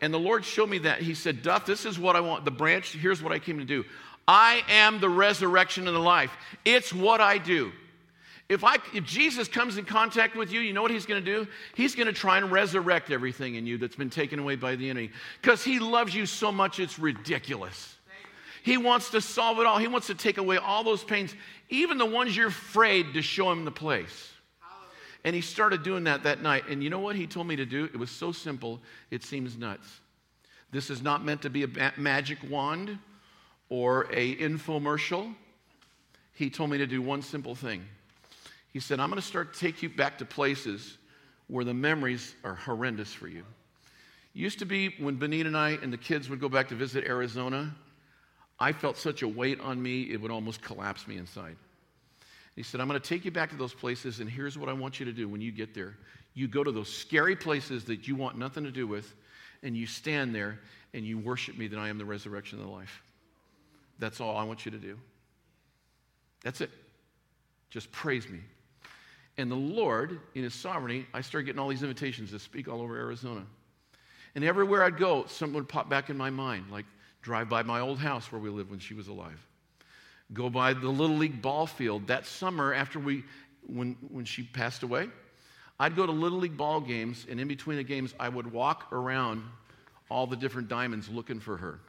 And 0.00 0.12
the 0.12 0.18
Lord 0.18 0.44
showed 0.44 0.68
me 0.68 0.78
that. 0.78 1.00
He 1.00 1.14
said, 1.14 1.42
Duff, 1.42 1.64
this 1.64 1.86
is 1.86 1.98
what 1.98 2.16
I 2.16 2.20
want. 2.20 2.44
The 2.44 2.50
branch, 2.50 2.92
here's 2.92 3.22
what 3.22 3.32
I 3.32 3.38
came 3.38 3.58
to 3.58 3.64
do. 3.64 3.84
I 4.26 4.62
am 4.68 4.98
the 4.98 5.08
resurrection 5.08 5.86
and 5.86 5.94
the 5.94 6.00
life. 6.00 6.32
It's 6.64 6.92
what 6.92 7.20
I 7.20 7.38
do. 7.38 7.72
If, 8.52 8.64
I, 8.64 8.76
if 8.92 9.04
Jesus 9.04 9.48
comes 9.48 9.78
in 9.78 9.86
contact 9.86 10.36
with 10.36 10.52
you, 10.52 10.60
you 10.60 10.74
know 10.74 10.82
what 10.82 10.90
he's 10.90 11.06
going 11.06 11.24
to 11.24 11.34
do? 11.44 11.48
He's 11.74 11.94
going 11.94 12.06
to 12.06 12.12
try 12.12 12.36
and 12.36 12.52
resurrect 12.52 13.10
everything 13.10 13.54
in 13.54 13.66
you 13.66 13.78
that's 13.78 13.96
been 13.96 14.10
taken 14.10 14.38
away 14.38 14.56
by 14.56 14.76
the 14.76 14.90
enemy 14.90 15.10
because 15.40 15.64
he 15.64 15.78
loves 15.78 16.14
you 16.14 16.26
so 16.26 16.52
much 16.52 16.78
it's 16.78 16.98
ridiculous. 16.98 17.96
He 18.62 18.76
wants 18.76 19.10
to 19.10 19.22
solve 19.22 19.58
it 19.58 19.64
all. 19.64 19.78
He 19.78 19.88
wants 19.88 20.08
to 20.08 20.14
take 20.14 20.36
away 20.36 20.58
all 20.58 20.84
those 20.84 21.02
pains, 21.02 21.34
even 21.70 21.96
the 21.96 22.04
ones 22.04 22.36
you're 22.36 22.48
afraid 22.48 23.14
to 23.14 23.22
show 23.22 23.50
him 23.50 23.64
the 23.64 23.72
place. 23.72 24.30
And 25.24 25.34
he 25.34 25.40
started 25.40 25.82
doing 25.82 26.04
that 26.04 26.24
that 26.24 26.42
night. 26.42 26.64
And 26.68 26.84
you 26.84 26.90
know 26.90 26.98
what 26.98 27.16
he 27.16 27.26
told 27.26 27.46
me 27.46 27.56
to 27.56 27.64
do? 27.64 27.84
It 27.84 27.96
was 27.96 28.10
so 28.10 28.32
simple, 28.32 28.80
it 29.10 29.24
seems 29.24 29.56
nuts. 29.56 29.88
This 30.72 30.90
is 30.90 31.00
not 31.00 31.24
meant 31.24 31.42
to 31.42 31.50
be 31.50 31.64
a 31.64 31.92
magic 31.96 32.38
wand 32.50 32.98
or 33.70 34.06
a 34.12 34.36
infomercial. 34.36 35.34
He 36.34 36.50
told 36.50 36.68
me 36.68 36.78
to 36.78 36.86
do 36.86 37.00
one 37.00 37.22
simple 37.22 37.54
thing. 37.54 37.84
He 38.72 38.80
said, 38.80 39.00
I'm 39.00 39.10
going 39.10 39.20
to 39.20 39.26
start 39.26 39.54
to 39.54 39.60
take 39.60 39.82
you 39.82 39.88
back 39.88 40.18
to 40.18 40.24
places 40.24 40.98
where 41.48 41.64
the 41.64 41.74
memories 41.74 42.34
are 42.42 42.54
horrendous 42.54 43.12
for 43.12 43.28
you. 43.28 43.44
Used 44.32 44.58
to 44.60 44.64
be 44.64 44.94
when 44.98 45.16
Benita 45.16 45.46
and 45.46 45.56
I 45.56 45.78
and 45.82 45.92
the 45.92 45.98
kids 45.98 46.30
would 46.30 46.40
go 46.40 46.48
back 46.48 46.68
to 46.68 46.74
visit 46.74 47.04
Arizona, 47.04 47.74
I 48.58 48.72
felt 48.72 48.96
such 48.96 49.22
a 49.22 49.28
weight 49.28 49.60
on 49.60 49.82
me, 49.82 50.02
it 50.10 50.20
would 50.20 50.30
almost 50.30 50.62
collapse 50.62 51.06
me 51.06 51.18
inside. 51.18 51.56
He 52.56 52.62
said, 52.62 52.80
I'm 52.80 52.88
going 52.88 53.00
to 53.00 53.06
take 53.06 53.24
you 53.24 53.30
back 53.30 53.50
to 53.50 53.56
those 53.56 53.74
places, 53.74 54.20
and 54.20 54.30
here's 54.30 54.56
what 54.56 54.68
I 54.68 54.72
want 54.72 55.00
you 55.00 55.06
to 55.06 55.12
do 55.12 55.28
when 55.28 55.40
you 55.40 55.52
get 55.52 55.74
there. 55.74 55.96
You 56.34 56.48
go 56.48 56.64
to 56.64 56.72
those 56.72 56.92
scary 56.92 57.36
places 57.36 57.84
that 57.84 58.06
you 58.06 58.14
want 58.14 58.38
nothing 58.38 58.64
to 58.64 58.70
do 58.70 58.86
with, 58.86 59.14
and 59.62 59.76
you 59.76 59.86
stand 59.86 60.34
there 60.34 60.60
and 60.94 61.04
you 61.04 61.18
worship 61.18 61.56
me 61.56 61.66
that 61.68 61.78
I 61.78 61.88
am 61.88 61.98
the 61.98 62.04
resurrection 62.04 62.58
of 62.58 62.66
the 62.66 62.70
life. 62.70 63.02
That's 63.98 64.20
all 64.20 64.36
I 64.36 64.44
want 64.44 64.64
you 64.64 64.70
to 64.72 64.78
do. 64.78 64.98
That's 66.42 66.60
it. 66.60 66.70
Just 67.70 67.90
praise 67.92 68.28
me. 68.28 68.40
And 69.38 69.50
the 69.50 69.56
Lord, 69.56 70.20
in 70.34 70.42
His 70.42 70.54
sovereignty, 70.54 71.06
I 71.14 71.20
started 71.20 71.46
getting 71.46 71.58
all 71.58 71.68
these 71.68 71.82
invitations 71.82 72.30
to 72.30 72.38
speak 72.38 72.68
all 72.68 72.80
over 72.80 72.96
Arizona. 72.96 73.44
And 74.34 74.44
everywhere 74.44 74.84
I'd 74.84 74.98
go, 74.98 75.26
something 75.26 75.54
would 75.54 75.68
pop 75.68 75.88
back 75.88 76.10
in 76.10 76.16
my 76.16 76.30
mind, 76.30 76.66
like 76.70 76.86
drive 77.22 77.48
by 77.48 77.62
my 77.62 77.80
old 77.80 77.98
house 77.98 78.30
where 78.32 78.40
we 78.40 78.50
lived 78.50 78.70
when 78.70 78.78
she 78.78 78.94
was 78.94 79.08
alive. 79.08 79.46
Go 80.32 80.48
by 80.48 80.72
the 80.72 80.88
Little 80.88 81.16
League 81.16 81.42
ball 81.42 81.66
field. 81.66 82.06
That 82.06 82.26
summer, 82.26 82.72
after 82.72 82.98
we, 82.98 83.24
when, 83.66 83.96
when 84.10 84.24
she 84.24 84.42
passed 84.42 84.82
away, 84.82 85.08
I'd 85.78 85.96
go 85.96 86.06
to 86.06 86.12
Little 86.12 86.38
League 86.38 86.56
ball 86.56 86.80
games, 86.80 87.26
and 87.28 87.40
in 87.40 87.48
between 87.48 87.76
the 87.76 87.84
games, 87.84 88.14
I 88.18 88.28
would 88.28 88.50
walk 88.50 88.92
around 88.92 89.42
all 90.08 90.26
the 90.26 90.36
different 90.36 90.68
diamonds 90.68 91.08
looking 91.08 91.40
for 91.40 91.56
her. 91.56 91.80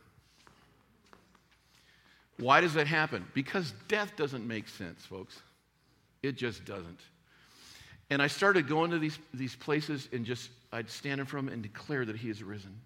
Why 2.37 2.61
does 2.61 2.73
that 2.73 2.87
happen? 2.87 3.25
Because 3.33 3.73
death 3.87 4.15
doesn't 4.15 4.45
make 4.47 4.67
sense, 4.67 5.05
folks. 5.05 5.39
It 6.21 6.35
just 6.35 6.65
doesn't. 6.65 6.99
And 8.09 8.21
I 8.21 8.27
started 8.27 8.67
going 8.67 8.91
to 8.91 8.99
these, 8.99 9.17
these 9.33 9.55
places 9.55 10.09
and 10.11 10.25
just, 10.25 10.49
I'd 10.71 10.89
stand 10.89 11.19
in 11.19 11.25
front 11.25 11.47
of 11.47 11.53
him 11.53 11.53
and 11.53 11.63
declare 11.63 12.05
that 12.05 12.15
he 12.15 12.29
is 12.29 12.43
risen. 12.43 12.79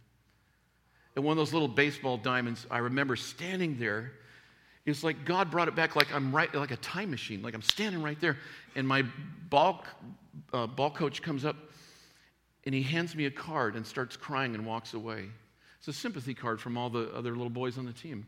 And 1.15 1.25
one 1.25 1.31
of 1.31 1.37
those 1.37 1.53
little 1.53 1.67
baseball 1.67 2.17
diamonds, 2.17 2.67
I 2.69 2.77
remember 2.77 3.15
standing 3.15 3.79
there. 3.79 4.13
It's 4.85 5.03
like 5.03 5.25
God 5.25 5.49
brought 5.51 5.67
it 5.67 5.75
back 5.75 5.95
like 5.95 6.13
I'm 6.13 6.33
right, 6.33 6.53
like 6.53 6.71
a 6.71 6.77
time 6.77 7.09
machine, 7.09 7.41
like 7.41 7.55
I'm 7.55 7.61
standing 7.61 8.01
right 8.03 8.19
there. 8.21 8.37
And 8.75 8.87
my 8.87 9.03
ball, 9.49 9.83
uh, 10.53 10.67
ball 10.67 10.91
coach 10.91 11.21
comes 11.21 11.43
up 11.43 11.55
and 12.65 12.75
he 12.75 12.83
hands 12.83 13.15
me 13.15 13.25
a 13.25 13.31
card 13.31 13.75
and 13.75 13.85
starts 13.85 14.15
crying 14.15 14.53
and 14.53 14.65
walks 14.65 14.93
away. 14.93 15.25
It's 15.79 15.87
a 15.87 15.93
sympathy 15.93 16.33
card 16.33 16.61
from 16.61 16.77
all 16.77 16.89
the 16.89 17.11
other 17.13 17.31
little 17.31 17.49
boys 17.49 17.77
on 17.77 17.85
the 17.85 17.93
team. 17.93 18.27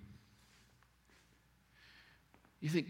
You 2.62 2.70
think, 2.70 2.88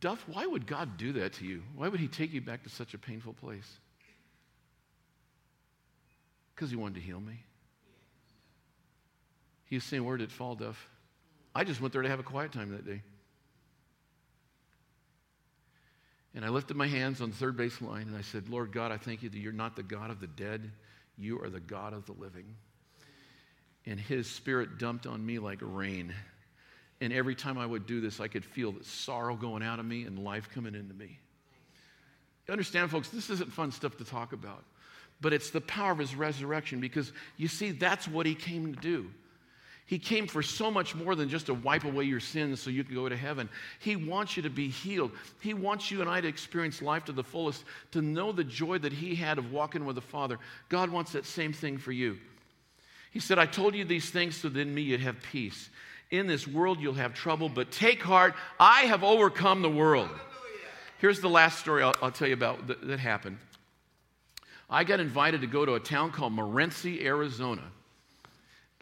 Duff, 0.00 0.24
why 0.28 0.46
would 0.46 0.66
God 0.66 0.96
do 0.96 1.12
that 1.14 1.34
to 1.34 1.44
you? 1.44 1.62
Why 1.74 1.88
would 1.88 2.00
He 2.00 2.08
take 2.08 2.32
you 2.32 2.40
back 2.40 2.64
to 2.64 2.68
such 2.68 2.94
a 2.94 2.98
painful 2.98 3.34
place? 3.34 3.70
Because 6.54 6.70
He 6.70 6.76
wanted 6.76 6.96
to 6.96 7.00
heal 7.00 7.20
me. 7.20 7.44
He 9.66 9.76
was 9.76 9.84
saying, 9.84 10.04
Where 10.04 10.16
did 10.16 10.24
it 10.24 10.32
fall, 10.32 10.54
Duff? 10.54 10.88
I 11.54 11.64
just 11.64 11.80
went 11.80 11.92
there 11.92 12.02
to 12.02 12.08
have 12.08 12.20
a 12.20 12.24
quiet 12.24 12.52
time 12.52 12.70
that 12.72 12.84
day. 12.84 13.02
And 16.34 16.44
I 16.44 16.50
lifted 16.50 16.76
my 16.76 16.86
hands 16.86 17.22
on 17.22 17.30
the 17.30 17.36
third 17.36 17.56
base 17.56 17.80
line 17.80 18.08
and 18.08 18.16
I 18.16 18.20
said, 18.20 18.50
Lord 18.50 18.70
God, 18.70 18.92
I 18.92 18.98
thank 18.98 19.22
you 19.22 19.30
that 19.30 19.38
you're 19.38 19.52
not 19.52 19.74
the 19.74 19.82
God 19.82 20.10
of 20.10 20.20
the 20.20 20.26
dead, 20.26 20.70
you 21.16 21.40
are 21.42 21.48
the 21.48 21.60
God 21.60 21.94
of 21.94 22.04
the 22.04 22.12
living. 22.12 22.44
And 23.86 23.98
His 23.98 24.28
Spirit 24.28 24.78
dumped 24.78 25.06
on 25.06 25.24
me 25.24 25.38
like 25.38 25.60
rain. 25.62 26.14
And 27.00 27.12
every 27.12 27.34
time 27.34 27.58
I 27.58 27.66
would 27.66 27.86
do 27.86 28.00
this, 28.00 28.20
I 28.20 28.28
could 28.28 28.44
feel 28.44 28.72
the 28.72 28.84
sorrow 28.84 29.36
going 29.36 29.62
out 29.62 29.78
of 29.78 29.84
me 29.86 30.04
and 30.04 30.18
life 30.18 30.48
coming 30.52 30.74
into 30.74 30.94
me. 30.94 31.18
You 32.46 32.52
understand, 32.52 32.90
folks, 32.90 33.08
this 33.08 33.28
isn't 33.28 33.52
fun 33.52 33.72
stuff 33.72 33.96
to 33.98 34.04
talk 34.04 34.32
about, 34.32 34.64
but 35.20 35.32
it's 35.32 35.50
the 35.50 35.60
power 35.60 35.92
of 35.92 35.98
his 35.98 36.14
resurrection 36.14 36.80
because 36.80 37.12
you 37.36 37.48
see, 37.48 37.72
that's 37.72 38.06
what 38.06 38.24
he 38.24 38.34
came 38.34 38.74
to 38.74 38.80
do. 38.80 39.10
He 39.86 40.00
came 40.00 40.26
for 40.26 40.42
so 40.42 40.68
much 40.68 40.96
more 40.96 41.14
than 41.14 41.28
just 41.28 41.46
to 41.46 41.54
wipe 41.54 41.84
away 41.84 42.04
your 42.04 42.18
sins 42.18 42.60
so 42.60 42.70
you 42.70 42.82
can 42.82 42.96
go 42.96 43.08
to 43.08 43.16
heaven. 43.16 43.48
He 43.78 43.94
wants 43.94 44.36
you 44.36 44.42
to 44.42 44.50
be 44.50 44.68
healed. 44.68 45.12
He 45.40 45.54
wants 45.54 45.92
you 45.92 46.00
and 46.00 46.10
I 46.10 46.20
to 46.20 46.26
experience 46.26 46.82
life 46.82 47.04
to 47.04 47.12
the 47.12 47.22
fullest, 47.22 47.64
to 47.92 48.02
know 48.02 48.32
the 48.32 48.42
joy 48.42 48.78
that 48.78 48.92
He 48.92 49.14
had 49.14 49.38
of 49.38 49.52
walking 49.52 49.84
with 49.84 49.94
the 49.94 50.02
Father. 50.02 50.40
God 50.68 50.90
wants 50.90 51.12
that 51.12 51.24
same 51.24 51.52
thing 51.52 51.78
for 51.78 51.92
you. 51.92 52.18
He 53.12 53.20
said, 53.20 53.38
I 53.38 53.46
told 53.46 53.76
you 53.76 53.84
these 53.84 54.10
things 54.10 54.36
so 54.36 54.48
that 54.48 54.58
in 54.58 54.74
me 54.74 54.82
you'd 54.82 55.00
have 55.00 55.22
peace. 55.30 55.70
In 56.10 56.26
this 56.26 56.46
world 56.46 56.80
you'll 56.80 56.94
have 56.94 57.14
trouble, 57.14 57.48
but 57.48 57.70
take 57.70 58.02
heart, 58.02 58.34
I 58.60 58.82
have 58.82 59.02
overcome 59.02 59.62
the 59.62 59.70
world. 59.70 60.08
Here's 60.98 61.20
the 61.20 61.28
last 61.28 61.58
story 61.58 61.82
I'll, 61.82 61.94
I'll 62.00 62.10
tell 62.10 62.28
you 62.28 62.34
about 62.34 62.68
that, 62.68 62.86
that 62.86 62.98
happened. 62.98 63.38
I 64.68 64.84
got 64.84 65.00
invited 65.00 65.42
to 65.42 65.46
go 65.46 65.64
to 65.64 65.74
a 65.74 65.80
town 65.80 66.10
called 66.10 66.32
Morenci, 66.32 67.04
Arizona, 67.04 67.62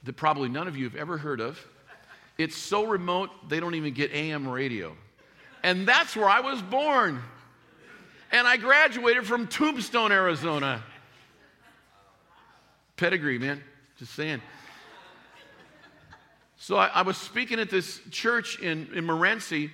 that 0.04 0.16
probably 0.16 0.48
none 0.48 0.68
of 0.68 0.76
you 0.76 0.84
have 0.84 0.96
ever 0.96 1.18
heard 1.18 1.40
of. 1.40 1.58
It's 2.38 2.56
so 2.56 2.86
remote, 2.86 3.30
they 3.48 3.60
don't 3.60 3.74
even 3.74 3.94
get 3.94 4.12
AM 4.12 4.48
radio. 4.48 4.96
And 5.62 5.86
that's 5.86 6.16
where 6.16 6.28
I 6.28 6.40
was 6.40 6.60
born. 6.62 7.22
And 8.32 8.46
I 8.46 8.56
graduated 8.56 9.26
from 9.26 9.46
Tombstone, 9.46 10.10
Arizona. 10.10 10.82
Pedigree, 12.96 13.38
man. 13.38 13.62
Just 13.98 14.14
saying. 14.14 14.40
So 16.64 16.76
I, 16.78 16.86
I, 16.86 17.02
was 17.02 17.18
speaking 17.18 17.60
at 17.60 17.68
this 17.68 18.00
church 18.10 18.58
in, 18.58 18.88
in 18.94 19.04
Morenci, 19.04 19.70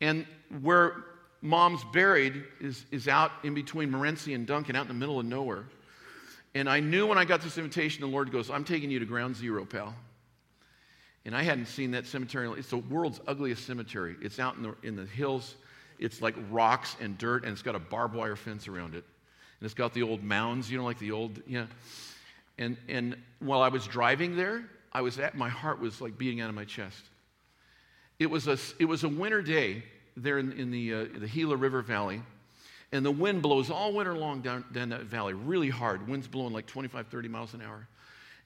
and 0.00 0.26
where 0.60 1.04
mom's 1.40 1.84
buried 1.92 2.42
is, 2.60 2.84
is 2.90 3.06
out 3.06 3.30
in 3.44 3.54
between 3.54 3.92
Morenci 3.92 4.34
and 4.34 4.44
Duncan, 4.44 4.74
out 4.74 4.82
in 4.82 4.88
the 4.88 4.94
middle 4.94 5.20
of 5.20 5.24
nowhere. 5.24 5.66
And 6.52 6.68
I 6.68 6.80
knew 6.80 7.06
when 7.06 7.16
I 7.16 7.24
got 7.24 7.42
this 7.42 7.58
invitation, 7.58 8.00
the 8.00 8.08
Lord 8.08 8.32
goes, 8.32 8.50
I'm 8.50 8.64
taking 8.64 8.90
you 8.90 8.98
to 8.98 9.04
ground 9.04 9.36
zero, 9.36 9.64
pal. 9.64 9.94
And 11.24 11.32
I 11.32 11.44
hadn't 11.44 11.66
seen 11.66 11.92
that 11.92 12.06
cemetery. 12.06 12.50
It's 12.58 12.70
the 12.70 12.78
world's 12.78 13.20
ugliest 13.28 13.64
cemetery. 13.64 14.16
It's 14.20 14.40
out 14.40 14.56
in 14.56 14.64
the, 14.64 14.74
in 14.82 14.96
the 14.96 15.06
hills. 15.06 15.54
It's 16.00 16.20
like 16.20 16.34
rocks 16.50 16.96
and 17.00 17.16
dirt, 17.16 17.44
and 17.44 17.52
it's 17.52 17.62
got 17.62 17.76
a 17.76 17.78
barbed 17.78 18.16
wire 18.16 18.34
fence 18.34 18.66
around 18.66 18.96
it. 18.96 19.04
And 19.60 19.64
it's 19.64 19.74
got 19.74 19.94
the 19.94 20.02
old 20.02 20.24
mounds, 20.24 20.68
you 20.72 20.76
know, 20.76 20.82
like 20.84 20.98
the 20.98 21.12
old, 21.12 21.40
yeah. 21.46 21.66
And, 22.58 22.76
and 22.88 23.16
while 23.38 23.62
I 23.62 23.68
was 23.68 23.86
driving 23.86 24.34
there, 24.34 24.64
I 24.96 25.02
was 25.02 25.18
at, 25.18 25.36
my 25.36 25.50
heart 25.50 25.78
was 25.78 26.00
like 26.00 26.16
beating 26.16 26.40
out 26.40 26.48
of 26.48 26.54
my 26.54 26.64
chest. 26.64 27.02
It 28.18 28.30
was 28.30 28.48
a, 28.48 28.56
it 28.78 28.86
was 28.86 29.04
a 29.04 29.08
winter 29.10 29.42
day 29.42 29.82
there 30.16 30.38
in, 30.38 30.52
in 30.52 30.70
the, 30.70 30.94
uh, 30.94 31.04
the 31.18 31.28
Gila 31.28 31.54
River 31.54 31.82
Valley, 31.82 32.22
and 32.92 33.04
the 33.04 33.10
wind 33.10 33.42
blows 33.42 33.70
all 33.70 33.92
winter 33.92 34.16
long 34.16 34.40
down, 34.40 34.64
down 34.72 34.88
that 34.88 35.02
valley, 35.02 35.34
really 35.34 35.68
hard. 35.68 36.08
Wind's 36.08 36.26
blowing 36.26 36.54
like 36.54 36.64
25, 36.64 37.08
30 37.08 37.28
miles 37.28 37.52
an 37.52 37.60
hour. 37.60 37.86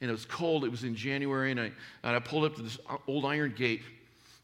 And 0.01 0.11
it 0.11 0.13
was 0.13 0.25
cold. 0.25 0.65
It 0.65 0.73
was 0.73 0.83
in 0.83 0.97
January, 0.97 1.53
and 1.53 1.61
I, 1.61 1.71
and 2.03 2.17
I 2.17 2.19
pulled 2.19 2.45
up 2.45 2.57
to 2.57 2.63
this 2.63 2.79
old 3.07 3.25
iron 3.25 3.55
gate, 3.57 3.83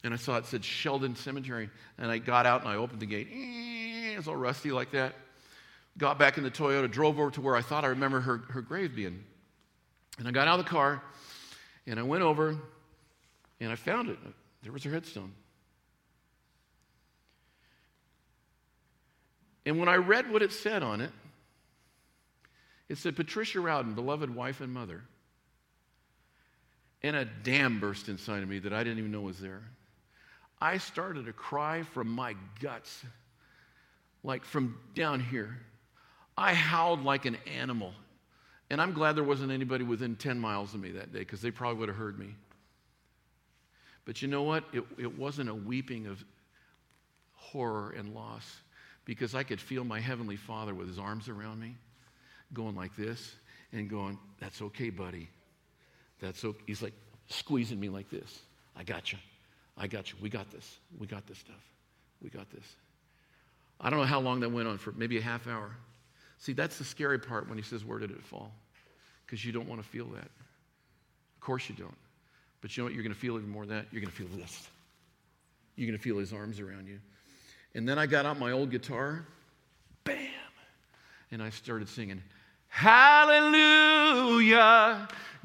and 0.04 0.14
I 0.14 0.16
saw 0.16 0.36
it 0.36 0.46
said 0.46 0.64
Sheldon 0.64 1.16
Cemetery. 1.16 1.68
And 1.98 2.08
I 2.08 2.18
got 2.18 2.46
out 2.46 2.60
and 2.60 2.70
I 2.70 2.76
opened 2.76 3.00
the 3.00 3.06
gate. 3.06 3.26
It's 3.32 4.28
all 4.28 4.36
rusty 4.36 4.70
like 4.70 4.92
that. 4.92 5.16
Got 5.98 6.20
back 6.20 6.38
in 6.38 6.44
the 6.44 6.52
Toyota, 6.52 6.88
drove 6.88 7.18
over 7.18 7.32
to 7.32 7.40
where 7.40 7.56
I 7.56 7.62
thought 7.62 7.84
I 7.84 7.88
remember 7.88 8.20
her, 8.20 8.42
her 8.50 8.60
grave 8.60 8.94
being. 8.94 9.24
And 10.20 10.28
I 10.28 10.30
got 10.30 10.46
out 10.46 10.60
of 10.60 10.64
the 10.64 10.70
car, 10.70 11.02
and 11.86 11.98
I 11.98 12.02
went 12.02 12.22
over 12.22 12.56
and 13.60 13.72
I 13.72 13.76
found 13.76 14.08
it. 14.08 14.18
There 14.62 14.72
was 14.72 14.84
her 14.84 14.90
headstone. 14.90 15.32
And 19.64 19.78
when 19.78 19.88
I 19.88 19.96
read 19.96 20.30
what 20.30 20.42
it 20.42 20.52
said 20.52 20.82
on 20.82 21.00
it, 21.00 21.10
it 22.88 22.98
said, 22.98 23.16
Patricia 23.16 23.58
Rowden, 23.58 23.94
beloved 23.94 24.32
wife 24.32 24.60
and 24.60 24.72
mother. 24.72 25.02
And 27.02 27.16
a 27.16 27.24
dam 27.24 27.80
burst 27.80 28.08
inside 28.08 28.42
of 28.42 28.48
me 28.48 28.60
that 28.60 28.72
I 28.72 28.84
didn't 28.84 28.98
even 28.98 29.10
know 29.10 29.22
was 29.22 29.40
there. 29.40 29.62
I 30.60 30.78
started 30.78 31.26
to 31.26 31.32
cry 31.32 31.82
from 31.82 32.08
my 32.08 32.34
guts, 32.60 33.04
like 34.22 34.44
from 34.44 34.78
down 34.94 35.20
here. 35.20 35.58
I 36.38 36.54
howled 36.54 37.04
like 37.04 37.26
an 37.26 37.36
animal. 37.58 37.92
And 38.70 38.80
I'm 38.80 38.92
glad 38.92 39.16
there 39.16 39.24
wasn't 39.24 39.52
anybody 39.52 39.84
within 39.84 40.16
10 40.16 40.38
miles 40.38 40.74
of 40.74 40.80
me 40.80 40.92
that 40.92 41.12
day 41.12 41.20
because 41.20 41.40
they 41.40 41.50
probably 41.50 41.78
would 41.78 41.88
have 41.88 41.98
heard 41.98 42.18
me. 42.18 42.34
But 44.04 44.22
you 44.22 44.28
know 44.28 44.42
what? 44.42 44.64
It, 44.72 44.84
it 44.98 45.18
wasn't 45.18 45.50
a 45.50 45.54
weeping 45.54 46.06
of 46.06 46.24
horror 47.32 47.94
and 47.96 48.14
loss 48.14 48.44
because 49.04 49.34
I 49.34 49.42
could 49.42 49.60
feel 49.60 49.84
my 49.84 50.00
Heavenly 50.00 50.36
Father 50.36 50.74
with 50.74 50.88
his 50.88 50.98
arms 50.98 51.28
around 51.28 51.60
me 51.60 51.76
going 52.52 52.76
like 52.76 52.96
this 52.96 53.34
and 53.72 53.88
going, 53.88 54.18
That's 54.40 54.62
okay, 54.62 54.90
buddy. 54.90 55.28
That's 56.20 56.44
okay. 56.44 56.62
He's 56.66 56.82
like 56.82 56.94
squeezing 57.28 57.78
me 57.78 57.88
like 57.88 58.10
this. 58.10 58.40
I 58.76 58.84
got 58.84 59.12
you. 59.12 59.18
I 59.76 59.86
got 59.86 60.10
you. 60.10 60.18
We 60.20 60.28
got 60.28 60.50
this. 60.50 60.78
We 60.98 61.06
got 61.06 61.26
this 61.26 61.38
stuff. 61.38 61.62
We 62.22 62.30
got 62.30 62.50
this. 62.50 62.64
I 63.80 63.90
don't 63.90 63.98
know 63.98 64.06
how 64.06 64.20
long 64.20 64.40
that 64.40 64.50
went 64.50 64.68
on 64.68 64.78
for, 64.78 64.92
maybe 64.92 65.18
a 65.18 65.22
half 65.22 65.46
hour. 65.46 65.70
See, 66.38 66.52
that's 66.52 66.78
the 66.78 66.84
scary 66.84 67.18
part 67.18 67.48
when 67.48 67.58
he 67.58 67.64
says, 67.64 67.84
Where 67.84 67.98
did 67.98 68.10
it 68.10 68.22
fall? 68.22 68.52
Because 69.24 69.44
you 69.44 69.52
don't 69.52 69.68
want 69.68 69.82
to 69.82 69.88
feel 69.88 70.06
that. 70.06 70.24
Of 70.24 71.40
course 71.40 71.68
you 71.68 71.74
don't. 71.74 71.96
But 72.60 72.76
you 72.76 72.82
know 72.82 72.86
what? 72.86 72.94
You're 72.94 73.02
going 73.02 73.14
to 73.14 73.18
feel 73.18 73.36
even 73.36 73.48
more 73.48 73.66
than 73.66 73.76
that. 73.76 73.86
You're 73.90 74.00
going 74.00 74.12
to 74.12 74.16
feel 74.16 74.28
this. 74.36 74.68
You're 75.76 75.86
going 75.86 75.98
to 75.98 76.02
feel 76.02 76.18
his 76.18 76.32
arms 76.32 76.60
around 76.60 76.86
you. 76.86 76.98
And 77.74 77.88
then 77.88 77.98
I 77.98 78.06
got 78.06 78.24
out 78.26 78.38
my 78.38 78.52
old 78.52 78.70
guitar, 78.70 79.26
bam, 80.04 80.16
and 81.30 81.42
I 81.42 81.50
started 81.50 81.88
singing, 81.88 82.22
Hallelujah, 82.68 83.88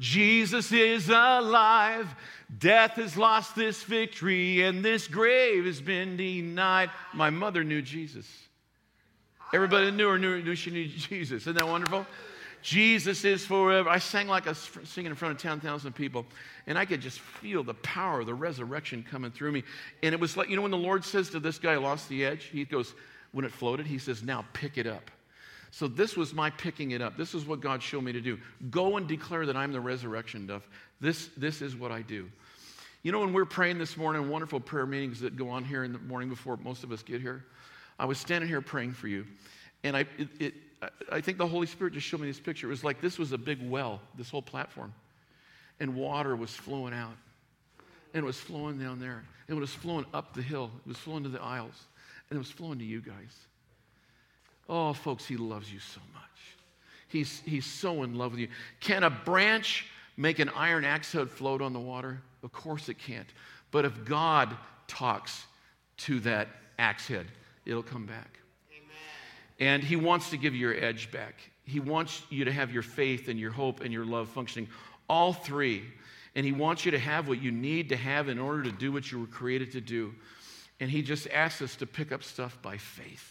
Jesus 0.00 0.72
is 0.72 1.08
alive. 1.08 2.14
Death 2.58 2.92
has 2.92 3.16
lost 3.16 3.54
this 3.54 3.82
victory, 3.82 4.62
and 4.62 4.84
this 4.84 5.08
grave 5.08 5.64
has 5.64 5.80
been 5.80 6.16
denied. 6.16 6.90
My 7.14 7.30
mother 7.30 7.64
knew 7.64 7.80
Jesus. 7.82 8.26
Everybody 9.52 9.90
knew 9.90 10.08
her, 10.08 10.18
knew, 10.18 10.42
knew 10.42 10.54
she 10.54 10.70
knew 10.70 10.86
Jesus. 10.86 11.42
Isn't 11.42 11.56
that 11.56 11.66
wonderful? 11.66 12.06
Jesus 12.62 13.24
is 13.24 13.44
forever. 13.44 13.88
I 13.88 13.98
sang 13.98 14.28
like 14.28 14.46
I 14.46 14.50
was 14.50 14.70
singing 14.84 15.10
in 15.10 15.16
front 15.16 15.34
of 15.34 15.42
10,000 15.42 15.92
people, 15.92 16.24
and 16.66 16.78
I 16.78 16.84
could 16.84 17.00
just 17.00 17.18
feel 17.18 17.64
the 17.64 17.74
power 17.74 18.20
of 18.20 18.26
the 18.26 18.34
resurrection 18.34 19.04
coming 19.08 19.32
through 19.32 19.50
me. 19.50 19.64
And 20.02 20.14
it 20.14 20.20
was 20.20 20.36
like, 20.36 20.48
you 20.48 20.56
know, 20.56 20.62
when 20.62 20.70
the 20.70 20.76
Lord 20.76 21.04
says 21.04 21.28
to 21.30 21.40
this 21.40 21.58
guy, 21.58 21.76
lost 21.76 22.08
the 22.08 22.24
edge, 22.24 22.44
he 22.44 22.64
goes, 22.64 22.94
when 23.32 23.44
it 23.44 23.50
floated, 23.50 23.86
he 23.86 23.98
says, 23.98 24.22
now 24.22 24.44
pick 24.52 24.78
it 24.78 24.86
up. 24.86 25.10
So 25.72 25.88
this 25.88 26.16
was 26.16 26.34
my 26.34 26.50
picking 26.50 26.92
it 26.92 27.02
up. 27.02 27.16
This 27.16 27.34
is 27.34 27.46
what 27.46 27.60
God 27.60 27.82
showed 27.82 28.04
me 28.04 28.12
to 28.12 28.20
do. 28.20 28.38
Go 28.70 28.96
and 28.96 29.08
declare 29.08 29.46
that 29.46 29.56
I'm 29.56 29.72
the 29.72 29.80
resurrection, 29.80 30.46
Duff. 30.46 30.68
This, 31.00 31.30
this 31.36 31.62
is 31.62 31.74
what 31.74 31.90
I 31.90 32.02
do. 32.02 32.30
You 33.02 33.10
know, 33.10 33.18
when 33.18 33.32
we're 33.32 33.46
praying 33.46 33.78
this 33.78 33.96
morning, 33.96 34.28
wonderful 34.28 34.60
prayer 34.60 34.86
meetings 34.86 35.18
that 35.20 35.34
go 35.34 35.48
on 35.48 35.64
here 35.64 35.82
in 35.82 35.92
the 35.92 35.98
morning 35.98 36.28
before 36.28 36.58
most 36.58 36.84
of 36.84 36.92
us 36.92 37.02
get 37.02 37.20
here, 37.20 37.44
I 38.02 38.04
was 38.04 38.18
standing 38.18 38.48
here 38.48 38.60
praying 38.60 38.94
for 38.94 39.06
you, 39.06 39.24
and 39.84 39.96
I, 39.96 40.00
it, 40.18 40.28
it, 40.40 40.54
I 41.12 41.20
think 41.20 41.38
the 41.38 41.46
Holy 41.46 41.68
Spirit 41.68 41.94
just 41.94 42.04
showed 42.04 42.18
me 42.18 42.26
this 42.26 42.40
picture. 42.40 42.66
It 42.66 42.70
was 42.70 42.82
like 42.82 43.00
this 43.00 43.16
was 43.16 43.30
a 43.30 43.38
big 43.38 43.60
well, 43.70 44.00
this 44.18 44.28
whole 44.28 44.42
platform, 44.42 44.92
and 45.78 45.94
water 45.94 46.34
was 46.34 46.50
flowing 46.50 46.92
out, 46.94 47.14
and 48.12 48.24
it 48.24 48.26
was 48.26 48.40
flowing 48.40 48.76
down 48.76 48.98
there, 48.98 49.22
and 49.46 49.56
it 49.56 49.60
was 49.60 49.70
flowing 49.70 50.04
up 50.12 50.34
the 50.34 50.42
hill, 50.42 50.72
it 50.84 50.88
was 50.88 50.96
flowing 50.96 51.22
to 51.22 51.28
the 51.28 51.40
aisles, 51.40 51.80
and 52.28 52.36
it 52.36 52.40
was 52.40 52.50
flowing 52.50 52.80
to 52.80 52.84
you 52.84 53.00
guys. 53.00 53.46
Oh, 54.68 54.92
folks, 54.94 55.24
He 55.24 55.36
loves 55.36 55.72
you 55.72 55.78
so 55.78 56.00
much. 56.12 56.24
He's, 57.06 57.40
he's 57.46 57.66
so 57.66 58.02
in 58.02 58.16
love 58.16 58.32
with 58.32 58.40
you. 58.40 58.48
Can 58.80 59.04
a 59.04 59.10
branch 59.10 59.86
make 60.16 60.40
an 60.40 60.48
iron 60.56 60.84
axe 60.84 61.12
head 61.12 61.30
float 61.30 61.62
on 61.62 61.72
the 61.72 61.78
water? 61.78 62.20
Of 62.42 62.50
course 62.50 62.88
it 62.88 62.98
can't. 62.98 63.28
But 63.70 63.84
if 63.84 64.04
God 64.04 64.56
talks 64.88 65.44
to 65.98 66.18
that 66.20 66.48
axe 66.80 67.06
head, 67.06 67.28
it'll 67.64 67.82
come 67.82 68.06
back. 68.06 68.38
Amen. 68.70 68.96
And 69.60 69.82
He 69.82 69.96
wants 69.96 70.30
to 70.30 70.36
give 70.36 70.54
you 70.54 70.60
your 70.60 70.84
edge 70.84 71.10
back. 71.10 71.34
He 71.64 71.80
wants 71.80 72.22
you 72.30 72.44
to 72.44 72.52
have 72.52 72.72
your 72.72 72.82
faith 72.82 73.28
and 73.28 73.38
your 73.38 73.52
hope 73.52 73.80
and 73.80 73.92
your 73.92 74.04
love 74.04 74.28
functioning, 74.28 74.68
all 75.08 75.32
three. 75.32 75.84
And 76.34 76.44
He 76.46 76.52
wants 76.52 76.84
you 76.84 76.90
to 76.92 76.98
have 76.98 77.28
what 77.28 77.42
you 77.42 77.50
need 77.50 77.90
to 77.90 77.96
have 77.96 78.28
in 78.28 78.38
order 78.38 78.62
to 78.64 78.72
do 78.72 78.92
what 78.92 79.10
you 79.12 79.20
were 79.20 79.26
created 79.26 79.72
to 79.72 79.80
do. 79.80 80.14
And 80.80 80.90
He 80.90 81.02
just 81.02 81.28
asks 81.28 81.62
us 81.62 81.76
to 81.76 81.86
pick 81.86 82.12
up 82.12 82.22
stuff 82.22 82.60
by 82.62 82.76
faith. 82.76 83.28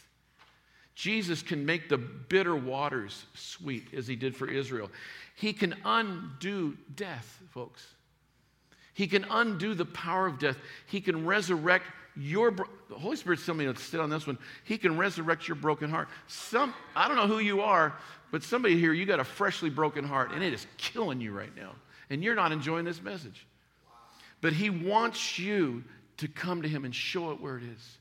Jesus 0.94 1.42
can 1.42 1.66
make 1.66 1.90
the 1.90 1.98
bitter 1.98 2.56
waters 2.56 3.26
sweet 3.34 3.94
as 3.94 4.08
He 4.08 4.16
did 4.16 4.36
for 4.36 4.48
Israel. 4.48 4.90
He 5.36 5.54
can 5.54 5.76
undo 5.84 6.78
death, 6.96 7.40
folks. 7.50 7.86
He 8.94 9.08
can 9.08 9.26
undo 9.30 9.74
the 9.74 9.86
power 9.86 10.28
of 10.28 10.38
death. 10.38 10.58
He 10.86 11.02
can 11.02 11.26
resurrect 11.26 11.86
your 12.16 12.52
the 12.92 13.00
Holy 13.00 13.16
Spirit's 13.16 13.46
telling 13.46 13.66
me 13.66 13.74
to 13.74 13.80
sit 13.80 14.02
on 14.02 14.10
this 14.10 14.28
one. 14.28 14.38
He 14.66 14.78
can 14.78 14.98
resurrect 14.98 15.48
your 15.48 15.56
broken 15.56 15.90
heart. 15.90 16.10
Some 16.28 16.74
I 16.94 17.08
don't 17.08 17.16
know 17.16 17.26
who 17.26 17.40
you 17.40 17.62
are, 17.62 17.94
but 18.32 18.44
somebody 18.44 18.78
here, 18.78 18.92
you 18.92 19.06
got 19.06 19.22
a 19.22 19.24
freshly 19.24 19.70
broken 19.70 20.04
heart, 20.04 20.34
and 20.34 20.44
it 20.44 20.54
is 20.54 20.68
killing 20.76 21.22
you 21.22 21.32
right 21.32 21.56
now. 21.56 21.72
And 22.10 22.22
you're 22.22 22.36
not 22.36 22.52
enjoying 22.52 22.84
this 22.84 23.02
message. 23.02 23.48
But 24.42 24.52
he 24.52 24.70
wants 24.70 25.40
you 25.40 25.86
to 26.18 26.28
come 26.28 26.64
to 26.64 26.68
him 26.68 26.84
and 26.84 26.94
show 26.94 27.32
it 27.32 27.40
where 27.40 27.56
it 27.56 27.64
is. 27.64 27.98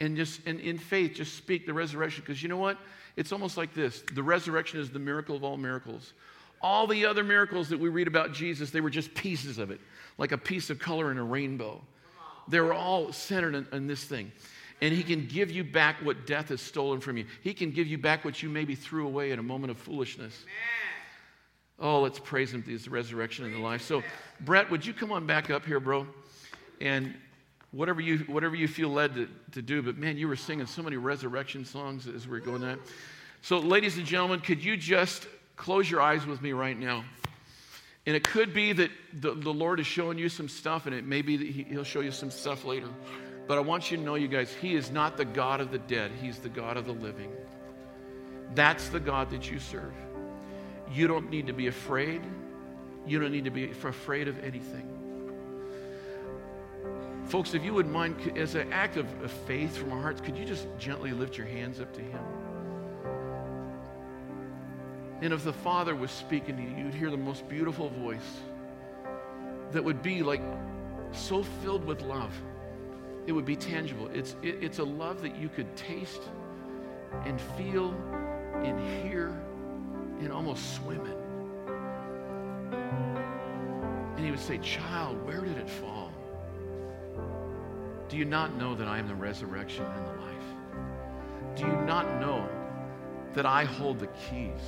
And 0.00 0.16
just 0.16 0.40
and 0.46 0.58
in 0.58 0.78
faith, 0.78 1.16
just 1.16 1.36
speak 1.36 1.66
the 1.66 1.74
resurrection. 1.74 2.24
Because 2.26 2.42
you 2.42 2.48
know 2.48 2.56
what? 2.56 2.78
It's 3.16 3.30
almost 3.30 3.58
like 3.58 3.74
this. 3.74 4.02
The 4.14 4.22
resurrection 4.22 4.80
is 4.80 4.88
the 4.88 4.98
miracle 4.98 5.36
of 5.36 5.44
all 5.44 5.58
miracles. 5.58 6.14
All 6.62 6.86
the 6.86 7.04
other 7.04 7.22
miracles 7.22 7.68
that 7.68 7.78
we 7.78 7.90
read 7.90 8.08
about 8.08 8.32
Jesus, 8.32 8.70
they 8.70 8.80
were 8.80 8.88
just 8.88 9.12
pieces 9.14 9.58
of 9.58 9.70
it, 9.70 9.82
like 10.16 10.32
a 10.32 10.38
piece 10.38 10.70
of 10.70 10.78
color 10.78 11.10
in 11.10 11.18
a 11.18 11.24
rainbow. 11.24 11.82
They 12.48 12.60
were 12.60 12.74
all 12.74 13.12
centered 13.12 13.66
in, 13.72 13.86
this 13.86 14.04
thing. 14.04 14.32
And 14.80 14.92
He 14.92 15.02
can 15.02 15.26
give 15.26 15.50
you 15.50 15.64
back 15.64 15.96
what 16.04 16.26
death 16.26 16.48
has 16.48 16.60
stolen 16.60 17.00
from 17.00 17.16
you. 17.16 17.26
He 17.42 17.54
can 17.54 17.70
give 17.70 17.86
you 17.86 17.98
back 17.98 18.24
what 18.24 18.42
you 18.42 18.48
maybe 18.48 18.74
threw 18.74 19.06
away 19.06 19.30
in 19.30 19.38
a 19.38 19.42
moment 19.42 19.70
of 19.70 19.78
foolishness. 19.78 20.44
Oh, 21.78 22.00
let's 22.00 22.18
praise 22.18 22.52
Him 22.52 22.62
for 22.62 22.70
His 22.70 22.88
resurrection 22.88 23.44
in 23.44 23.52
the 23.52 23.58
life. 23.58 23.82
So, 23.82 24.02
Brett, 24.40 24.70
would 24.70 24.84
you 24.84 24.92
come 24.92 25.12
on 25.12 25.26
back 25.26 25.50
up 25.50 25.64
here, 25.64 25.80
bro? 25.80 26.06
And 26.80 27.14
whatever 27.72 28.00
you, 28.00 28.18
whatever 28.20 28.54
you 28.54 28.68
feel 28.68 28.90
led 28.90 29.14
to, 29.14 29.28
to 29.52 29.62
do, 29.62 29.82
but 29.82 29.96
man, 29.96 30.16
you 30.16 30.28
were 30.28 30.36
singing 30.36 30.66
so 30.66 30.82
many 30.82 30.96
resurrection 30.96 31.64
songs 31.64 32.06
as 32.06 32.28
we 32.28 32.36
are 32.36 32.40
going 32.40 32.60
that. 32.60 32.78
So, 33.42 33.58
ladies 33.58 33.98
and 33.98 34.06
gentlemen, 34.06 34.40
could 34.40 34.64
you 34.64 34.76
just 34.76 35.26
close 35.56 35.90
your 35.90 36.00
eyes 36.00 36.26
with 36.26 36.40
me 36.40 36.52
right 36.52 36.78
now? 36.78 37.04
And 38.06 38.14
it 38.14 38.24
could 38.24 38.52
be 38.52 38.72
that 38.72 38.90
the, 39.14 39.34
the 39.34 39.52
Lord 39.52 39.80
is 39.80 39.86
showing 39.86 40.18
you 40.18 40.28
some 40.28 40.48
stuff, 40.48 40.86
and 40.86 40.94
it 40.94 41.06
may 41.06 41.22
be 41.22 41.36
that 41.38 41.46
he, 41.46 41.62
He'll 41.64 41.84
show 41.84 42.00
you 42.00 42.10
some 42.10 42.30
stuff 42.30 42.64
later. 42.64 42.88
But 43.46 43.58
I 43.58 43.62
want 43.62 43.90
you 43.90 43.96
to 43.96 44.02
know, 44.02 44.14
you 44.14 44.28
guys, 44.28 44.52
He 44.60 44.74
is 44.74 44.90
not 44.90 45.16
the 45.16 45.24
God 45.24 45.60
of 45.60 45.70
the 45.70 45.78
dead, 45.78 46.10
He's 46.20 46.38
the 46.38 46.48
God 46.48 46.76
of 46.76 46.86
the 46.86 46.92
living. 46.92 47.32
That's 48.54 48.88
the 48.88 49.00
God 49.00 49.30
that 49.30 49.50
you 49.50 49.58
serve. 49.58 49.92
You 50.92 51.06
don't 51.06 51.30
need 51.30 51.46
to 51.46 51.52
be 51.52 51.66
afraid. 51.66 52.20
You 53.06 53.18
don't 53.20 53.32
need 53.32 53.44
to 53.44 53.50
be 53.50 53.70
afraid 53.70 54.28
of 54.28 54.42
anything. 54.44 54.90
Folks, 57.26 57.54
if 57.54 57.64
you 57.64 57.72
would 57.72 57.86
mind, 57.86 58.36
as 58.36 58.54
an 58.54 58.70
act 58.72 58.96
of, 58.96 59.06
of 59.22 59.30
faith 59.30 59.76
from 59.76 59.92
our 59.92 60.00
hearts, 60.00 60.20
could 60.20 60.36
you 60.36 60.44
just 60.44 60.66
gently 60.78 61.12
lift 61.12 61.38
your 61.38 61.46
hands 61.46 61.80
up 61.80 61.92
to 61.94 62.00
Him? 62.02 62.20
And 65.22 65.32
if 65.32 65.44
the 65.44 65.52
Father 65.52 65.94
was 65.94 66.10
speaking 66.10 66.56
to 66.56 66.62
you, 66.62 66.84
you'd 66.84 66.94
hear 66.94 67.10
the 67.10 67.16
most 67.16 67.48
beautiful 67.48 67.88
voice 67.88 68.40
that 69.72 69.82
would 69.82 70.02
be 70.02 70.22
like 70.22 70.42
so 71.12 71.42
filled 71.62 71.84
with 71.84 72.02
love. 72.02 72.32
It 73.26 73.32
would 73.32 73.46
be 73.46 73.56
tangible. 73.56 74.08
It's, 74.12 74.36
it, 74.42 74.62
it's 74.62 74.78
a 74.78 74.84
love 74.84 75.22
that 75.22 75.36
you 75.36 75.48
could 75.48 75.74
taste 75.76 76.22
and 77.24 77.40
feel 77.40 77.94
and 78.62 78.78
hear 79.02 79.28
and 80.20 80.32
almost 80.32 80.74
swim 80.74 81.00
in. 81.00 81.24
And 84.16 84.24
he 84.24 84.30
would 84.30 84.40
say, 84.40 84.58
Child, 84.58 85.24
where 85.26 85.40
did 85.40 85.56
it 85.56 85.68
fall? 85.68 86.12
Do 88.08 88.16
you 88.16 88.24
not 88.24 88.56
know 88.56 88.74
that 88.74 88.86
I 88.86 88.98
am 88.98 89.08
the 89.08 89.14
resurrection 89.14 89.84
and 89.84 90.06
the 90.06 90.12
life? 90.12 91.56
Do 91.56 91.66
you 91.66 91.76
not 91.84 92.20
know 92.20 92.48
that 93.32 93.46
I 93.46 93.64
hold 93.64 93.98
the 93.98 94.08
keys? 94.08 94.60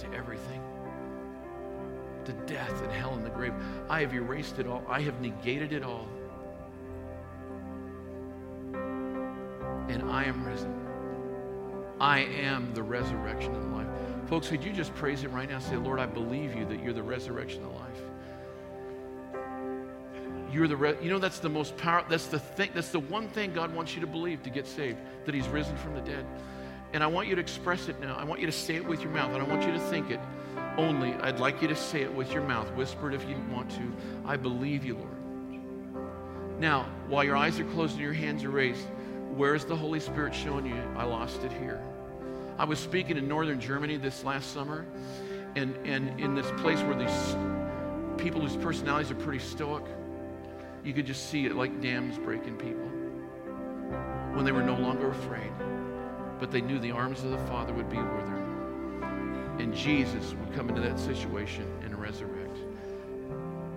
To 0.00 0.12
everything 0.14 0.60
to 2.24 2.32
death 2.52 2.82
and 2.82 2.92
hell 2.92 3.14
and 3.14 3.24
the 3.24 3.30
grave. 3.30 3.54
I 3.88 4.00
have 4.00 4.14
erased 4.14 4.58
it 4.58 4.66
all, 4.66 4.82
I 4.88 5.00
have 5.02 5.20
negated 5.20 5.72
it 5.72 5.82
all. 5.82 6.08
And 9.88 10.08
I 10.08 10.24
am 10.24 10.44
risen. 10.44 10.74
I 12.00 12.20
am 12.20 12.72
the 12.74 12.82
resurrection 12.82 13.54
and 13.54 13.76
life. 13.76 13.88
Folks, 14.28 14.48
could 14.48 14.62
you 14.64 14.72
just 14.72 14.94
praise 14.94 15.24
it 15.24 15.28
right 15.30 15.48
now? 15.48 15.58
Say, 15.58 15.76
Lord, 15.76 15.98
I 15.98 16.06
believe 16.06 16.54
you 16.54 16.64
that 16.66 16.82
you're 16.82 16.92
the 16.92 17.02
resurrection 17.02 17.64
and 17.64 17.74
life. 17.74 17.90
You're 20.52 20.68
the 20.68 20.76
re- 20.76 20.96
you 21.02 21.10
know 21.10 21.18
that's 21.18 21.38
the 21.38 21.48
most 21.48 21.76
powerful 21.76 22.10
that's 22.10 22.26
the 22.26 22.38
thing 22.38 22.70
that's 22.74 22.88
the 22.88 22.98
one 22.98 23.28
thing 23.28 23.52
God 23.52 23.72
wants 23.74 23.94
you 23.94 24.00
to 24.00 24.06
believe 24.06 24.42
to 24.42 24.50
get 24.50 24.66
saved 24.66 24.98
that 25.24 25.34
he's 25.34 25.46
risen 25.48 25.76
from 25.76 25.94
the 25.94 26.00
dead. 26.00 26.24
And 26.92 27.04
I 27.04 27.06
want 27.06 27.28
you 27.28 27.34
to 27.36 27.40
express 27.40 27.88
it 27.88 28.00
now. 28.00 28.16
I 28.16 28.24
want 28.24 28.40
you 28.40 28.46
to 28.46 28.52
say 28.52 28.74
it 28.74 28.84
with 28.84 29.02
your 29.02 29.12
mouth. 29.12 29.32
I 29.34 29.38
don't 29.38 29.48
want 29.48 29.62
you 29.62 29.72
to 29.72 29.78
think 29.78 30.10
it 30.10 30.20
only. 30.76 31.14
I'd 31.14 31.38
like 31.38 31.62
you 31.62 31.68
to 31.68 31.76
say 31.76 32.02
it 32.02 32.12
with 32.12 32.32
your 32.32 32.42
mouth. 32.42 32.70
Whisper 32.74 33.10
it 33.10 33.14
if 33.14 33.28
you 33.28 33.36
want 33.50 33.70
to. 33.72 33.92
I 34.24 34.36
believe 34.36 34.84
you, 34.84 34.96
Lord. 34.96 36.60
Now, 36.60 36.86
while 37.06 37.24
your 37.24 37.36
eyes 37.36 37.60
are 37.60 37.64
closed 37.64 37.92
and 37.92 38.02
your 38.02 38.12
hands 38.12 38.44
are 38.44 38.50
raised, 38.50 38.86
where 39.34 39.54
is 39.54 39.64
the 39.64 39.76
Holy 39.76 40.00
Spirit 40.00 40.34
showing 40.34 40.66
you? 40.66 40.82
I 40.96 41.04
lost 41.04 41.44
it 41.44 41.52
here. 41.52 41.80
I 42.58 42.64
was 42.64 42.78
speaking 42.78 43.16
in 43.16 43.28
northern 43.28 43.60
Germany 43.60 43.96
this 43.96 44.24
last 44.24 44.52
summer, 44.52 44.84
and, 45.54 45.74
and 45.86 46.20
in 46.20 46.34
this 46.34 46.50
place 46.58 46.80
where 46.82 46.96
these 46.96 47.36
people 48.22 48.40
whose 48.40 48.56
personalities 48.56 49.10
are 49.10 49.14
pretty 49.14 49.38
stoic, 49.38 49.84
you 50.84 50.92
could 50.92 51.06
just 51.06 51.30
see 51.30 51.46
it 51.46 51.54
like 51.54 51.80
dams 51.80 52.18
breaking 52.18 52.56
people 52.56 52.88
when 54.34 54.44
they 54.44 54.52
were 54.52 54.62
no 54.62 54.76
longer 54.76 55.10
afraid 55.10 55.50
but 56.40 56.50
they 56.50 56.62
knew 56.62 56.78
the 56.78 56.90
arms 56.90 57.22
of 57.22 57.30
the 57.30 57.38
Father 57.38 57.72
would 57.74 57.90
be 57.90 57.98
with 57.98 58.26
them. 58.26 59.56
And 59.60 59.74
Jesus 59.74 60.34
would 60.34 60.52
come 60.54 60.70
into 60.70 60.80
that 60.80 60.98
situation 60.98 61.70
and 61.84 61.94
resurrect. 62.00 62.56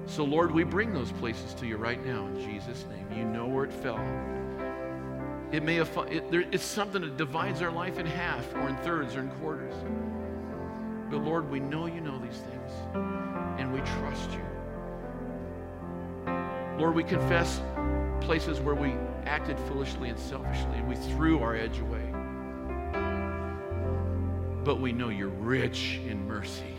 So, 0.05 0.23
Lord, 0.23 0.51
we 0.51 0.63
bring 0.63 0.93
those 0.93 1.11
places 1.11 1.53
to 1.55 1.67
you 1.67 1.75
right 1.75 2.03
now 2.05 2.25
in 2.27 2.39
Jesus' 2.39 2.85
name. 2.89 3.05
You 3.17 3.25
know 3.25 3.45
where 3.45 3.65
it 3.65 3.73
fell. 3.73 3.99
It 5.51 5.61
may 5.61 5.75
have, 5.75 5.89
it, 6.09 6.31
there, 6.31 6.45
it's 6.51 6.63
something 6.63 7.01
that 7.01 7.17
divides 7.17 7.61
our 7.61 7.71
life 7.71 7.99
in 7.99 8.05
half 8.05 8.55
or 8.55 8.69
in 8.69 8.77
thirds 8.77 9.15
or 9.15 9.19
in 9.19 9.29
quarters. 9.31 9.73
But 11.11 11.17
Lord, 11.23 11.51
we 11.51 11.59
know 11.59 11.85
you 11.85 12.01
know 12.01 12.17
these 12.17 12.39
things 12.39 12.71
and 13.59 13.71
we 13.71 13.79
trust 13.79 14.31
you. 14.31 14.41
Lord, 16.79 16.95
we 16.95 17.03
confess 17.03 17.61
places 18.21 18.59
where 18.59 18.73
we 18.73 18.95
acted 19.25 19.59
foolishly 19.59 20.09
and 20.09 20.17
selfishly 20.17 20.75
and 20.75 20.87
we 20.87 20.95
threw 20.95 21.39
our 21.39 21.55
edge 21.55 21.79
away 21.79 22.12
but 24.63 24.79
we 24.79 24.93
know 24.93 25.09
you're 25.09 25.27
rich 25.27 25.99
in 26.07 26.25
mercy. 26.27 26.75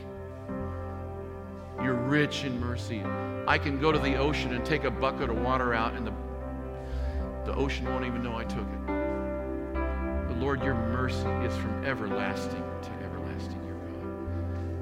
You're 1.82 1.94
rich 1.94 2.44
in 2.44 2.58
mercy. 2.58 3.02
I 3.46 3.58
can 3.58 3.78
go 3.78 3.92
to 3.92 3.98
the 3.98 4.16
ocean 4.16 4.54
and 4.54 4.64
take 4.64 4.84
a 4.84 4.90
bucket 4.90 5.28
of 5.28 5.38
water 5.42 5.74
out, 5.74 5.92
and 5.94 6.06
the, 6.06 6.12
the 7.44 7.54
ocean 7.56 7.84
won't 7.86 8.06
even 8.06 8.22
know 8.22 8.36
I 8.36 8.44
took 8.44 8.60
it. 8.60 8.86
But 10.28 10.38
Lord, 10.38 10.62
your 10.62 10.74
mercy 10.74 11.28
is 11.46 11.54
from 11.56 11.84
everlasting 11.84 12.62
to 12.82 12.90
everlasting, 13.04 13.62
your 13.66 13.76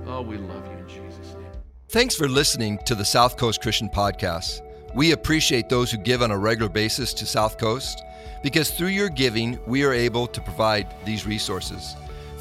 God. 0.04 0.08
Oh, 0.08 0.22
we 0.22 0.36
love 0.36 0.64
you 0.66 0.78
in 0.78 0.88
Jesus' 0.88 1.34
name. 1.34 1.46
Thanks 1.88 2.14
for 2.14 2.28
listening 2.28 2.78
to 2.86 2.94
the 2.94 3.04
South 3.04 3.36
Coast 3.36 3.60
Christian 3.62 3.88
Podcast. 3.88 4.60
We 4.94 5.12
appreciate 5.12 5.68
those 5.68 5.90
who 5.90 5.96
give 5.96 6.22
on 6.22 6.30
a 6.30 6.38
regular 6.38 6.70
basis 6.70 7.12
to 7.14 7.26
South 7.26 7.58
Coast 7.58 8.04
because 8.42 8.70
through 8.70 8.88
your 8.88 9.08
giving, 9.08 9.58
we 9.66 9.84
are 9.84 9.92
able 9.92 10.26
to 10.26 10.40
provide 10.40 10.94
these 11.04 11.26
resources. 11.26 11.96